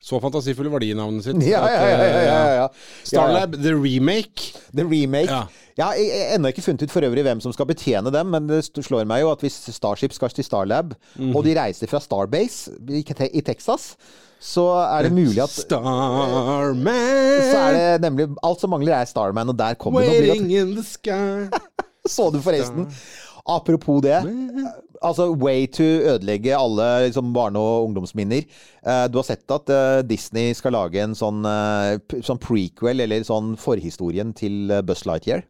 Så 0.00 0.16
fantasifulle 0.20 0.70
var 0.72 0.80
de 0.80 0.90
i 0.90 0.94
navnet 0.96 1.24
sitt. 1.26 1.42
Ja, 1.44 1.60
ja, 1.68 1.80
ja. 1.84 1.88
ja, 1.90 2.04
eh, 2.04 2.24
ja, 2.24 2.54
ja. 2.62 2.68
Starlab 3.04 3.52
The 3.60 3.74
Remake. 3.76 4.54
The 4.72 4.86
remake. 4.88 5.28
Ja. 5.28 5.42
Jeg 5.76 5.84
har 5.86 6.34
ennå 6.36 6.48
ikke 6.52 6.64
funnet 6.64 6.82
ut 6.86 6.92
for 6.92 7.04
øvrig 7.06 7.22
hvem 7.24 7.40
som 7.40 7.52
skal 7.52 7.68
betjene 7.68 8.10
dem, 8.12 8.26
men 8.32 8.48
det 8.48 8.62
slår 8.84 9.04
meg 9.08 9.22
jo 9.22 9.30
at 9.32 9.44
hvis 9.44 9.58
Starship 9.76 10.12
skal 10.16 10.32
til 10.34 10.44
Starlab, 10.44 10.94
Mhm. 11.16 11.36
og 11.36 11.44
de 11.44 11.54
reiser 11.56 11.86
fra 11.88 12.00
Starbase 12.00 12.72
i, 12.88 13.40
Texas, 13.44 13.94
så 14.40 14.64
er 14.96 15.02
det 15.04 15.12
mulig 15.12 15.40
at 15.42 15.50
Starman 15.52 16.86
Så 17.52 17.58
er 17.58 17.72
det 17.76 18.00
nemlig 18.00 18.28
Alt 18.42 18.60
som 18.60 18.70
mangler, 18.72 18.94
er 18.96 19.04
Starman, 19.04 19.48
og 19.52 19.58
der 19.58 19.74
kommer 19.74 20.00
det. 20.00 20.16
Waiting 20.30 20.50
in 20.52 20.74
the 20.76 20.84
sky 20.84 21.48
Så 22.08 22.30
du 22.32 22.40
forresten 22.40 22.86
Apropos 23.50 24.00
det. 24.04 24.20
Altså, 25.00 25.30
way 25.32 25.64
to 25.72 25.82
ødelegge 25.82 26.52
alle 26.56 27.06
liksom, 27.06 27.32
barne- 27.32 27.58
og 27.58 27.86
ungdomsminner. 27.88 28.44
Uh, 28.84 29.06
du 29.08 29.16
har 29.16 29.24
sett 29.30 29.54
at 29.54 29.72
uh, 29.72 30.02
Disney 30.04 30.52
skal 30.56 30.76
lage 30.76 31.00
en 31.00 31.16
sånn, 31.16 31.40
uh, 31.46 31.96
sånn 32.20 32.40
prequel, 32.42 33.00
eller 33.06 33.24
sånn 33.24 33.54
forhistorien 33.60 34.34
til 34.36 34.68
eh, 34.68 34.84
Buzz 34.84 35.06
Lightyear. 35.08 35.46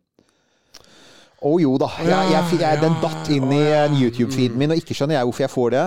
Å 1.40 1.54
jo 1.56 1.72
da. 1.80 1.88
Jeg, 2.04 2.32
jeg, 2.34 2.58
jeg, 2.60 2.78
den 2.82 2.96
datt 3.00 3.30
inn 3.32 3.48
i 3.56 3.62
en 3.72 3.94
YouTube-feeden 3.96 4.60
min, 4.60 4.74
og 4.74 4.80
ikke 4.82 4.94
skjønner 4.96 5.16
jeg 5.16 5.28
hvorfor 5.30 5.44
jeg 5.46 5.52
får 5.54 5.70
det. 5.72 5.84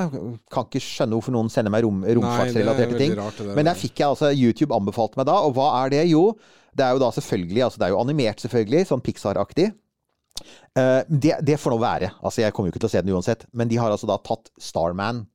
Kan 0.51 0.65
ikke 0.65 0.81
skjønne 0.81 1.19
hvorfor 1.19 1.35
noen 1.35 1.51
sender 1.53 1.73
meg 1.73 1.85
rom, 1.85 2.01
romfartsrelaterte 2.17 2.97
ting. 2.97 3.13
rart. 3.19 3.41
Men 3.53 3.69
der 3.69 3.77
fikk 3.77 4.01
jeg 4.01 4.07
altså 4.09 4.31
YouTube 4.33 4.73
anbefalte 4.73 5.21
meg 5.21 5.29
da, 5.29 5.37
og 5.45 5.53
hva 5.55 5.69
er 5.83 5.93
det? 5.93 6.01
Jo, 6.09 6.31
det 6.73 6.87
er 6.87 6.97
jo 6.97 7.03
da 7.03 7.11
selvfølgelig 7.13 7.67
altså 7.67 7.79
Det 7.79 7.85
er 7.85 7.93
jo 7.93 8.01
animert, 8.01 8.41
selvfølgelig, 8.41 8.89
sånn 8.89 9.05
Pixar-aktig. 9.05 9.69
Eh, 10.75 11.01
det, 11.07 11.37
det 11.45 11.59
får 11.61 11.75
nå 11.75 11.81
være. 11.83 12.11
Altså, 12.23 12.41
jeg 12.41 12.53
kommer 12.55 12.69
jo 12.69 12.75
ikke 12.75 12.83
til 12.85 12.91
å 12.91 12.95
se 12.95 13.03
den 13.05 13.13
uansett. 13.13 13.45
Men 13.53 13.69
de 13.69 13.77
har 13.81 13.93
altså 13.93 14.09
da 14.09 14.17
tatt 14.25 14.49
Starman, 14.61 15.25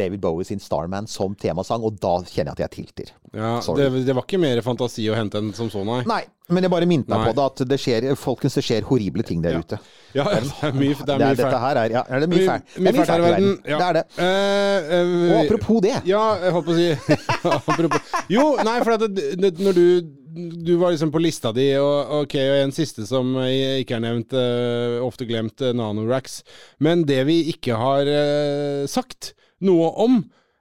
David 0.00 0.20
Bowie 0.22 0.46
sin 0.48 0.60
Starman, 0.62 1.04
som 1.10 1.34
temasang, 1.36 1.82
og 1.84 1.98
da 2.00 2.14
kjenner 2.24 2.54
jeg 2.54 2.56
at 2.56 2.60
jeg 2.64 2.70
tilter. 2.78 3.10
ja, 3.36 3.58
det, 3.76 3.88
det 4.06 4.14
var 4.16 4.24
ikke 4.24 4.38
mer 4.40 4.62
fantasi 4.64 5.04
å 5.12 5.16
hente 5.18 5.42
enn 5.42 5.50
som 5.52 5.68
så, 5.68 5.82
nei. 5.84 5.98
Nei, 6.08 6.22
men 6.48 6.64
jeg 6.64 6.72
bare 6.72 6.88
minnet 6.88 7.10
meg 7.10 7.26
på 7.26 7.34
det, 7.36 7.44
at 7.50 7.62
det 7.68 7.78
skjer, 7.82 8.06
folkens, 8.16 8.56
det 8.56 8.64
skjer 8.64 8.86
horrible 8.88 9.26
ting 9.26 9.42
der 9.44 9.58
Ja. 9.58 9.60
ute. 9.60 9.80
Ja, 10.16 10.24
det 10.24 10.40
er 10.40 10.72
mye, 10.74 10.94
det 10.96 11.14
er 11.14 11.36
dette 11.42 11.58
her 11.62 11.82
er, 11.82 11.92
ja, 11.98 12.04
er 12.08 12.24
det 12.24 12.30
mye 12.32 12.46
fælt. 12.48 12.72
Det 12.72 12.80
er 12.80 12.96
mye 12.96 13.04
fælt 13.10 13.20
i 13.20 13.26
verden. 13.26 13.52
Ja. 13.74 13.76
Det 13.76 13.90
er 13.90 13.98
det. 13.98 14.06
Uh, 14.16 14.88
uh, 14.94 15.26
Og 15.34 15.36
apropos 15.44 15.84
det. 15.84 15.92
Ja, 16.08 16.24
jeg 16.46 16.54
holdt 16.56 16.70
på 16.70 16.74
å 16.74 16.78
si 16.80 16.88
Apropos 17.74 18.16
Jo, 18.32 18.46
nei, 18.66 18.78
for 18.86 19.04
det, 19.04 19.52
når 19.60 19.76
du 19.76 19.84
Du 20.30 20.76
var 20.76 20.90
liksom 20.94 21.10
på 21.12 21.18
lista 21.22 21.52
di, 21.56 21.78
og 21.80 22.10
okay, 22.22 22.50
og 22.52 22.56
en 22.64 22.72
siste 22.74 23.06
som 23.08 23.36
eh, 23.42 23.80
ikke 23.82 23.94
er 23.98 24.02
nevnt, 24.04 24.32
eh, 24.36 25.02
ofte 25.02 25.24
glemt, 25.28 25.60
uh, 25.64 25.72
Nanoracks. 25.76 26.34
Men 26.78 27.04
det 27.08 27.26
vi 27.28 27.36
ikke 27.52 27.74
har 27.80 28.04
eh, 28.06 28.86
sagt 28.90 29.34
noe 29.66 29.88
om, 30.00 30.14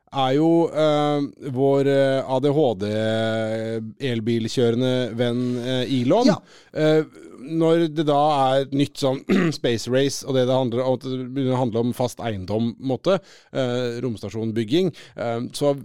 er 0.10 0.32
jo 0.40 0.50
uh, 0.74 1.20
vår 1.54 1.88
eh, 1.94 2.32
ADHD-elbilkjørende 2.36 4.94
venn 5.20 5.42
uh, 5.62 5.84
Elon. 5.86 6.28
Ja. 6.32 6.38
Uh, 6.74 7.04
når 7.40 7.88
det 7.96 8.06
da 8.10 8.20
er 8.36 8.66
et 8.66 8.76
nytt 8.76 9.02
sånn 9.02 9.22
space 9.58 9.92
race, 9.92 10.22
og 10.26 10.38
det 10.38 10.46
det 10.50 10.56
handler 10.56 10.86
om, 10.86 11.00
det 11.02 11.28
begynner 11.34 11.58
å 11.58 11.64
handle 11.64 11.84
om 11.88 11.96
fast 11.98 12.22
eiendom, 12.24 12.74
måte, 12.80 13.20
eh, 13.54 14.00
romstasjonbygging, 14.04 14.94
eh, 15.16 15.42
så 15.56 15.76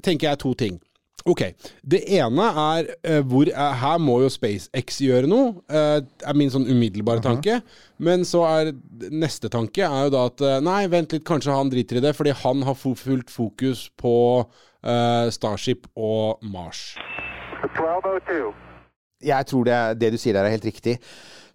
tenker 0.00 0.30
jeg 0.30 0.42
to 0.42 0.54
ting. 0.58 0.80
Ok, 1.24 1.40
Det 1.80 2.02
ene 2.18 2.46
er 2.52 2.88
uh, 3.08 3.20
hvor 3.24 3.48
uh, 3.48 3.70
Her 3.80 4.00
må 4.02 4.18
jo 4.20 4.28
SpaceX 4.28 4.98
gjøre 5.00 5.28
noe, 5.30 5.54
uh, 5.72 6.02
er 6.04 6.36
min 6.36 6.50
sånn 6.52 6.66
umiddelbare 6.68 7.22
tanke. 7.24 7.62
Men 7.96 8.26
så 8.28 8.42
er 8.44 8.72
neste 9.08 9.48
tanke 9.48 9.86
er 9.86 10.10
jo 10.10 10.12
da 10.12 10.26
at 10.28 10.44
nei, 10.66 10.82
vent 10.92 11.14
litt, 11.16 11.24
kanskje 11.24 11.54
han 11.56 11.70
driter 11.72 11.96
i 12.00 12.04
det, 12.04 12.12
fordi 12.18 12.34
han 12.42 12.60
har 12.68 12.76
fo- 12.76 12.92
fullt 12.98 13.30
fokus 13.32 13.86
på 13.96 14.12
eh, 14.42 15.30
Starship 15.32 15.86
og 15.96 16.42
Mars. 16.44 16.90
1202. 17.70 18.50
Jeg 19.24 19.46
tror 19.48 19.64
det, 19.70 19.78
det 20.02 20.10
du 20.12 20.18
sier 20.20 20.36
der 20.36 20.44
er 20.50 20.52
helt 20.58 20.66
riktig. 20.68 20.98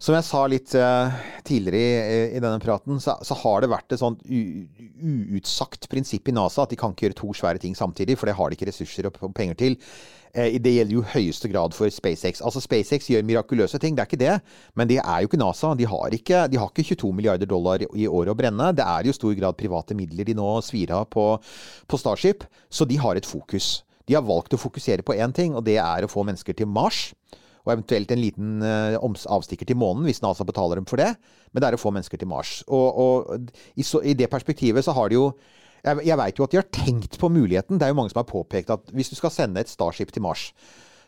Som 0.00 0.14
jeg 0.16 0.24
sa 0.24 0.46
litt 0.48 0.72
eh, 0.80 1.16
tidligere 1.44 1.80
i, 2.08 2.20
i 2.38 2.40
denne 2.40 2.60
praten, 2.62 2.96
så, 3.04 3.18
så 3.20 3.36
har 3.42 3.60
det 3.60 3.68
vært 3.68 3.92
et 3.92 4.00
sånt 4.00 4.22
uutsagt 4.24 5.90
prinsipp 5.92 6.30
i 6.30 6.32
NASA 6.32 6.64
at 6.64 6.72
de 6.72 6.78
kan 6.80 6.94
ikke 6.94 7.10
gjøre 7.10 7.18
to 7.18 7.34
svære 7.36 7.60
ting 7.60 7.76
samtidig, 7.76 8.16
for 8.16 8.30
det 8.30 8.36
har 8.38 8.48
de 8.48 8.56
ikke 8.56 8.70
ressurser 8.70 9.10
og 9.10 9.18
penger 9.36 9.58
til. 9.60 9.76
Eh, 10.32 10.56
det 10.56 10.72
gjelder 10.72 10.96
jo 10.96 11.04
høyeste 11.04 11.50
grad 11.52 11.76
for 11.76 11.92
SpaceX. 11.92 12.40
Altså 12.40 12.62
SpaceX 12.64 13.10
gjør 13.12 13.28
mirakuløse 13.28 13.80
ting, 13.82 13.98
det 13.98 14.06
er 14.06 14.08
ikke 14.08 14.22
det. 14.22 14.38
Men 14.72 14.88
det 14.88 15.02
er 15.02 15.20
jo 15.20 15.28
ikke 15.28 15.42
NASA. 15.42 15.74
De 15.76 15.90
har 15.92 16.16
ikke, 16.16 16.46
de 16.48 16.62
har 16.62 16.72
ikke 16.72 16.86
22 16.94 17.12
milliarder 17.20 17.52
dollar 17.52 17.84
i 17.84 18.08
året 18.08 18.32
å 18.32 18.38
brenne. 18.40 18.70
Det 18.72 18.88
er 18.88 19.04
jo 19.04 19.16
stor 19.18 19.36
grad 19.36 19.60
private 19.60 19.98
midler 19.98 20.24
de 20.24 20.38
nå 20.40 20.48
svir 20.64 20.96
av 20.96 21.10
på, 21.12 21.28
på 21.84 22.00
Starship, 22.00 22.48
så 22.72 22.88
de 22.88 22.96
har 23.04 23.20
et 23.20 23.28
fokus. 23.28 23.82
De 24.08 24.16
har 24.16 24.24
valgt 24.24 24.56
å 24.56 24.64
fokusere 24.64 25.04
på 25.04 25.20
én 25.20 25.36
ting, 25.36 25.52
og 25.52 25.68
det 25.68 25.76
er 25.76 26.08
å 26.08 26.10
få 26.10 26.24
mennesker 26.24 26.56
til 26.56 26.72
Mars 26.72 27.10
og 27.64 27.72
eventuelt 27.74 28.10
en 28.12 28.22
liten 28.22 28.66
eh, 28.66 28.98
avstikker 29.00 29.68
til 29.68 29.78
månen, 29.80 30.06
hvis 30.08 30.22
NASA 30.24 30.46
betaler 30.48 30.80
dem 30.80 30.88
for 30.88 31.00
det. 31.00 31.12
Men 31.52 31.62
det 31.62 31.70
er 31.70 31.78
å 31.78 31.80
få 31.80 31.92
mennesker 31.94 32.20
til 32.20 32.30
Mars. 32.30 32.60
Og, 32.68 33.00
og 33.04 33.50
i, 33.74 33.86
så, 33.86 34.02
i 34.02 34.16
det 34.16 34.30
perspektivet 34.32 34.86
så 34.86 34.96
har 34.96 35.10
de 35.10 35.20
jo 35.20 35.32
Jeg, 35.80 35.96
jeg 36.04 36.16
veit 36.20 36.36
jo 36.36 36.44
at 36.44 36.52
de 36.52 36.58
har 36.60 36.66
tenkt 36.76 37.14
på 37.16 37.28
muligheten. 37.32 37.78
Det 37.80 37.86
er 37.86 37.94
jo 37.94 37.96
mange 37.96 38.12
som 38.12 38.20
har 38.20 38.28
påpekt 38.28 38.68
at 38.68 38.90
hvis 38.92 39.08
du 39.08 39.14
skal 39.16 39.32
sende 39.32 39.62
et 39.62 39.70
Starship 39.70 40.12
til 40.12 40.20
Mars, 40.20 40.50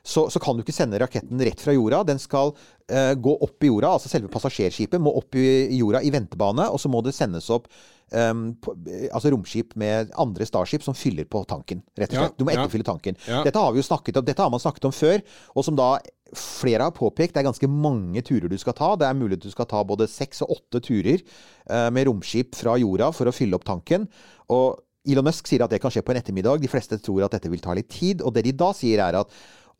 så, 0.03 0.31
så 0.31 0.41
kan 0.43 0.57
du 0.57 0.65
ikke 0.65 0.75
sende 0.75 0.99
raketten 0.99 1.41
rett 1.45 1.61
fra 1.63 1.75
jorda. 1.77 2.03
Den 2.09 2.19
skal 2.19 2.55
uh, 2.55 3.13
gå 3.15 3.35
opp 3.47 3.63
i 3.63 3.69
jorda, 3.71 3.93
altså 3.99 4.11
selve 4.11 4.31
passasjerskipet 4.33 5.03
må 5.03 5.13
opp 5.21 5.37
i 5.39 5.77
jorda 5.77 6.01
i 6.03 6.11
ventebane, 6.15 6.67
og 6.73 6.81
så 6.81 6.91
må 6.91 7.03
det 7.07 7.15
sendes 7.15 7.47
opp 7.55 7.69
um, 8.11 8.49
på, 8.65 8.75
altså 9.13 9.31
romskip 9.35 9.77
med 9.79 10.11
andre 10.19 10.49
Starship 10.49 10.83
som 10.83 10.97
fyller 10.99 11.29
på 11.31 11.45
tanken, 11.49 11.85
rett 11.95 12.11
og 12.11 12.19
Ja, 12.19 12.27
slett. 12.27 12.41
Du 12.41 12.49
må 12.49 12.55
etterfylle 12.57 12.89
tanken. 12.89 13.21
Ja. 13.29 13.45
Dette 13.47 13.63
har 13.63 13.77
vi 13.77 13.83
jo 13.83 13.87
snakket 13.87 14.19
om, 14.19 14.27
dette 14.27 14.43
har 14.43 14.51
man 14.51 14.63
snakket 14.63 14.89
om 14.91 14.97
før, 14.97 15.23
og 15.55 15.69
som 15.69 15.79
da 15.79 15.93
flere 16.39 16.87
har 16.87 16.95
påpekt, 16.97 17.35
det 17.35 17.43
er 17.43 17.49
ganske 17.49 17.69
mange 17.69 18.23
turer 18.25 18.49
du 18.49 18.57
skal 18.61 18.77
ta. 18.79 18.93
Det 18.97 19.09
er 19.09 19.19
mulig 19.19 19.39
at 19.39 19.45
du 19.45 19.53
skal 19.53 19.69
ta 19.71 19.83
både 19.85 20.09
seks 20.11 20.43
og 20.45 20.57
åtte 20.57 20.81
turer 20.85 21.21
eh, 21.21 21.89
med 21.93 22.09
romskip 22.09 22.57
fra 22.59 22.79
jorda 22.81 23.11
for 23.13 23.29
å 23.29 23.35
fylle 23.35 23.59
opp 23.59 23.67
tanken. 23.69 24.09
Og 24.53 24.81
Elon 25.09 25.27
Musk 25.27 25.49
sier 25.51 25.65
at 25.65 25.73
det 25.73 25.81
kan 25.83 25.93
skje 25.93 26.05
på 26.07 26.15
en 26.15 26.21
ettermiddag. 26.21 26.63
De 26.63 26.71
fleste 26.71 26.99
tror 27.03 27.27
at 27.27 27.35
dette 27.35 27.51
vil 27.53 27.63
ta 27.63 27.75
litt 27.77 27.91
tid. 27.93 28.23
Og 28.23 28.35
det 28.37 28.47
de 28.47 28.55
da 28.57 28.71
sier, 28.77 29.03
er 29.03 29.19
at 29.19 29.33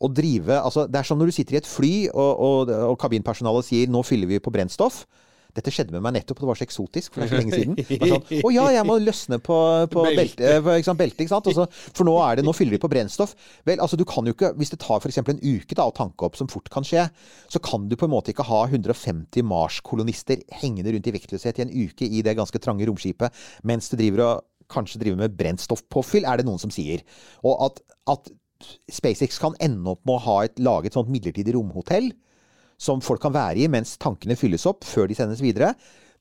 å 0.03 0.09
drive 0.11 0.57
altså 0.59 0.83
Det 0.89 0.99
er 0.99 1.07
som 1.07 1.19
når 1.19 1.29
du 1.29 1.35
sitter 1.37 1.55
i 1.55 1.61
et 1.61 1.69
fly, 1.69 1.93
og, 2.11 2.31
og, 2.43 2.71
og 2.91 2.97
kabinpersonalet 2.99 3.67
sier 3.69 3.87
'nå 3.87 4.01
fyller 4.03 4.27
vi 4.27 4.41
på 4.43 4.51
brennstoff'. 4.51 5.05
Dette 5.53 5.69
skjedde 5.73 5.93
med 5.93 6.01
meg 6.01 6.15
nettopp, 6.15 6.39
det 6.41 6.47
var 6.49 6.57
så 6.57 6.65
eksotisk, 6.65 7.13
for 7.13 7.21
det 7.21 7.27
er 7.27 7.31
så 7.33 7.41
lenge 7.41 7.57
siden. 7.59 7.75
Sånn, 8.13 8.45
Å 8.47 8.51
ja, 8.55 8.65
jeg 8.73 8.87
må 8.89 8.95
løsne 9.01 9.37
på, 9.43 9.57
på 9.93 10.05
beltet, 10.07 10.63
belte, 10.65 10.85
sant, 10.87 10.99
beltet, 10.99 11.21
ikke 11.21 11.33
sant? 11.35 11.49
Også, 11.51 11.67
for 11.93 12.09
nå 12.09 12.15
er 12.25 12.39
det, 12.39 12.45
nå 12.47 12.55
fyller 12.57 12.73
de 12.77 12.81
på 12.81 12.89
brennstoff. 12.89 13.35
Vel, 13.69 13.81
altså 13.83 13.99
du 13.99 14.05
kan 14.09 14.25
jo 14.25 14.33
ikke, 14.33 14.53
hvis 14.57 14.73
det 14.73 14.81
tar 14.81 15.03
f.eks. 15.03 15.21
en 15.21 15.43
uke 15.43 15.77
da, 15.77 15.85
å 15.85 15.93
tanke 15.93 16.25
opp, 16.25 16.39
som 16.39 16.49
fort 16.49 16.71
kan 16.73 16.87
skje, 16.87 17.05
så 17.53 17.61
kan 17.63 17.85
du 17.91 17.93
på 17.99 18.09
en 18.09 18.15
måte 18.15 18.33
ikke 18.33 18.47
ha 18.49 18.63
150 18.65 19.45
Mars-kolonister 19.45 20.41
hengende 20.63 20.95
rundt 20.95 21.11
i 21.11 21.15
vektløshet 21.19 21.61
i 21.61 21.67
en 21.67 21.75
uke 21.85 22.09
i 22.09 22.25
det 22.25 22.33
ganske 22.39 22.63
trange 22.63 22.89
romskipet, 22.89 23.43
mens 23.67 23.93
du 23.93 23.97
driver 23.99 24.25
og 24.25 24.49
kanskje 24.73 25.03
driver 25.03 25.21
med 25.21 25.37
brennstoffpåfyll, 25.37 26.25
er 26.25 26.41
det 26.41 26.47
noen 26.47 26.61
som 26.61 26.73
sier. 26.73 27.03
Og 27.45 27.61
at, 27.67 27.83
at 28.09 28.33
SpaceX 28.91 29.37
kan 29.41 29.57
ende 29.63 29.93
opp 29.93 30.01
med 30.07 30.17
å 30.17 30.23
ha 30.25 30.37
et, 30.47 30.59
lage 30.63 30.89
et 30.89 30.97
sånt 30.97 31.11
midlertidig 31.13 31.55
romhotell, 31.57 32.09
som 32.83 33.03
folk 33.03 33.23
kan 33.23 33.33
være 33.35 33.63
i 33.63 33.69
mens 33.71 33.95
tankene 34.01 34.35
fylles 34.39 34.67
opp 34.69 34.83
før 34.87 35.07
de 35.07 35.17
sendes 35.17 35.43
videre, 35.43 35.73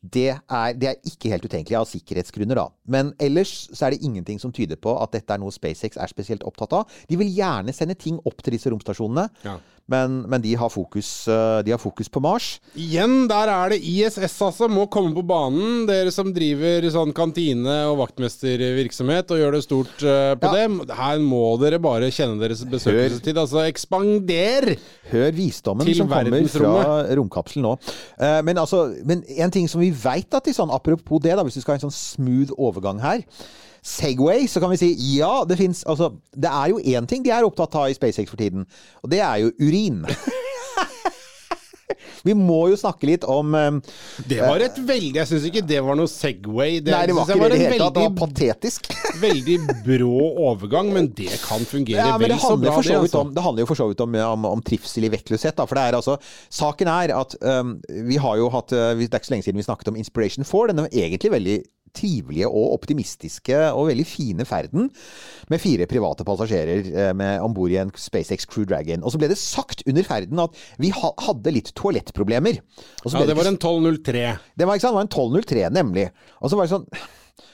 det 0.03 0.33
er, 0.35 0.72
det 0.75 0.88
er 0.90 0.96
ikke 1.07 1.31
helt 1.31 1.44
utenkelig 1.46 1.77
av 1.79 1.87
sikkerhetsgrunner, 1.87 2.59
da. 2.59 2.64
Men 2.90 3.12
ellers 3.22 3.68
så 3.70 3.87
er 3.87 3.94
det 3.94 4.03
ingenting 4.03 4.40
som 4.42 4.51
tyder 4.55 4.79
på 4.83 4.96
at 4.98 5.12
dette 5.14 5.31
er 5.31 5.38
noe 5.38 5.55
SpaceX 5.55 5.94
er 5.94 6.11
spesielt 6.11 6.42
opptatt 6.48 6.75
av. 6.75 6.96
De 7.07 7.18
vil 7.20 7.31
gjerne 7.31 7.75
sende 7.77 7.94
ting 7.94 8.18
opp 8.27 8.42
til 8.42 8.57
disse 8.57 8.72
romstasjonene, 8.72 9.29
Ja. 9.46 9.61
Men, 9.90 10.23
men 10.31 10.40
de, 10.40 10.55
har 10.57 10.71
fokus, 10.73 11.09
eh, 11.29 11.59
de 11.66 11.73
har 11.75 11.81
fokus 11.83 12.09
på 12.09 12.21
Mars. 12.23 12.61
Igjen, 12.79 13.27
der 13.29 13.51
er 13.51 13.73
det 13.75 13.81
ISS, 13.83 14.37
altså. 14.47 14.68
Må 14.71 14.87
komme 14.92 15.11
på 15.16 15.25
banen. 15.27 15.85
Dere 15.88 16.12
som 16.14 16.31
driver 16.33 16.87
sånn 16.95 17.12
kantine 17.16 17.75
og 17.90 17.99
vaktmestervirksomhet 18.01 19.33
og 19.35 19.40
gjør 19.42 19.57
det 19.57 19.62
stort 19.66 20.05
eh, 20.07 20.35
på 20.40 20.53
Ja. 20.53 20.68
det. 20.68 20.95
Her 20.97 21.18
må 21.25 21.42
dere 21.61 21.81
bare 21.83 22.11
kjenne 22.14 22.38
deres 22.40 22.62
besøkelsestid. 22.64 23.37
Altså, 23.42 23.64
ekspander! 23.68 24.77
Hør 25.12 25.35
visdommen 25.37 25.90
som 25.95 26.09
kommer 26.09 26.47
fra 26.49 27.16
romkapselen 27.18 27.66
nå. 27.66 27.75
Eh, 28.18 28.38
men 28.47 28.59
altså, 28.62 28.85
men 29.05 29.25
en 29.37 29.51
ting 29.53 29.68
som 29.68 29.83
vi 29.83 29.90
veit 29.90 30.33
at 30.35 30.45
de 30.47 30.55
sånn, 30.57 30.73
apropos 30.73 31.21
det, 31.23 31.35
da, 31.37 31.42
hvis 31.45 31.59
vi 31.59 31.64
skal 31.66 31.77
ha 31.77 31.81
en 31.83 31.90
sånn 31.90 31.99
smooth 31.99 32.55
overgang 32.57 33.03
her 33.03 33.27
Segway, 33.83 34.47
så 34.47 34.62
kan 34.62 34.71
vi 34.71 34.79
si 34.79 34.92
ja, 35.16 35.42
det 35.49 35.59
fins 35.59 35.83
Altså, 35.90 36.12
det 36.38 36.51
er 36.51 36.71
jo 36.71 36.79
én 36.79 37.09
ting 37.11 37.25
de 37.25 37.33
er 37.35 37.47
opptatt 37.47 37.75
av 37.81 37.90
i 37.90 37.97
SpaceX 37.99 38.31
for 38.31 38.38
tiden, 38.38 38.66
og 39.03 39.11
det 39.11 39.18
er 39.21 39.42
jo 39.42 39.51
urin. 39.59 40.05
vi 42.27 42.35
må 42.38 42.68
jo 42.71 42.79
snakke 42.79 43.09
litt 43.09 43.27
om 43.29 43.55
um, 43.55 43.81
Det 44.29 44.38
var 44.42 44.62
et 44.62 44.79
veldig 44.79 45.18
Jeg 45.18 45.31
syns 45.31 45.47
ikke 45.49 45.64
det 45.66 45.81
var 45.85 45.99
noe 45.99 46.11
Segway. 46.11 46.79
Det, 46.79 46.95
Nei, 46.95 47.03
det 47.11 47.16
var 47.16 47.27
ikke 47.27 47.38
det 47.40 47.49
i 47.49 47.53
det 47.53 47.61
hele 47.64 47.81
tatt. 47.83 47.99
Det 47.99 48.07
var 48.07 48.16
patetisk. 48.21 48.88
veldig 49.27 49.59
brå 49.87 50.14
overgang, 50.47 50.92
men 50.95 51.11
det 51.18 51.35
kan 51.42 51.66
fungere 51.68 51.99
Ja, 51.99 52.14
men 52.14 52.29
vel 52.29 52.37
det 52.37 52.40
så 52.45 52.55
bra, 52.57 52.77
for 52.77 52.87
så 52.87 52.95
det. 52.95 53.03
vidt 53.03 53.12
Altså. 53.12 53.27
om, 53.27 53.35
det 53.35 53.47
handler 53.49 53.66
jo 53.66 53.71
for 53.73 53.83
så 53.83 53.90
vidt 53.90 54.07
om, 54.07 54.16
om, 54.29 54.49
om 54.55 54.64
trivsel 54.64 55.09
i 55.09 55.12
vektløshet. 55.12 55.59
Da. 55.59 55.66
For 55.68 55.79
det 55.79 55.85
er 55.90 55.99
altså, 55.99 56.16
saken 56.62 56.90
er 56.95 57.14
at 57.18 57.37
um, 57.42 57.77
vi 58.09 58.23
har 58.23 58.38
jo 58.40 58.49
hatt 58.55 58.75
uh, 58.75 58.92
Det 58.95 59.11
er 59.11 59.21
ikke 59.21 59.33
så 59.33 59.37
lenge 59.37 59.49
siden 59.49 59.62
vi 59.62 59.66
snakket 59.68 59.92
om 59.92 59.99
Inspiration 60.01 60.47
4. 60.49 60.73
Denne 60.73 60.88
egentlig 60.92 61.35
veldig 61.35 61.59
trivelige 61.96 62.48
og 62.48 62.74
optimistiske 62.78 63.59
og 63.70 63.90
veldig 63.90 64.07
fine 64.09 64.46
ferden 64.48 64.90
med 65.52 65.62
fire 65.62 65.88
private 65.90 66.26
passasjerer 66.26 67.12
med 67.18 67.44
om 67.44 67.55
bord 67.57 67.72
i 67.74 67.81
en 67.83 67.92
SpaceX 67.96 68.46
Crew 68.48 68.66
Dragon. 68.68 69.05
Og 69.05 69.14
så 69.14 69.20
ble 69.20 69.31
det 69.33 69.40
sagt 69.40 69.85
under 69.88 70.07
ferden 70.07 70.40
at 70.42 70.57
vi 70.83 70.92
ha, 70.96 71.12
hadde 71.26 71.55
litt 71.55 71.72
toalettproblemer. 71.78 72.62
Ja, 73.05 73.26
det 73.28 73.37
var 73.38 73.50
en 73.50 73.61
1203. 73.61 74.24
det 74.57 74.68
var, 74.68 74.78
ikke 74.78 74.87
sant? 74.87 74.94
det 74.94 75.00
var 75.00 75.07
en 75.07 75.12
1203, 75.12 75.66
nemlig. 75.76 76.09
Og 76.40 76.52
så 76.52 76.59
var 76.59 76.68
det 76.68 76.76
sånn 76.76 76.88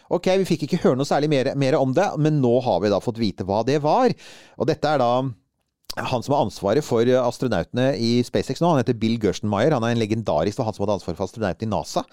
Ok, 0.08 0.24
vi 0.40 0.46
fikk 0.48 0.62
ikke 0.64 0.78
høre 0.86 0.96
noe 0.96 1.08
særlig 1.08 1.28
mer, 1.28 1.50
mer 1.60 1.76
om 1.76 1.90
det, 1.96 2.06
men 2.16 2.38
nå 2.40 2.54
har 2.64 2.80
vi 2.80 2.88
da 2.92 3.00
fått 3.04 3.20
vite 3.20 3.44
hva 3.44 3.60
det 3.68 3.76
var. 3.84 4.14
Og 4.56 4.68
dette 4.70 4.88
er 4.88 5.02
da 5.02 5.10
han 5.96 6.22
som 6.22 6.34
har 6.34 6.44
ansvaret 6.44 6.84
for 6.84 7.08
astronautene 7.22 7.90
i 7.96 8.10
SpaceX 8.26 8.60
nå, 8.60 8.70
han 8.70 8.82
heter 8.82 8.96
Bill 9.00 9.16
Gerstenmaier. 9.22 9.74
Han 9.74 9.86
er 9.86 9.94
en 9.94 10.02
legendarisk 10.02 10.60
og 10.60 10.68
han 10.68 10.76
som 10.76 10.84
hadde 10.84 10.98
ansvaret 10.98 11.18
for 11.18 11.26
astronautene 11.26 11.66
i 11.66 11.72
NASA. 11.72 12.04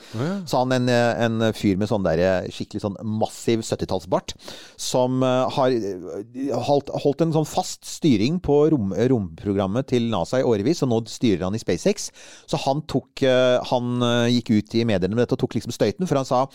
Så 0.48 0.62
han 0.62 0.74
en, 0.74 0.90
en 0.90 1.46
fyr 1.54 1.78
med 1.82 1.92
sånn 1.92 2.06
der 2.06 2.48
skikkelig 2.54 2.82
sånn 2.86 2.98
massiv 3.20 3.62
70-tallsbart, 3.66 4.34
som 4.80 5.22
eh, 5.26 5.58
har 5.58 5.76
eh, 5.76 6.56
holdt, 6.70 6.90
holdt 7.04 7.26
en 7.26 7.36
sånn 7.36 7.50
fast 7.50 7.86
styring 7.88 8.40
på 8.44 8.58
rom, 8.74 8.96
romprogrammet 9.12 9.92
til 9.92 10.10
NASA 10.14 10.42
i 10.42 10.48
årevis, 10.48 10.82
og 10.86 10.94
nå 10.94 11.04
styrer 11.12 11.46
han 11.48 11.58
i 11.58 11.62
SpaceX. 11.62 12.10
Så 12.50 12.62
han 12.66 12.84
tok 12.90 13.26
eh, 13.26 13.60
Han 13.72 14.02
eh, 14.04 14.34
gikk 14.38 14.56
ut 14.56 14.76
i 14.80 14.86
mediene 14.88 15.16
med 15.16 15.26
dette 15.26 15.38
og 15.38 15.46
tok 15.46 15.60
liksom 15.60 15.76
støyten, 15.76 16.08
for 16.10 16.20
han 16.20 16.28
sa 16.28 16.46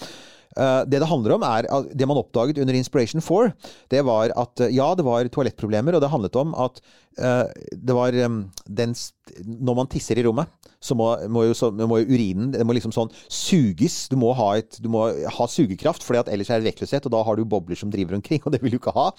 det 0.50 0.98
det 0.98 1.06
handler 1.06 1.36
om, 1.36 1.44
er 1.46 1.68
at 1.70 1.92
det 1.94 2.08
man 2.10 2.18
oppdaget 2.18 2.58
under 2.58 2.74
Inspiration 2.74 3.22
4, 3.22 3.52
det 3.92 4.02
var 4.06 4.32
at 4.34 4.64
uh, 4.64 4.66
ja, 4.66 4.88
det 4.98 5.06
var 5.06 5.28
toalettproblemer, 5.30 5.94
og 5.94 6.02
det 6.02 6.10
handlet 6.10 6.38
om 6.40 6.56
at 6.58 6.80
uh, 7.22 7.46
det 7.70 7.96
var 7.96 8.18
den 8.18 8.96
st 8.98 9.14
Når 9.44 9.78
man 9.78 9.90
tisser 9.90 10.18
i 10.20 10.24
rommet, 10.26 10.50
så 10.80 10.96
må, 10.96 11.10
må, 11.28 11.44
jo, 11.48 11.54
så, 11.56 11.68
må 11.74 12.00
jo 12.00 12.08
urinen 12.08 12.50
det 12.54 12.64
må 12.66 12.74
liksom 12.76 12.94
sånn 12.94 13.10
suges. 13.28 14.06
Du 14.10 14.16
må 14.20 14.32
ha, 14.36 14.52
et, 14.60 14.78
du 14.80 14.88
må 14.92 15.06
ha 15.10 15.48
sugekraft, 15.50 16.04
for 16.06 16.18
ellers 16.20 16.50
er 16.50 16.62
det 16.62 16.70
vektløshet, 16.70 17.06
og 17.06 17.14
da 17.14 17.22
har 17.26 17.38
du 17.38 17.44
bobler 17.48 17.78
som 17.78 17.92
driver 17.92 18.16
omkring, 18.18 18.42
og 18.46 18.54
det 18.54 18.62
vil 18.64 18.74
du 18.74 18.80
ikke 18.80 18.94
ha. 18.96 19.10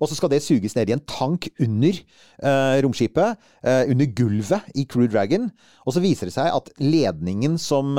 Og 0.00 0.10
så 0.10 0.18
skal 0.18 0.32
det 0.32 0.42
suges 0.44 0.76
ned 0.76 0.92
i 0.92 0.96
en 0.96 1.04
tank 1.08 1.48
under 1.62 2.02
romskipet, 2.84 3.40
under 3.64 4.10
gulvet 4.16 4.76
i 4.76 4.84
Crew 4.88 5.08
Dragon. 5.10 5.48
Og 5.86 5.96
så 5.96 6.02
viser 6.04 6.28
det 6.28 6.36
seg 6.36 6.52
at 6.52 6.70
ledningen 6.82 7.56
som 7.60 7.96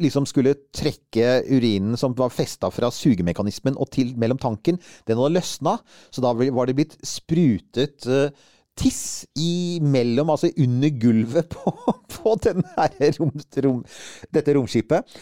liksom 0.00 0.26
skulle 0.28 0.56
trekke 0.74 1.42
urinen 1.48 1.98
som 2.00 2.16
var 2.18 2.34
festa 2.34 2.70
fra 2.74 2.90
sugemekanismen 2.94 3.78
og 3.78 3.90
til 3.94 4.14
mellom 4.20 4.40
tanken, 4.40 4.78
den 5.06 5.18
hadde 5.18 5.36
løsna. 5.38 5.78
Så 6.10 6.24
da 6.24 6.34
var 6.34 6.68
det 6.68 6.76
blitt 6.78 6.96
sprutet 7.06 8.08
uh, 8.08 8.28
tiss 8.78 9.26
imellom, 9.38 10.30
altså 10.32 10.50
under 10.54 10.92
gulvet 11.02 11.50
på, 11.52 11.72
på 12.14 12.36
rom, 13.18 13.34
rom, 13.66 13.82
dette 14.34 14.54
romskipet. 14.56 15.18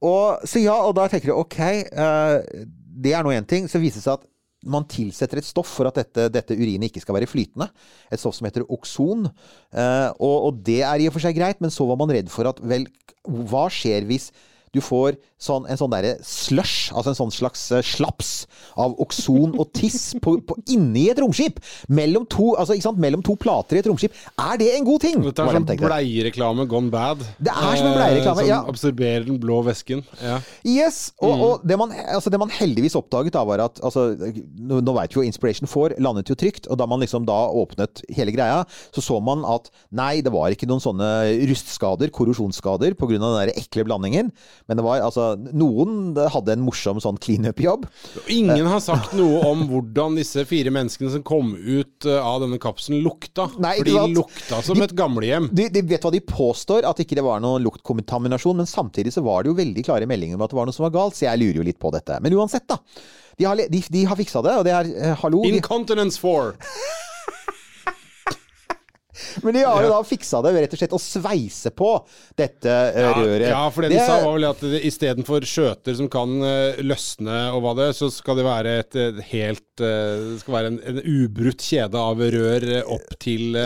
Og, 0.00 0.44
så 0.48 0.62
ja, 0.62 0.76
og 0.86 0.94
da 0.96 1.06
tenker 1.10 1.32
jeg 1.32 1.40
ok, 1.40 1.58
uh, 1.92 2.66
det 3.00 3.14
er 3.16 3.24
nå 3.24 3.32
én 3.36 3.48
ting. 3.48 3.68
Så 3.68 3.80
viser 3.82 4.00
det 4.00 4.06
seg 4.06 4.20
at 4.20 4.28
man 4.70 4.84
tilsetter 4.88 5.40
et 5.40 5.48
stoff 5.48 5.70
for 5.72 5.88
at 5.88 5.96
dette, 5.96 6.26
dette, 6.32 6.56
urinet 6.56 6.90
ikke 6.90 7.02
skal 7.04 7.16
være 7.16 7.28
flytende. 7.30 7.70
Et 8.12 8.20
stoff 8.20 8.36
som 8.36 8.48
heter 8.48 8.66
okson. 8.68 9.28
Uh, 9.72 10.08
og, 10.18 10.36
og, 10.50 10.62
det 10.66 10.82
er 10.84 11.00
i 11.00 11.08
og 11.08 11.16
for 11.16 11.24
seg 11.24 11.36
greit, 11.36 11.60
men 11.64 11.72
så 11.72 11.88
var 11.88 12.00
man 12.00 12.12
redd 12.12 12.32
for 12.32 12.48
at 12.50 12.60
vel, 12.64 12.88
hva 13.24 13.66
skjer 13.72 14.08
hvis 14.08 14.30
du 14.74 14.80
får 14.84 15.16
sånn, 15.40 15.64
en 15.70 15.78
sånn 15.78 15.90
derre 15.90 16.12
slush, 16.26 16.92
altså 16.94 17.12
en 17.12 17.18
sånn 17.18 17.32
slags 17.34 17.62
uh, 17.72 17.80
slaps 17.84 18.30
av 18.78 18.94
okson 19.02 19.56
og 19.56 19.70
tiss 19.76 20.12
på, 20.22 20.36
på, 20.46 20.56
inni 20.70 21.08
et 21.10 21.20
romskip! 21.22 21.58
Mellom 21.90 22.26
to, 22.30 22.52
altså? 22.60 22.92
Mellom 23.00 23.24
to 23.26 23.34
plater 23.40 23.78
i 23.78 23.82
et 23.82 23.88
romskip. 23.88 24.14
Er 24.38 24.60
det 24.60 24.70
en 24.76 24.86
god 24.86 25.02
ting? 25.02 25.18
Dette 25.24 25.46
er 25.46 25.58
som 25.58 25.66
bleiereklame 25.66 26.66
gone 26.70 26.92
bad. 26.92 27.24
Det 27.40 27.52
er 27.52 27.80
som 27.80 27.88
en 27.88 27.96
bleiereklame, 27.96 28.44
eh, 28.44 28.50
ja. 28.52 28.60
Som 28.62 28.74
absorberer 28.74 29.26
den 29.26 29.40
blå 29.42 29.60
væsken. 29.66 30.04
Ja. 30.22 30.38
Yes! 30.66 31.00
Og, 31.18 31.32
mm. 31.32 31.44
og 31.46 31.66
det, 31.66 31.80
man, 31.80 31.94
altså, 32.04 32.32
det, 32.32 32.42
man, 32.42 32.52
heldigvis 32.60 32.98
oppdaget 33.00 33.34
da, 33.34 33.44
var 33.48 33.64
at 33.66 33.80
altså, 33.84 34.10
Nå, 34.20 34.80
nå 34.84 34.94
veit 34.96 35.14
vi 35.14 35.20
jo 35.20 35.26
Inspiration 35.26 35.68
4 35.70 35.98
landet 36.02 36.30
jo 36.30 36.36
trygt, 36.38 36.68
og 36.70 36.78
da 36.80 36.86
man 36.90 37.02
liksom 37.02 37.26
da 37.28 37.38
åpnet 37.56 38.04
hele 38.14 38.34
greia, 38.34 38.62
så 38.94 39.02
så 39.04 39.18
man 39.24 39.42
at 39.48 39.70
nei, 39.96 40.20
det 40.24 40.32
var 40.34 40.52
ikke 40.52 40.68
noen 40.70 40.82
sånne 40.82 41.10
rustskader, 41.50 42.12
korrosjonsskader, 42.14 42.94
pga. 42.98 43.16
den 43.16 43.26
der 43.40 43.52
ekle 43.56 43.86
blandingen. 43.88 44.30
Men 44.70 44.78
det 44.78 44.84
var 44.86 45.02
altså 45.02 45.32
Noen 45.50 46.12
hadde 46.30 46.54
en 46.54 46.62
morsom 46.62 47.00
sånn 47.02 47.16
cleanup-jobb. 47.18 47.88
Ingen 48.30 48.68
har 48.70 48.78
sagt 48.84 49.16
noe 49.18 49.40
om 49.48 49.64
hvordan 49.66 50.14
disse 50.14 50.44
fire 50.46 50.70
menneskene 50.70 51.10
som 51.16 51.24
kom 51.26 51.56
ut 51.58 52.06
eh, 52.06 52.20
av 52.22 52.44
denne 52.44 52.60
kapselen, 52.62 53.00
lukta. 53.02 53.48
Nei, 53.58 53.74
For 53.80 53.90
de 53.90 54.14
lukta 54.14 54.60
som 54.62 54.78
de, 54.78 54.86
et 54.86 54.94
gamlehjem. 54.94 55.50
De, 55.50 55.66
de 55.74 55.82
vet 55.90 56.06
hva 56.06 56.14
de 56.14 56.22
påstår, 56.22 56.86
at 56.86 57.02
ikke 57.02 57.18
det 57.18 57.26
var 57.26 57.42
noen 57.42 57.66
luktkontaminasjon. 57.66 58.62
Men 58.62 58.70
samtidig 58.70 59.16
så 59.16 59.26
var 59.26 59.42
det 59.42 59.50
jo 59.50 59.58
veldig 59.58 59.86
klare 59.90 60.06
meldinger 60.06 60.38
om 60.38 60.46
at 60.46 60.54
det 60.54 60.60
var 60.62 60.70
noe 60.70 60.78
som 60.78 60.86
var 60.86 60.94
galt, 61.00 61.18
så 61.18 61.26
jeg 61.26 61.42
lurer 61.42 61.64
jo 61.64 61.68
litt 61.72 61.82
på 61.82 61.90
dette. 61.98 62.22
Men 62.22 62.38
uansett, 62.38 62.68
da. 62.70 62.78
De 63.40 63.50
har, 63.50 63.58
de, 63.74 63.84
de 63.90 64.06
har 64.06 64.22
fiksa 64.22 64.46
det, 64.46 64.54
og 64.60 64.66
det 64.70 64.78
er 64.78 64.94
eh, 64.94 65.18
hallo 65.24 65.42
Incontinence 65.50 66.22
4. 66.22 66.54
Men 69.44 69.56
de 69.56 69.64
har 69.66 69.84
jo 69.84 69.90
da 69.92 70.00
fiksa 70.06 70.40
det 70.44 70.52
ved 70.54 70.64
rett 70.64 70.76
og 70.76 70.80
slett 70.82 70.96
å 70.96 71.00
sveise 71.02 71.72
på 71.74 71.90
dette 72.38 72.70
uh, 72.70 73.00
ja, 73.02 73.12
røret. 73.16 73.46
Ja, 73.50 73.62
for 73.72 73.84
det, 73.84 73.92
det 73.92 74.00
de 74.00 74.06
sa 74.06 74.20
var 74.24 74.36
vel 74.36 74.48
at 74.50 74.62
istedenfor 74.90 75.46
skjøter 75.48 75.96
som 75.98 76.10
kan 76.12 76.36
uh, 76.44 76.80
løsne 76.84 77.40
og 77.54 77.64
hva 77.64 77.74
det, 77.80 77.90
så 77.98 78.10
skal 78.12 78.40
det 78.40 78.46
være 78.46 78.76
et 78.84 79.00
uh, 79.00 79.24
helt 79.32 79.66
Det 79.80 80.40
skal 80.42 80.52
være 80.52 80.70
en, 80.74 80.78
en, 80.90 80.98
ubrutt 81.00 81.62
kjede 81.64 81.96
av 81.96 82.18
rør 82.34 82.66
opp 82.92 83.14
til 83.22 83.56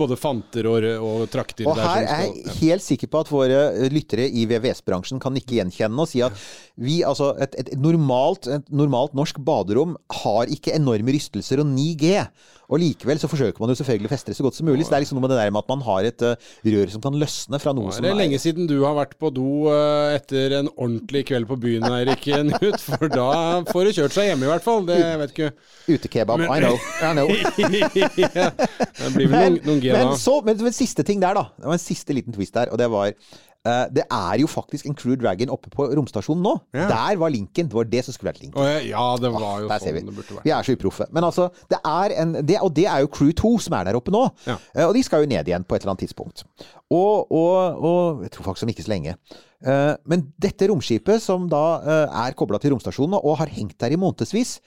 både 0.00 0.16
fanter 0.16 0.68
og, 0.70 0.86
og 1.04 1.26
trakter. 1.32 1.68
Og 1.68 1.76
her 1.76 2.06
er 2.06 2.22
jeg 2.24 2.56
helt 2.62 2.84
sikker 2.86 3.10
på 3.12 3.20
at 3.20 3.32
våre 3.32 3.60
lyttere 3.92 4.24
i 4.32 4.46
VVS-bransjen 4.48 5.20
kan 5.22 5.36
ikke 5.36 5.58
gjenkjenne 5.58 6.00
og 6.00 6.08
si 6.08 6.22
at 6.24 6.36
vi, 6.80 7.02
altså, 7.04 7.34
et, 7.42 7.54
et, 7.60 7.74
normalt, 7.76 8.48
et 8.48 8.72
normalt 8.72 9.12
norsk 9.16 9.42
baderom 9.44 9.94
har 10.22 10.50
ikke 10.52 10.72
enorme 10.76 11.12
rystelser 11.12 11.60
og 11.60 11.68
9G. 11.68 12.24
Og 12.72 12.80
likevel 12.80 13.20
så 13.20 13.28
forsøker 13.28 13.60
man 13.60 13.68
jo 13.68 13.76
selvfølgelig 13.76 14.08
å 14.08 14.12
feste 14.14 14.32
det 14.32 14.38
så 14.38 14.46
godt 14.46 14.56
som 14.56 14.68
mulig. 14.70 14.71
Så 14.80 14.92
det 14.92 14.98
er 14.98 15.04
liksom 15.04 15.18
noe 15.18 15.26
med 15.26 15.34
det 15.34 15.38
der 15.42 15.52
med 15.52 15.62
at 15.62 15.70
man 15.72 15.84
har 15.86 16.08
et 16.08 16.24
uh, 16.24 16.50
rør 16.74 16.92
som 16.94 17.04
kan 17.04 17.18
løsne 17.20 17.60
fra 17.62 17.74
noe 17.76 17.92
som 17.92 18.02
er 18.02 18.08
Det 18.08 18.12
er 18.14 18.20
lenge 18.22 18.40
siden 18.42 18.70
du 18.70 18.76
har 18.82 18.96
vært 18.96 19.14
på 19.20 19.30
do 19.34 19.68
uh, 19.68 20.14
etter 20.16 20.56
en 20.62 20.70
ordentlig 20.72 21.24
kveld 21.28 21.48
på 21.50 21.58
byen, 21.62 21.86
Eirik 21.92 22.24
Knut. 22.26 22.80
For 22.82 23.12
da 23.12 23.28
får 23.68 23.88
det 23.88 23.94
kjørt 24.00 24.16
seg 24.16 24.30
hjemme, 24.30 24.48
i 24.48 24.52
hvert 24.52 24.66
fall. 24.66 24.84
Det 24.88 24.98
vet 25.22 25.36
ikke. 25.36 25.52
Utekebab. 25.92 26.44
I 26.46 26.58
know. 26.62 26.76
I 27.02 27.12
know. 27.12 27.32
ja, 28.38 28.50
det 28.50 29.14
blir 29.16 29.30
vel 29.30 29.58
noen, 29.58 29.62
noen 29.68 29.80
G 29.82 29.92
da. 29.92 30.02
Men 30.02 30.20
så, 30.20 30.38
men, 30.46 30.60
men 30.62 30.76
siste 30.76 31.06
ting 31.06 31.22
der, 31.22 31.36
da. 31.38 31.48
Det 31.58 31.68
var 31.68 31.78
en 31.78 31.86
siste 31.86 32.16
liten 32.16 32.36
twist 32.36 32.54
der, 32.56 32.72
og 32.72 32.80
det 32.80 32.88
var 32.92 33.12
Uh, 33.62 33.86
det 33.94 34.02
er 34.10 34.40
jo 34.40 34.48
faktisk 34.50 34.88
en 34.90 34.96
Crew 34.98 35.14
Dragon 35.14 35.50
oppe 35.54 35.70
på 35.70 35.84
romstasjonen 35.94 36.42
nå. 36.42 36.56
Ja. 36.74 36.88
Der 36.90 37.18
var 37.20 37.30
linken. 37.30 37.68
Det 37.70 37.76
var 37.78 37.86
det 37.86 38.00
som 38.02 38.16
skulle 38.16 38.32
vært 38.32 38.40
linken. 38.42 38.58
Oh, 38.58 38.66
ja, 38.82 39.04
det 39.22 39.30
var 39.30 39.62
jo 39.62 39.68
ah, 39.70 39.78
sånn 39.78 39.94
vi. 39.94 40.02
det 40.08 40.14
burde 40.16 40.38
vært. 40.38 40.46
Vi 40.48 40.54
er 40.56 40.66
så 40.66 40.74
uproffe. 40.74 41.06
Men 41.14 41.28
altså, 41.28 41.46
det 41.70 41.78
er 41.78 42.16
en, 42.24 42.34
det, 42.42 42.58
og 42.58 42.72
det 42.74 42.88
er 42.90 43.04
jo 43.04 43.12
Crew 43.14 43.30
2 43.38 43.52
som 43.68 43.78
er 43.78 43.86
der 43.86 43.98
oppe 44.00 44.14
nå. 44.14 44.24
Ja. 44.48 44.58
Uh, 44.74 44.84
og 44.88 44.96
de 44.98 45.04
skal 45.06 45.22
jo 45.22 45.30
ned 45.30 45.46
igjen 45.46 45.66
på 45.68 45.78
et 45.78 45.84
eller 45.86 45.94
annet 45.94 46.02
tidspunkt. 46.08 46.42
Og, 46.90 47.30
og, 47.30 47.78
og 47.78 48.26
jeg 48.26 48.34
tror 48.34 48.50
faktisk 48.50 48.66
om 48.66 48.74
ikke 48.74 48.86
så 48.88 48.94
lenge. 48.96 49.14
Uh, 49.62 49.94
men 50.10 50.26
dette 50.42 50.66
romskipet, 50.66 51.22
som 51.22 51.46
da 51.50 51.64
er 52.26 52.34
kobla 52.38 52.58
til 52.58 52.74
romstasjonen 52.74 53.20
og 53.20 53.38
har 53.44 53.52
hengt 53.54 53.78
der 53.78 53.94
i 53.94 54.00
månedsvis 54.00 54.58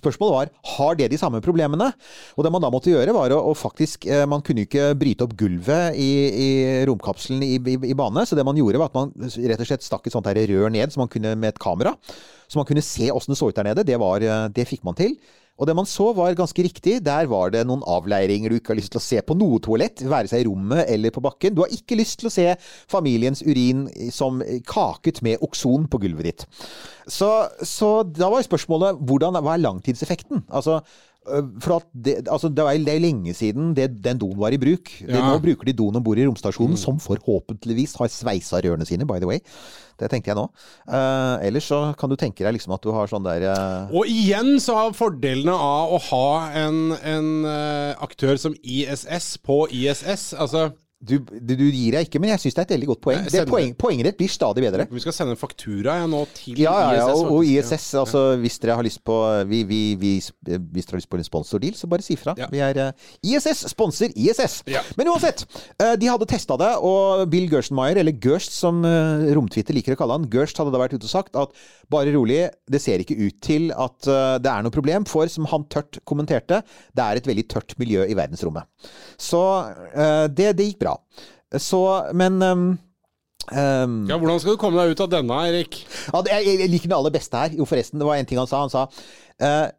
Spørsmålet 0.00 0.34
var 0.34 0.50
har 0.76 0.98
det 0.98 1.10
de 1.12 1.20
samme 1.20 1.42
problemene. 1.44 1.90
Og 2.36 2.46
det 2.46 2.52
man 2.52 2.64
da 2.64 2.72
måtte 2.72 2.92
gjøre, 2.92 3.14
var 3.16 3.34
å, 3.36 3.42
å 3.50 3.56
faktisk 3.56 4.08
Man 4.30 4.42
kunne 4.44 4.64
ikke 4.66 4.90
bryte 4.98 5.26
opp 5.26 5.34
gulvet 5.38 5.96
i, 6.00 6.10
i 6.30 6.50
romkapselen 6.88 7.42
i, 7.44 7.54
i, 7.58 7.76
i, 7.90 7.96
bane. 7.96 8.24
Så 8.26 8.38
det 8.38 8.44
man 8.46 8.58
gjorde, 8.58 8.80
var 8.80 8.90
at 8.90 8.96
man 8.96 9.12
rett 9.20 9.60
og 9.60 9.68
slett 9.68 9.86
stakk 9.86 10.08
et 10.08 10.14
sånt 10.14 10.28
her 10.28 10.40
rør 10.50 10.72
ned 10.72 10.92
så 10.92 11.02
man 11.02 11.10
kunne 11.12 11.34
med 11.38 11.54
et 11.54 11.60
kamera. 11.62 11.94
Så 12.50 12.58
man 12.58 12.66
kunne 12.68 12.84
se 12.84 13.10
åssen 13.12 13.34
det 13.34 13.38
så 13.38 13.50
ut 13.50 13.56
der 13.56 13.70
nede. 13.70 13.86
Det, 13.86 13.98
var, 14.00 14.24
det 14.50 14.66
fikk 14.68 14.82
man 14.86 14.98
til. 14.98 15.14
Og 15.60 15.68
det 15.68 15.76
man 15.76 15.88
så 15.88 16.08
var 16.16 16.32
ganske 16.38 16.64
riktig. 16.64 16.96
Der 17.04 17.28
var 17.28 17.52
det 17.52 17.66
noen 17.68 17.84
avleiringer 17.84 18.48
du 18.48 18.56
ikke 18.56 18.72
har 18.72 18.80
lyst 18.80 18.94
til 18.94 19.00
å 19.02 19.04
se 19.04 19.20
på 19.20 19.36
noe 19.36 19.60
toalett, 19.62 20.00
være 20.08 20.30
seg 20.32 20.42
i 20.42 20.48
rommet 20.48 20.88
eller 20.88 21.12
på 21.12 21.22
bakken. 21.24 21.52
Du 21.54 21.60
har 21.66 21.74
ikke 21.76 21.98
lyst 22.00 22.22
til 22.22 22.30
å 22.30 22.32
se 22.32 22.46
familiens 22.90 23.44
urin 23.44 23.84
som 24.14 24.40
kaket 24.68 25.20
med 25.26 25.44
okson 25.44 25.84
på 25.92 26.00
gulvet 26.00 26.30
ditt. 26.30 26.46
Så, 27.10 27.28
så 27.66 27.90
da 28.08 28.30
var 28.32 28.46
spørsmålet 28.46 29.04
hvordan, 29.04 29.36
hva 29.44 29.56
er 29.56 29.64
langtidseffekten? 29.66 30.46
Altså, 30.48 30.80
for 31.60 31.84
det, 31.92 32.22
altså 32.32 32.48
det, 32.48 32.64
er, 32.64 32.78
det 32.84 32.94
er 32.94 33.02
lenge 33.02 33.34
siden 33.36 33.74
det, 33.76 33.90
den 34.02 34.18
doen 34.18 34.38
var 34.40 34.54
i 34.56 34.58
bruk. 34.60 34.88
Ja. 35.04 35.20
Nå 35.20 35.36
bruker 35.44 35.68
de 35.68 35.76
doen 35.76 35.98
om 35.98 36.04
bord 36.04 36.18
i 36.18 36.24
romstasjonen, 36.26 36.78
mm. 36.78 36.80
som 36.80 37.00
forhåpentligvis 37.02 37.94
har 38.00 38.10
sveisa 38.12 38.62
rørene 38.64 38.88
sine, 38.88 39.06
by 39.08 39.20
the 39.20 39.28
way. 39.28 39.42
Det 40.00 40.08
tenkte 40.08 40.32
jeg 40.32 40.38
nå. 40.38 40.46
Uh, 40.88 41.36
ellers 41.44 41.68
så 41.68 41.82
kan 42.00 42.08
du 42.08 42.16
tenke 42.16 42.44
deg 42.46 42.56
liksom 42.56 42.72
at 42.72 42.84
du 42.84 42.88
har 42.96 43.10
sånn 43.10 43.26
der 43.26 43.44
uh... 43.52 43.92
Og 43.92 44.08
igjen 44.08 44.56
så 44.62 44.78
har 44.78 44.96
fordelene 44.96 45.52
av 45.52 45.92
å 45.92 46.00
ha 46.08 46.30
en, 46.62 46.78
en 46.96 47.28
uh, 47.44 47.92
aktør 48.00 48.40
som 48.40 48.56
ISS 48.64 49.34
på 49.44 49.66
ISS. 49.68 50.30
Altså 50.40 50.70
du, 51.00 51.16
du, 51.16 51.54
du, 51.56 51.64
gir 51.72 51.94
deg 51.96 52.04
ikke, 52.04 52.20
men 52.20 52.28
jeg 52.34 52.42
syns 52.42 52.56
det 52.56 52.60
er 52.60 52.66
et 52.66 52.72
veldig 52.74 52.88
godt 52.90 53.00
poeng. 53.06 53.22
Det, 53.32 53.40
poeng 53.48 53.70
poenget 53.80 54.10
ditt 54.10 54.18
blir 54.18 54.28
stadig 54.28 54.64
bedre. 54.66 54.84
Vi 54.92 55.00
skal 55.00 55.14
sende 55.16 55.32
en 55.32 55.40
faktura 55.40 55.94
ja, 55.96 56.08
nå 56.10 56.18
til 56.36 56.60
ja, 56.60 56.74
ja, 56.76 56.90
ja, 56.98 57.06
ISS. 57.06 57.22
Og, 57.22 57.30
og 57.32 57.48
ISS, 57.48 57.86
altså 58.02 58.24
hvis 58.42 58.58
dere 58.60 58.76
har 58.76 58.84
lyst 58.84 59.00
på 59.08 59.16
vi, 59.48 59.62
vi, 59.64 59.80
vi, 59.96 60.10
Hvis 60.20 60.84
dere 60.90 60.98
har 60.98 61.00
lyst 61.00 61.08
på 61.08 61.16
en 61.16 61.24
sponsordeal, 61.24 61.78
så 61.78 61.88
bare 61.88 62.04
si 62.04 62.18
fra. 62.20 62.34
Vi 62.52 62.60
er 62.60 62.80
uh, 62.84 63.06
ISS 63.24 63.64
sponser 63.72 64.12
ISS. 64.12 64.58
Men 65.00 65.08
uansett, 65.14 65.46
uh, 65.80 65.94
de 65.96 66.10
hadde 66.10 66.28
testa 66.28 66.58
det, 66.60 66.68
og 66.84 67.24
Bill 67.32 67.48
Gerstenmaier, 67.48 68.02
eller 68.02 68.20
Gerst 68.20 68.52
som 68.58 68.84
uh, 68.84 69.24
Romtwitter 69.32 69.76
liker 69.76 69.96
å 69.96 70.00
kalle 70.02 70.20
han, 70.20 70.28
Gerst 70.32 70.60
hadde 70.60 70.74
da 70.74 70.82
vært 70.84 70.98
ute 70.98 71.08
og 71.08 71.14
sagt 71.14 71.40
at 71.40 71.56
bare 71.90 72.12
rolig, 72.12 72.42
det 72.70 72.82
ser 72.84 73.00
ikke 73.00 73.16
ut 73.16 73.40
til 73.42 73.72
at 73.72 74.04
det 74.44 74.50
er 74.50 74.62
noe 74.62 74.74
problem, 74.74 75.08
for 75.08 75.26
som 75.32 75.48
han 75.50 75.64
tørt 75.72 75.98
kommenterte, 76.06 76.60
det 76.94 77.02
er 77.02 77.18
et 77.18 77.26
veldig 77.26 77.46
tørt 77.50 77.74
miljø 77.80 78.04
i 78.06 78.14
verdensrommet. 78.14 78.68
Så 79.18 79.40
det, 80.30 80.52
det 80.58 80.68
gikk 80.68 80.78
bra. 80.84 80.89
Så, 81.58 81.82
men 82.14 82.38
um, 82.42 82.70
Um, 83.50 84.04
Ja, 84.06 84.18
Hvordan 84.20 84.38
skal 84.38 84.54
du 84.54 84.60
komme 84.60 84.78
deg 84.78 84.92
ut 84.94 85.00
av 85.02 85.08
denne, 85.10 85.36
Erik? 85.48 85.80
Ja, 86.12 86.20
jeg, 86.36 86.58
jeg 86.60 86.70
liker 86.70 86.90
den 86.90 86.98
aller 86.98 87.14
beste 87.14 87.40
her. 87.40 87.56
Jo, 87.58 87.66
forresten, 87.66 87.98
det 87.98 88.06
var 88.06 88.20
en 88.20 88.28
ting 88.28 88.38
han 88.38 88.46
sa. 88.50 88.60
Han 88.62 88.70
sa 88.70 88.84
uh, 89.42 89.70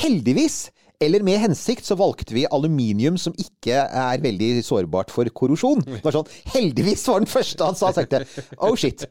heldigvis, 0.00 0.70
eller 1.02 1.24
med 1.26 1.40
hensikt, 1.42 1.84
så 1.84 1.96
valgte 1.98 2.32
vi 2.32 2.46
aluminium 2.46 3.18
som 3.20 3.34
ikke 3.36 3.82
er 3.84 4.22
veldig 4.22 4.62
sårbart 4.64 5.10
for 5.12 5.28
korrosjon. 5.34 5.82
Det 5.84 6.00
var 6.06 6.14
sånn, 6.14 6.30
Heldigvis 6.54 7.02
var 7.10 7.24
den 7.24 7.32
første 7.32 7.68
han 7.68 7.76
sa. 7.76 7.90
Tenkte 7.96 8.22
oh 8.62 8.76
shit. 8.78 9.02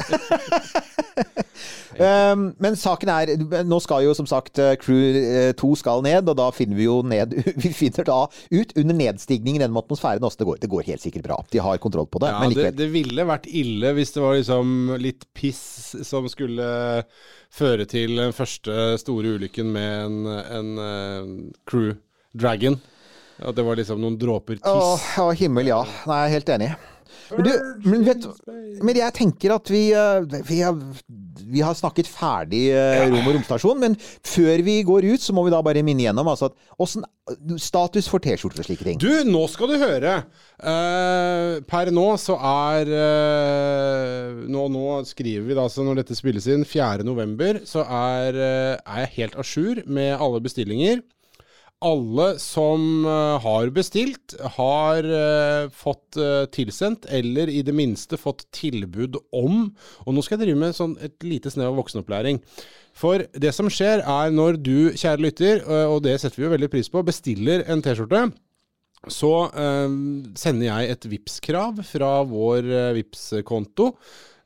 um, 2.00 2.46
men 2.62 2.78
saken 2.80 3.12
er 3.12 3.32
Nå 3.68 3.80
skal 3.84 4.06
jo 4.06 4.14
som 4.18 4.28
sagt 4.30 4.60
eh, 4.62 4.74
Crew 4.80 5.18
eh, 5.18 5.52
2 5.58 5.72
skal 5.82 6.04
ned, 6.06 6.30
og 6.30 6.38
da 6.40 6.48
finner 6.56 6.80
vi 6.80 6.88
jo 6.88 7.00
ned 7.06 7.34
Vi 7.64 7.74
finner 7.76 8.08
da 8.08 8.20
ut 8.28 8.76
under 8.78 8.98
nedstigningen 8.98 9.64
gjennom 9.64 9.82
atmosfæren 9.82 10.24
også. 10.24 10.42
Det 10.42 10.50
går, 10.50 10.62
det 10.64 10.72
går 10.72 10.88
helt 10.92 11.04
sikkert 11.04 11.28
bra. 11.28 11.40
De 11.52 11.64
har 11.64 11.82
kontroll 11.84 12.08
på 12.12 12.22
det. 12.24 12.32
Ja, 12.32 12.40
men 12.40 12.54
det, 12.54 12.58
likevel. 12.58 12.78
det 12.80 12.90
ville 12.94 13.28
vært 13.32 13.50
ille 13.50 13.94
hvis 13.98 14.16
det 14.16 14.24
var 14.24 14.38
liksom 14.38 14.96
litt 15.02 15.28
piss 15.38 15.64
som 16.08 16.30
skulle 16.32 16.70
føre 17.52 17.86
til 17.90 18.16
den 18.20 18.32
første 18.36 18.96
store 19.02 19.36
ulykken 19.36 19.74
med 19.76 19.92
en, 20.06 20.32
en 20.32 20.72
eh, 20.86 21.36
crew 21.68 21.94
dragon. 22.38 22.80
At 23.42 23.58
det 23.58 23.66
var 23.66 23.80
liksom 23.80 24.02
noen 24.02 24.18
dråper 24.22 24.60
tiss. 24.60 24.70
Åh, 24.70 25.06
å, 25.24 25.32
himmel, 25.38 25.72
ja. 25.72 25.82
Nei, 26.08 26.22
jeg 26.22 26.30
er 26.30 26.36
helt 26.38 26.56
enig. 26.56 26.72
Men, 27.32 27.48
du, 27.48 27.52
men, 27.88 28.04
vet, 28.06 28.28
men 28.84 28.98
jeg 29.00 29.16
tenker 29.16 29.56
at 29.56 29.72
vi, 29.72 29.86
eh, 29.96 30.42
vi, 30.48 30.60
har, 30.62 30.78
vi 31.48 31.64
har 31.66 31.78
snakket 31.78 32.10
ferdig 32.10 32.68
eh, 32.76 33.06
Rom 33.12 33.28
og 33.28 33.36
romstasjon, 33.38 33.80
men 33.82 33.98
før 34.00 34.64
vi 34.66 34.78
går 34.88 35.08
ut, 35.14 35.24
så 35.24 35.36
må 35.36 35.46
vi 35.48 35.54
da 35.54 35.62
bare 35.66 35.84
minne 35.86 36.04
igjennom 36.06 36.30
altså 36.32 36.52
at, 36.52 36.58
hvordan, 36.78 37.06
status 37.62 38.10
for 38.12 38.24
T-skjorter 38.24 38.64
og 38.64 38.68
slike 38.68 38.88
ting. 38.88 39.00
Du, 39.02 39.10
nå 39.28 39.44
skal 39.52 39.72
du 39.72 39.78
høre! 39.82 40.18
Eh, 40.62 41.62
per 41.70 41.94
nå 41.94 42.08
så 42.22 42.36
er 42.38 42.92
eh, 42.98 44.44
nå, 44.52 44.68
nå 44.74 45.00
skriver 45.10 45.48
vi 45.48 45.58
da, 45.58 45.68
så 45.72 45.86
når 45.86 46.04
dette 46.04 46.18
spilles 46.18 46.50
inn, 46.52 46.68
4. 46.68 47.06
november, 47.08 47.62
så 47.68 47.86
er, 47.86 48.38
eh, 48.38 48.76
er 48.82 49.06
jeg 49.06 49.16
helt 49.18 49.40
a 49.40 49.48
jour 49.48 49.84
med 49.88 50.16
alle 50.18 50.44
bestillinger. 50.44 51.02
Alle 51.82 52.36
som 52.38 53.06
eh, 53.10 53.38
har 53.42 53.72
bestilt, 53.74 54.36
har 54.58 55.02
eh, 55.02 55.64
fått 55.74 56.18
eh, 56.22 56.44
tilsendt, 56.54 57.08
eller 57.10 57.50
i 57.50 57.64
det 57.66 57.74
minste 57.74 58.20
fått 58.22 58.44
tilbud 58.54 59.18
om 59.34 59.64
Og 60.06 60.14
nå 60.14 60.22
skal 60.22 60.38
jeg 60.38 60.44
drive 60.46 60.62
med 60.62 60.78
sånn 60.78 60.94
et 61.02 61.18
lite 61.26 61.50
snev 61.50 61.72
av 61.72 61.80
voksenopplæring. 61.82 62.38
For 62.94 63.26
det 63.34 63.54
som 63.58 63.72
skjer, 63.72 64.04
er 64.06 64.36
når 64.36 64.62
du, 64.62 64.92
kjære 64.94 65.26
lytter, 65.26 65.62
og 65.88 66.02
det 66.06 66.18
setter 66.20 66.38
vi 66.38 66.44
jo 66.44 66.52
veldig 66.52 66.70
pris 66.74 66.90
på, 66.92 67.02
bestiller 67.08 67.64
en 67.72 67.82
T-skjorte 67.82 68.26
så 69.10 69.32
sender 70.38 70.66
jeg 70.68 70.90
et 70.92 71.06
Vipps-krav 71.10 71.80
fra 71.88 72.10
vår 72.28 72.68
Vipps-konto. 73.00 73.88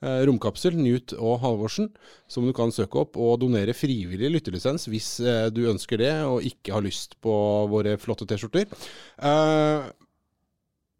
Eh, 0.06 0.22
romkapsel, 0.30 0.78
Newt 0.78 1.16
og 1.18 1.39
Halvorsen, 1.43 1.89
som 2.32 2.45
du 2.45 2.53
kan 2.56 2.74
søke 2.74 3.01
opp 3.01 3.20
og 3.20 3.39
donere 3.41 3.76
frivillig 3.76 4.32
lyttelisens 4.38 4.88
hvis 4.91 5.18
eh, 5.20 5.47
du 5.53 5.66
ønsker 5.72 6.01
det 6.01 6.14
og 6.28 6.45
ikke 6.45 6.76
har 6.78 6.86
lyst 6.86 7.18
på 7.26 7.36
våre 7.72 7.97
flotte 8.01 8.28
T-skjorter. 8.30 8.70
Eh, 8.70 9.91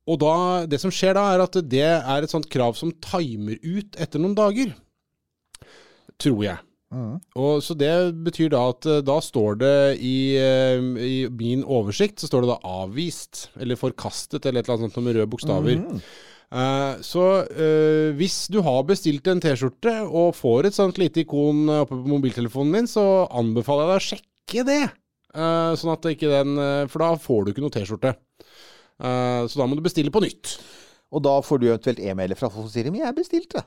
og 0.06 0.22
da, 0.22 0.36
det 0.70 0.82
som 0.82 0.94
skjer 0.94 1.16
da, 1.18 1.30
er 1.34 1.46
at 1.46 1.58
det 1.66 1.88
er 1.88 2.26
et 2.26 2.34
sånt 2.34 2.50
krav 2.52 2.76
som 2.78 2.94
timer 3.02 3.58
ut 3.64 3.98
etter 3.98 4.22
noen 4.22 4.36
dager. 4.38 4.76
Tror 6.22 6.44
jeg. 6.46 6.62
Og 7.36 7.58
så 7.66 7.74
Det 7.76 7.90
betyr 8.24 8.52
da 8.54 8.62
at 8.72 8.86
da 9.04 9.16
står 9.24 9.58
det 9.60 9.78
i, 9.98 10.38
i 10.38 11.16
min 11.28 11.66
oversikt 11.66 12.22
så 12.22 12.30
står 12.30 12.46
det 12.46 12.52
da 12.54 12.76
avvist, 12.84 13.50
eller 13.60 13.80
forkastet, 13.80 14.46
eller 14.46 14.62
et 14.62 14.70
eller 14.70 14.78
annet 14.78 14.94
sånt 14.94 15.08
med 15.10 15.18
røde 15.18 15.32
bokstaver. 15.34 15.82
Eh, 16.56 17.02
så 17.04 17.24
uh, 17.44 18.16
hvis 18.16 18.46
du 18.52 18.62
har 18.64 18.86
bestilt 18.88 19.28
en 19.28 19.42
T-skjorte 19.44 19.96
og 20.06 20.36
får 20.38 20.70
et 20.70 20.78
sånt 20.78 21.00
lite 21.02 21.26
ikon 21.26 21.66
eh, 21.68 21.82
oppe 21.84 21.98
på 21.98 22.14
mobiltelefonen 22.14 22.78
din, 22.80 22.88
så 22.88 23.26
anbefaler 23.28 23.84
jeg 23.84 23.92
deg 23.92 23.98
å 23.98 24.06
sjekke 24.06 24.66
det. 24.70 24.82
Uh, 25.36 25.76
sånn 25.76 25.92
at 25.92 26.06
ikke 26.08 26.32
den 26.32 26.56
For 26.88 27.04
da 27.04 27.10
får 27.20 27.44
du 27.44 27.52
ikke 27.52 27.64
noe 27.66 27.76
T-skjorte. 27.76 28.16
Så 28.96 29.60
da 29.60 29.66
må 29.68 29.76
du 29.76 29.82
bestille 29.84 30.08
på 30.08 30.22
nytt. 30.24 30.54
Og 31.12 31.20
da 31.26 31.34
får 31.44 31.60
du 31.60 31.66
eventuelt 31.68 31.98
e-mailer 32.00 32.40
fra 32.40 32.48
folk 32.48 32.70
som 32.70 32.72
sier 32.72 32.88
'men 32.88 33.04
jeg 33.04 33.16
bestilte'. 33.18 33.66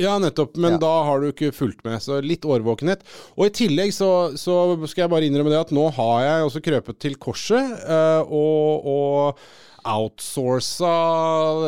Ja, 0.00 0.14
nettopp. 0.16 0.56
Men 0.56 0.72
Ja. 0.72 0.78
da 0.78 1.04
har 1.04 1.20
du 1.20 1.26
ikke 1.28 1.52
fulgt 1.52 1.84
med. 1.84 2.00
Så 2.00 2.24
litt 2.24 2.40
årvåkenhet. 2.40 3.04
Og 3.36 3.44
i 3.44 3.50
tillegg 3.52 3.92
så, 3.92 4.32
så 4.32 4.72
skal 4.88 5.02
jeg 5.02 5.10
bare 5.12 5.28
innrømme 5.28 5.52
det 5.52 5.60
at 5.60 5.74
nå 5.76 5.92
har 5.92 6.22
jeg 6.24 6.46
også 6.48 6.64
krøpet 6.64 6.98
til 6.98 7.16
korset 7.20 7.84
og, 8.24 8.86
og 8.86 9.36
outsourca 9.84 10.92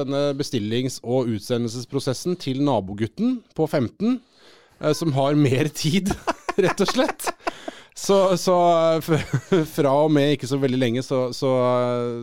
denne 0.03 0.23
bestillings- 0.39 1.01
og 1.03 1.31
utsendelsesprosessen 1.33 2.39
til 2.41 2.63
nabogutten 2.65 3.41
på 3.57 3.69
15, 3.69 4.21
eh, 4.81 4.95
som 4.97 5.15
har 5.17 5.39
mer 5.39 5.71
tid, 5.73 6.13
rett 6.65 6.85
og 6.85 6.93
slett. 6.93 7.33
Så, 7.95 8.37
så 8.41 8.55
fra 9.77 9.93
og 10.05 10.11
med 10.13 10.35
ikke 10.35 10.49
så 10.49 10.57
veldig 10.61 10.79
lenge, 10.81 11.03
så, 11.05 11.27
så, 11.37 11.51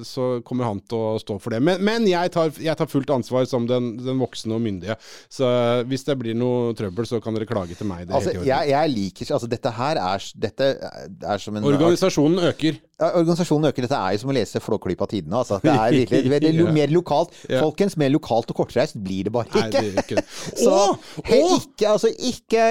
så 0.08 0.28
kommer 0.46 0.66
han 0.66 0.82
til 0.82 0.98
å 0.98 1.20
stå 1.22 1.38
for 1.42 1.54
det. 1.54 1.62
Men, 1.64 1.84
men 1.86 2.08
jeg, 2.10 2.34
tar, 2.34 2.52
jeg 2.58 2.76
tar 2.80 2.90
fullt 2.90 3.14
ansvar 3.14 3.46
som 3.50 3.68
den, 3.70 3.94
den 4.02 4.20
voksne 4.22 4.58
og 4.58 4.64
myndige. 4.66 4.98
Så 5.32 5.48
hvis 5.90 6.08
det 6.08 6.18
blir 6.20 6.38
noe 6.38 6.74
trøbbel, 6.78 7.08
så 7.10 7.22
kan 7.24 7.38
dere 7.38 7.48
klage 7.50 7.78
til 7.78 7.90
meg. 7.90 8.08
Det 8.10 8.18
Altså, 8.18 8.34
jeg, 8.42 8.72
jeg 8.74 8.94
liker 8.96 9.34
altså, 9.38 9.50
Dette 9.50 9.72
her 9.78 10.02
er, 10.02 10.30
dette 10.48 10.70
er 10.80 11.42
som 11.44 11.56
en 11.56 11.70
Organisasjonen 11.70 12.50
øker. 12.50 12.82
Organisasjonen 13.00 13.70
øker. 13.72 13.86
Dette 13.86 13.98
er 14.00 14.16
jo 14.16 14.22
som 14.24 14.32
å 14.32 14.36
lese 14.36 14.60
Flåklypa 14.64 15.08
tidene. 15.10 15.40
Altså. 15.40 15.60
Det 15.64 15.72
er 15.72 15.96
virkelig 15.96 16.42
det 16.44 16.50
er 16.52 16.72
mer 16.80 16.92
lokalt. 16.94 17.34
Folkens, 17.48 17.96
mer 18.00 18.12
lokalt 18.14 18.52
og 18.52 18.60
kortreist 18.62 18.98
blir 19.00 19.28
det 19.30 19.34
bare 19.36 19.48
Nei, 19.54 19.66
ikke. 19.68 19.80
det 19.80 19.86
gjør 19.88 20.04
ikke. 20.04 20.24
Så 20.66 20.76
ikke, 21.30 21.92
altså, 21.94 22.12
ikke 22.32 22.66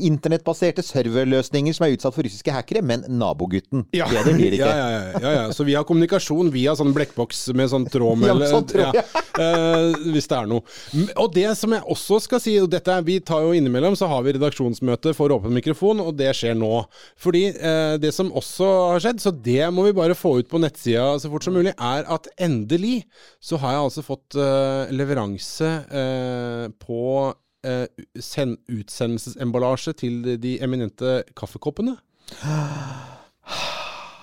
internettbaserte 0.00 0.84
serverløsninger 0.86 1.76
som 1.76 1.86
er 1.86 1.96
utsatt 1.96 2.16
for 2.16 2.26
russiske 2.26 2.54
hackere, 2.54 2.82
men 2.86 3.04
nabogutten. 3.20 3.84
Ja. 3.96 4.08
Bedre 4.10 4.34
blir 4.36 4.54
det 4.54 4.58
ikke. 4.60 4.70
Ja, 4.70 4.88
ja, 5.20 5.34
ja. 5.36 5.44
Så 5.56 5.66
vi 5.68 5.76
har 5.76 5.86
kommunikasjon 5.88 6.52
via 6.54 6.74
sånn 6.78 6.94
blekkboks 6.96 7.48
med 7.58 7.70
sånn 7.72 7.86
tråd 7.90 8.20
med 8.22 8.46
sånn 8.50 8.68
tråd, 8.70 8.96
ja. 9.00 9.04
Eh, 9.40 9.98
Hvis 10.14 10.28
det 10.30 10.38
er 10.38 10.48
noe. 10.50 10.64
Og 11.20 11.30
det 11.34 11.46
som 11.58 11.72
jeg 11.76 11.84
også 11.90 12.20
skal 12.24 12.42
si, 12.42 12.56
og 12.62 12.70
dette 12.72 12.92
er, 12.94 13.04
vi 13.06 13.18
tar 13.24 13.44
jo 13.44 13.54
innimellom, 13.56 13.96
så 13.98 14.08
har 14.10 14.24
vi 14.26 14.34
redaksjonsmøte 14.36 15.12
for 15.16 15.32
åpen 15.34 15.54
mikrofon, 15.56 16.00
og 16.04 16.14
det 16.18 16.32
skjer 16.38 16.56
nå. 16.58 16.72
Fordi 17.20 17.44
uh, 17.56 17.94
det 18.00 18.12
som 18.16 18.30
også 18.36 18.68
har 18.94 19.04
skjedd, 19.04 19.22
så 19.22 19.32
det 19.34 19.49
må 19.72 19.86
vi 19.86 19.96
bare 19.96 20.16
få 20.18 20.36
ut 20.40 20.48
på 20.50 20.60
nettsida 20.62 21.14
så 21.20 21.30
fort 21.32 21.46
som 21.46 21.56
mulig, 21.56 21.72
er 21.74 22.06
at 22.10 22.28
endelig 22.40 23.04
så 23.42 23.58
har 23.62 23.76
jeg 23.76 23.86
altså 23.86 24.04
fått 24.06 24.36
uh, 24.38 24.90
leveranse 24.92 25.70
uh, 25.90 26.66
på 26.82 27.02
uh, 27.30 27.86
utsendelsesemballasje 28.10 29.96
til 30.04 30.32
de, 30.42 30.56
eminente 30.62 31.20
kaffekoppene. 31.38 31.96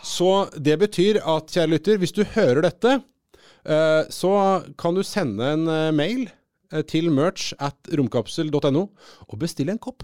Så 0.08 0.32
det 0.56 0.80
betyr 0.82 1.22
at, 1.22 1.52
kjære 1.52 1.74
lytter, 1.76 2.02
hvis 2.02 2.16
du 2.16 2.24
hører 2.38 2.64
dette, 2.64 3.00
så 4.16 4.30
kan 4.80 4.96
du 4.96 5.02
sende 5.04 5.50
en 5.52 5.66
mail 5.92 6.22
til 6.90 7.12
merch 7.14 7.54
at 7.64 7.92
romkapsel.no 7.98 8.84
og 9.28 9.40
bestill 9.40 9.72
en 9.74 9.82
kopp. 9.82 10.04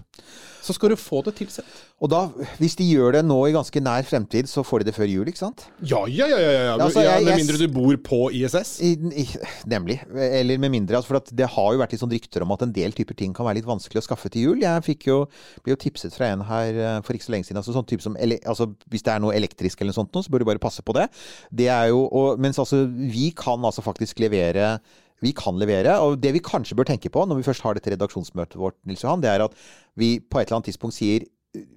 Så 0.64 0.72
skal 0.72 0.94
du 0.94 0.96
få 0.96 1.20
det 1.26 1.34
tilsendt. 1.36 1.68
Og 2.00 2.08
da, 2.12 2.22
hvis 2.58 2.74
de 2.78 2.86
gjør 2.88 3.18
det 3.18 3.22
nå 3.26 3.36
i 3.48 3.52
ganske 3.54 3.80
nær 3.84 4.06
fremtid, 4.08 4.48
så 4.48 4.64
får 4.66 4.82
de 4.82 4.88
det 4.88 4.94
før 4.96 5.08
jul, 5.08 5.28
ikke 5.28 5.40
sant? 5.42 5.66
Ja, 5.84 6.02
ja, 6.08 6.26
ja. 6.30 6.38
ja, 6.40 6.52
ja. 6.54 6.72
Altså, 6.80 7.04
ja 7.04 7.18
Med 7.22 7.42
mindre 7.42 7.60
du 7.60 7.66
bor 7.72 7.98
på 8.06 8.18
ISS. 8.34 8.74
I, 8.84 8.94
i, 9.22 9.26
nemlig. 9.70 9.98
Eller 10.12 10.60
med 10.60 10.72
mindre. 10.74 10.98
Altså, 10.98 11.12
for 11.12 11.20
at 11.20 11.30
det 11.36 11.50
har 11.54 11.70
jo 11.72 11.82
vært 11.82 11.94
litt 11.94 12.02
sånn 12.02 12.12
rykter 12.12 12.44
om 12.44 12.56
at 12.56 12.64
en 12.66 12.74
del 12.74 12.96
typer 12.96 13.16
ting 13.18 13.36
kan 13.36 13.48
være 13.48 13.60
litt 13.60 13.68
vanskelig 13.68 14.02
å 14.02 14.06
skaffe 14.08 14.32
til 14.32 14.48
jul. 14.48 14.64
Jeg 14.64 14.86
fikk 14.88 15.08
jo, 15.10 15.20
ble 15.64 15.76
jo 15.76 15.80
tipset 15.84 16.16
fra 16.16 16.32
en 16.32 16.44
her 16.48 16.80
eh, 16.80 16.98
for 17.04 17.16
ikke 17.16 17.28
så 17.28 17.36
lenge 17.36 17.48
siden. 17.48 17.60
Altså, 17.60 17.76
sånn 17.76 17.88
type 17.88 18.04
som, 18.04 18.18
altså, 18.18 18.70
hvis 18.92 19.04
det 19.06 19.14
er 19.14 19.24
noe 19.24 19.36
elektrisk 19.36 19.80
eller 19.80 19.94
noe 19.94 20.00
sånt, 20.00 20.20
så 20.24 20.32
bør 20.32 20.44
du 20.44 20.50
bare 20.52 20.64
passe 20.64 20.84
på 20.84 20.96
det. 20.96 21.08
det 21.52 21.70
er 21.72 21.92
jo, 21.92 22.04
og, 22.08 22.40
mens 22.40 22.60
altså, 22.60 22.84
vi 22.88 23.30
kan 23.36 23.64
altså 23.64 23.84
faktisk 23.84 24.24
levere 24.24 24.78
vi 25.24 25.32
kan 25.36 25.56
levere, 25.60 25.96
og 26.04 26.18
det 26.22 26.34
vi 26.36 26.44
kanskje 26.44 26.76
bør 26.78 26.88
tenke 26.92 27.10
på 27.12 27.24
når 27.26 27.40
vi 27.40 27.46
først 27.50 27.64
har 27.64 27.76
dette 27.78 27.92
redaksjonsmøtet 27.96 28.60
vårt, 28.60 28.76
Nils 28.88 29.02
Johan, 29.04 29.22
det 29.24 29.32
er 29.32 29.46
at 29.48 29.56
vi 29.98 30.18
på 30.20 30.38
et 30.42 30.46
eller 30.50 30.60
annet 30.60 30.70
tidspunkt 30.72 30.96
sier 31.00 31.24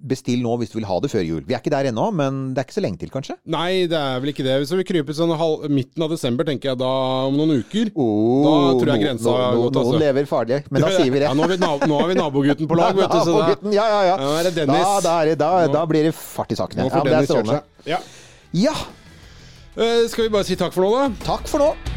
bestill 0.09 0.39
nå 0.41 0.55
hvis 0.57 0.71
du 0.73 0.79
vil 0.79 0.87
ha 0.89 0.95
det 1.03 1.09
før 1.13 1.21
jul. 1.21 1.41
Vi 1.45 1.53
er 1.53 1.59
ikke 1.61 1.69
der 1.69 1.85
ennå, 1.91 2.07
men 2.17 2.37
det 2.55 2.63
er 2.63 2.65
ikke 2.65 2.75
så 2.79 2.81
lenge 2.81 2.97
til, 2.97 3.11
kanskje? 3.13 3.35
Nei, 3.53 3.83
det 3.85 3.93
er 3.99 4.23
vel 4.23 4.31
ikke 4.31 4.41
det. 4.47 4.55
Hvis 4.63 4.71
vi 4.73 4.85
kryper 4.89 5.13
sånn 5.13 5.29
halv, 5.37 5.67
midten 5.69 6.01
av 6.01 6.09
desember, 6.09 6.47
tenker 6.49 6.71
jeg, 6.71 6.79
da 6.81 6.89
om 7.27 7.37
noen 7.37 7.59
uker. 7.61 7.91
Oh, 7.93 8.41
Da 8.41 8.55
tror 8.81 8.91
jeg 8.95 9.03
grensa 9.05 9.35
har 9.35 9.53
no, 9.53 9.67
gått, 9.67 9.77
Noen 9.77 9.91
altså. 9.91 9.99
lever 10.01 10.29
farlig, 10.31 10.59
men 10.73 10.81
da 10.81 10.89
sier 10.95 11.13
vi 11.13 11.21
det. 11.21 11.27
Ja, 11.29 11.35
nå, 11.37 11.45
har 11.45 11.53
vi 11.53 11.59
nabo, 11.61 11.91
nå 11.93 11.99
har 12.01 12.09
vi 12.09 12.17
nabogutten 12.17 12.71
på 12.73 12.79
lag, 12.79 12.97
vet 12.97 13.13
du. 13.13 13.19
Så 13.29 13.37
da, 13.37 13.53
ja, 13.77 13.85
ja, 13.93 14.01
ja. 14.09 14.15
Da, 14.23 14.31
det 14.49 14.53
Dennis. 14.57 14.81
Da, 14.81 14.97
da, 15.05 15.13
er 15.21 15.29
det, 15.29 15.37
da, 15.45 15.51
Nå- 15.67 15.77
da 15.77 15.85
blir 15.93 16.09
det 16.09 16.15
fart 16.17 16.57
i 16.57 16.57
sakene. 16.57 16.87
nå 16.87 16.95
får 16.95 17.05
Ja, 17.05 17.13
Dennis 17.13 17.35
kjørt 17.37 17.53
seg. 17.53 17.73
Ja. 17.93 18.01
Ja, 18.65 18.77
Uh, 19.77 20.07
skal 20.09 20.25
vi 20.25 20.29
bare 20.33 20.41
si 20.47 20.55
takk 20.57 20.73
for 20.73 20.81
nå, 20.81 20.89
da? 20.97 21.11
takk 21.21 21.45
for 21.45 21.61
nå. 21.61 21.96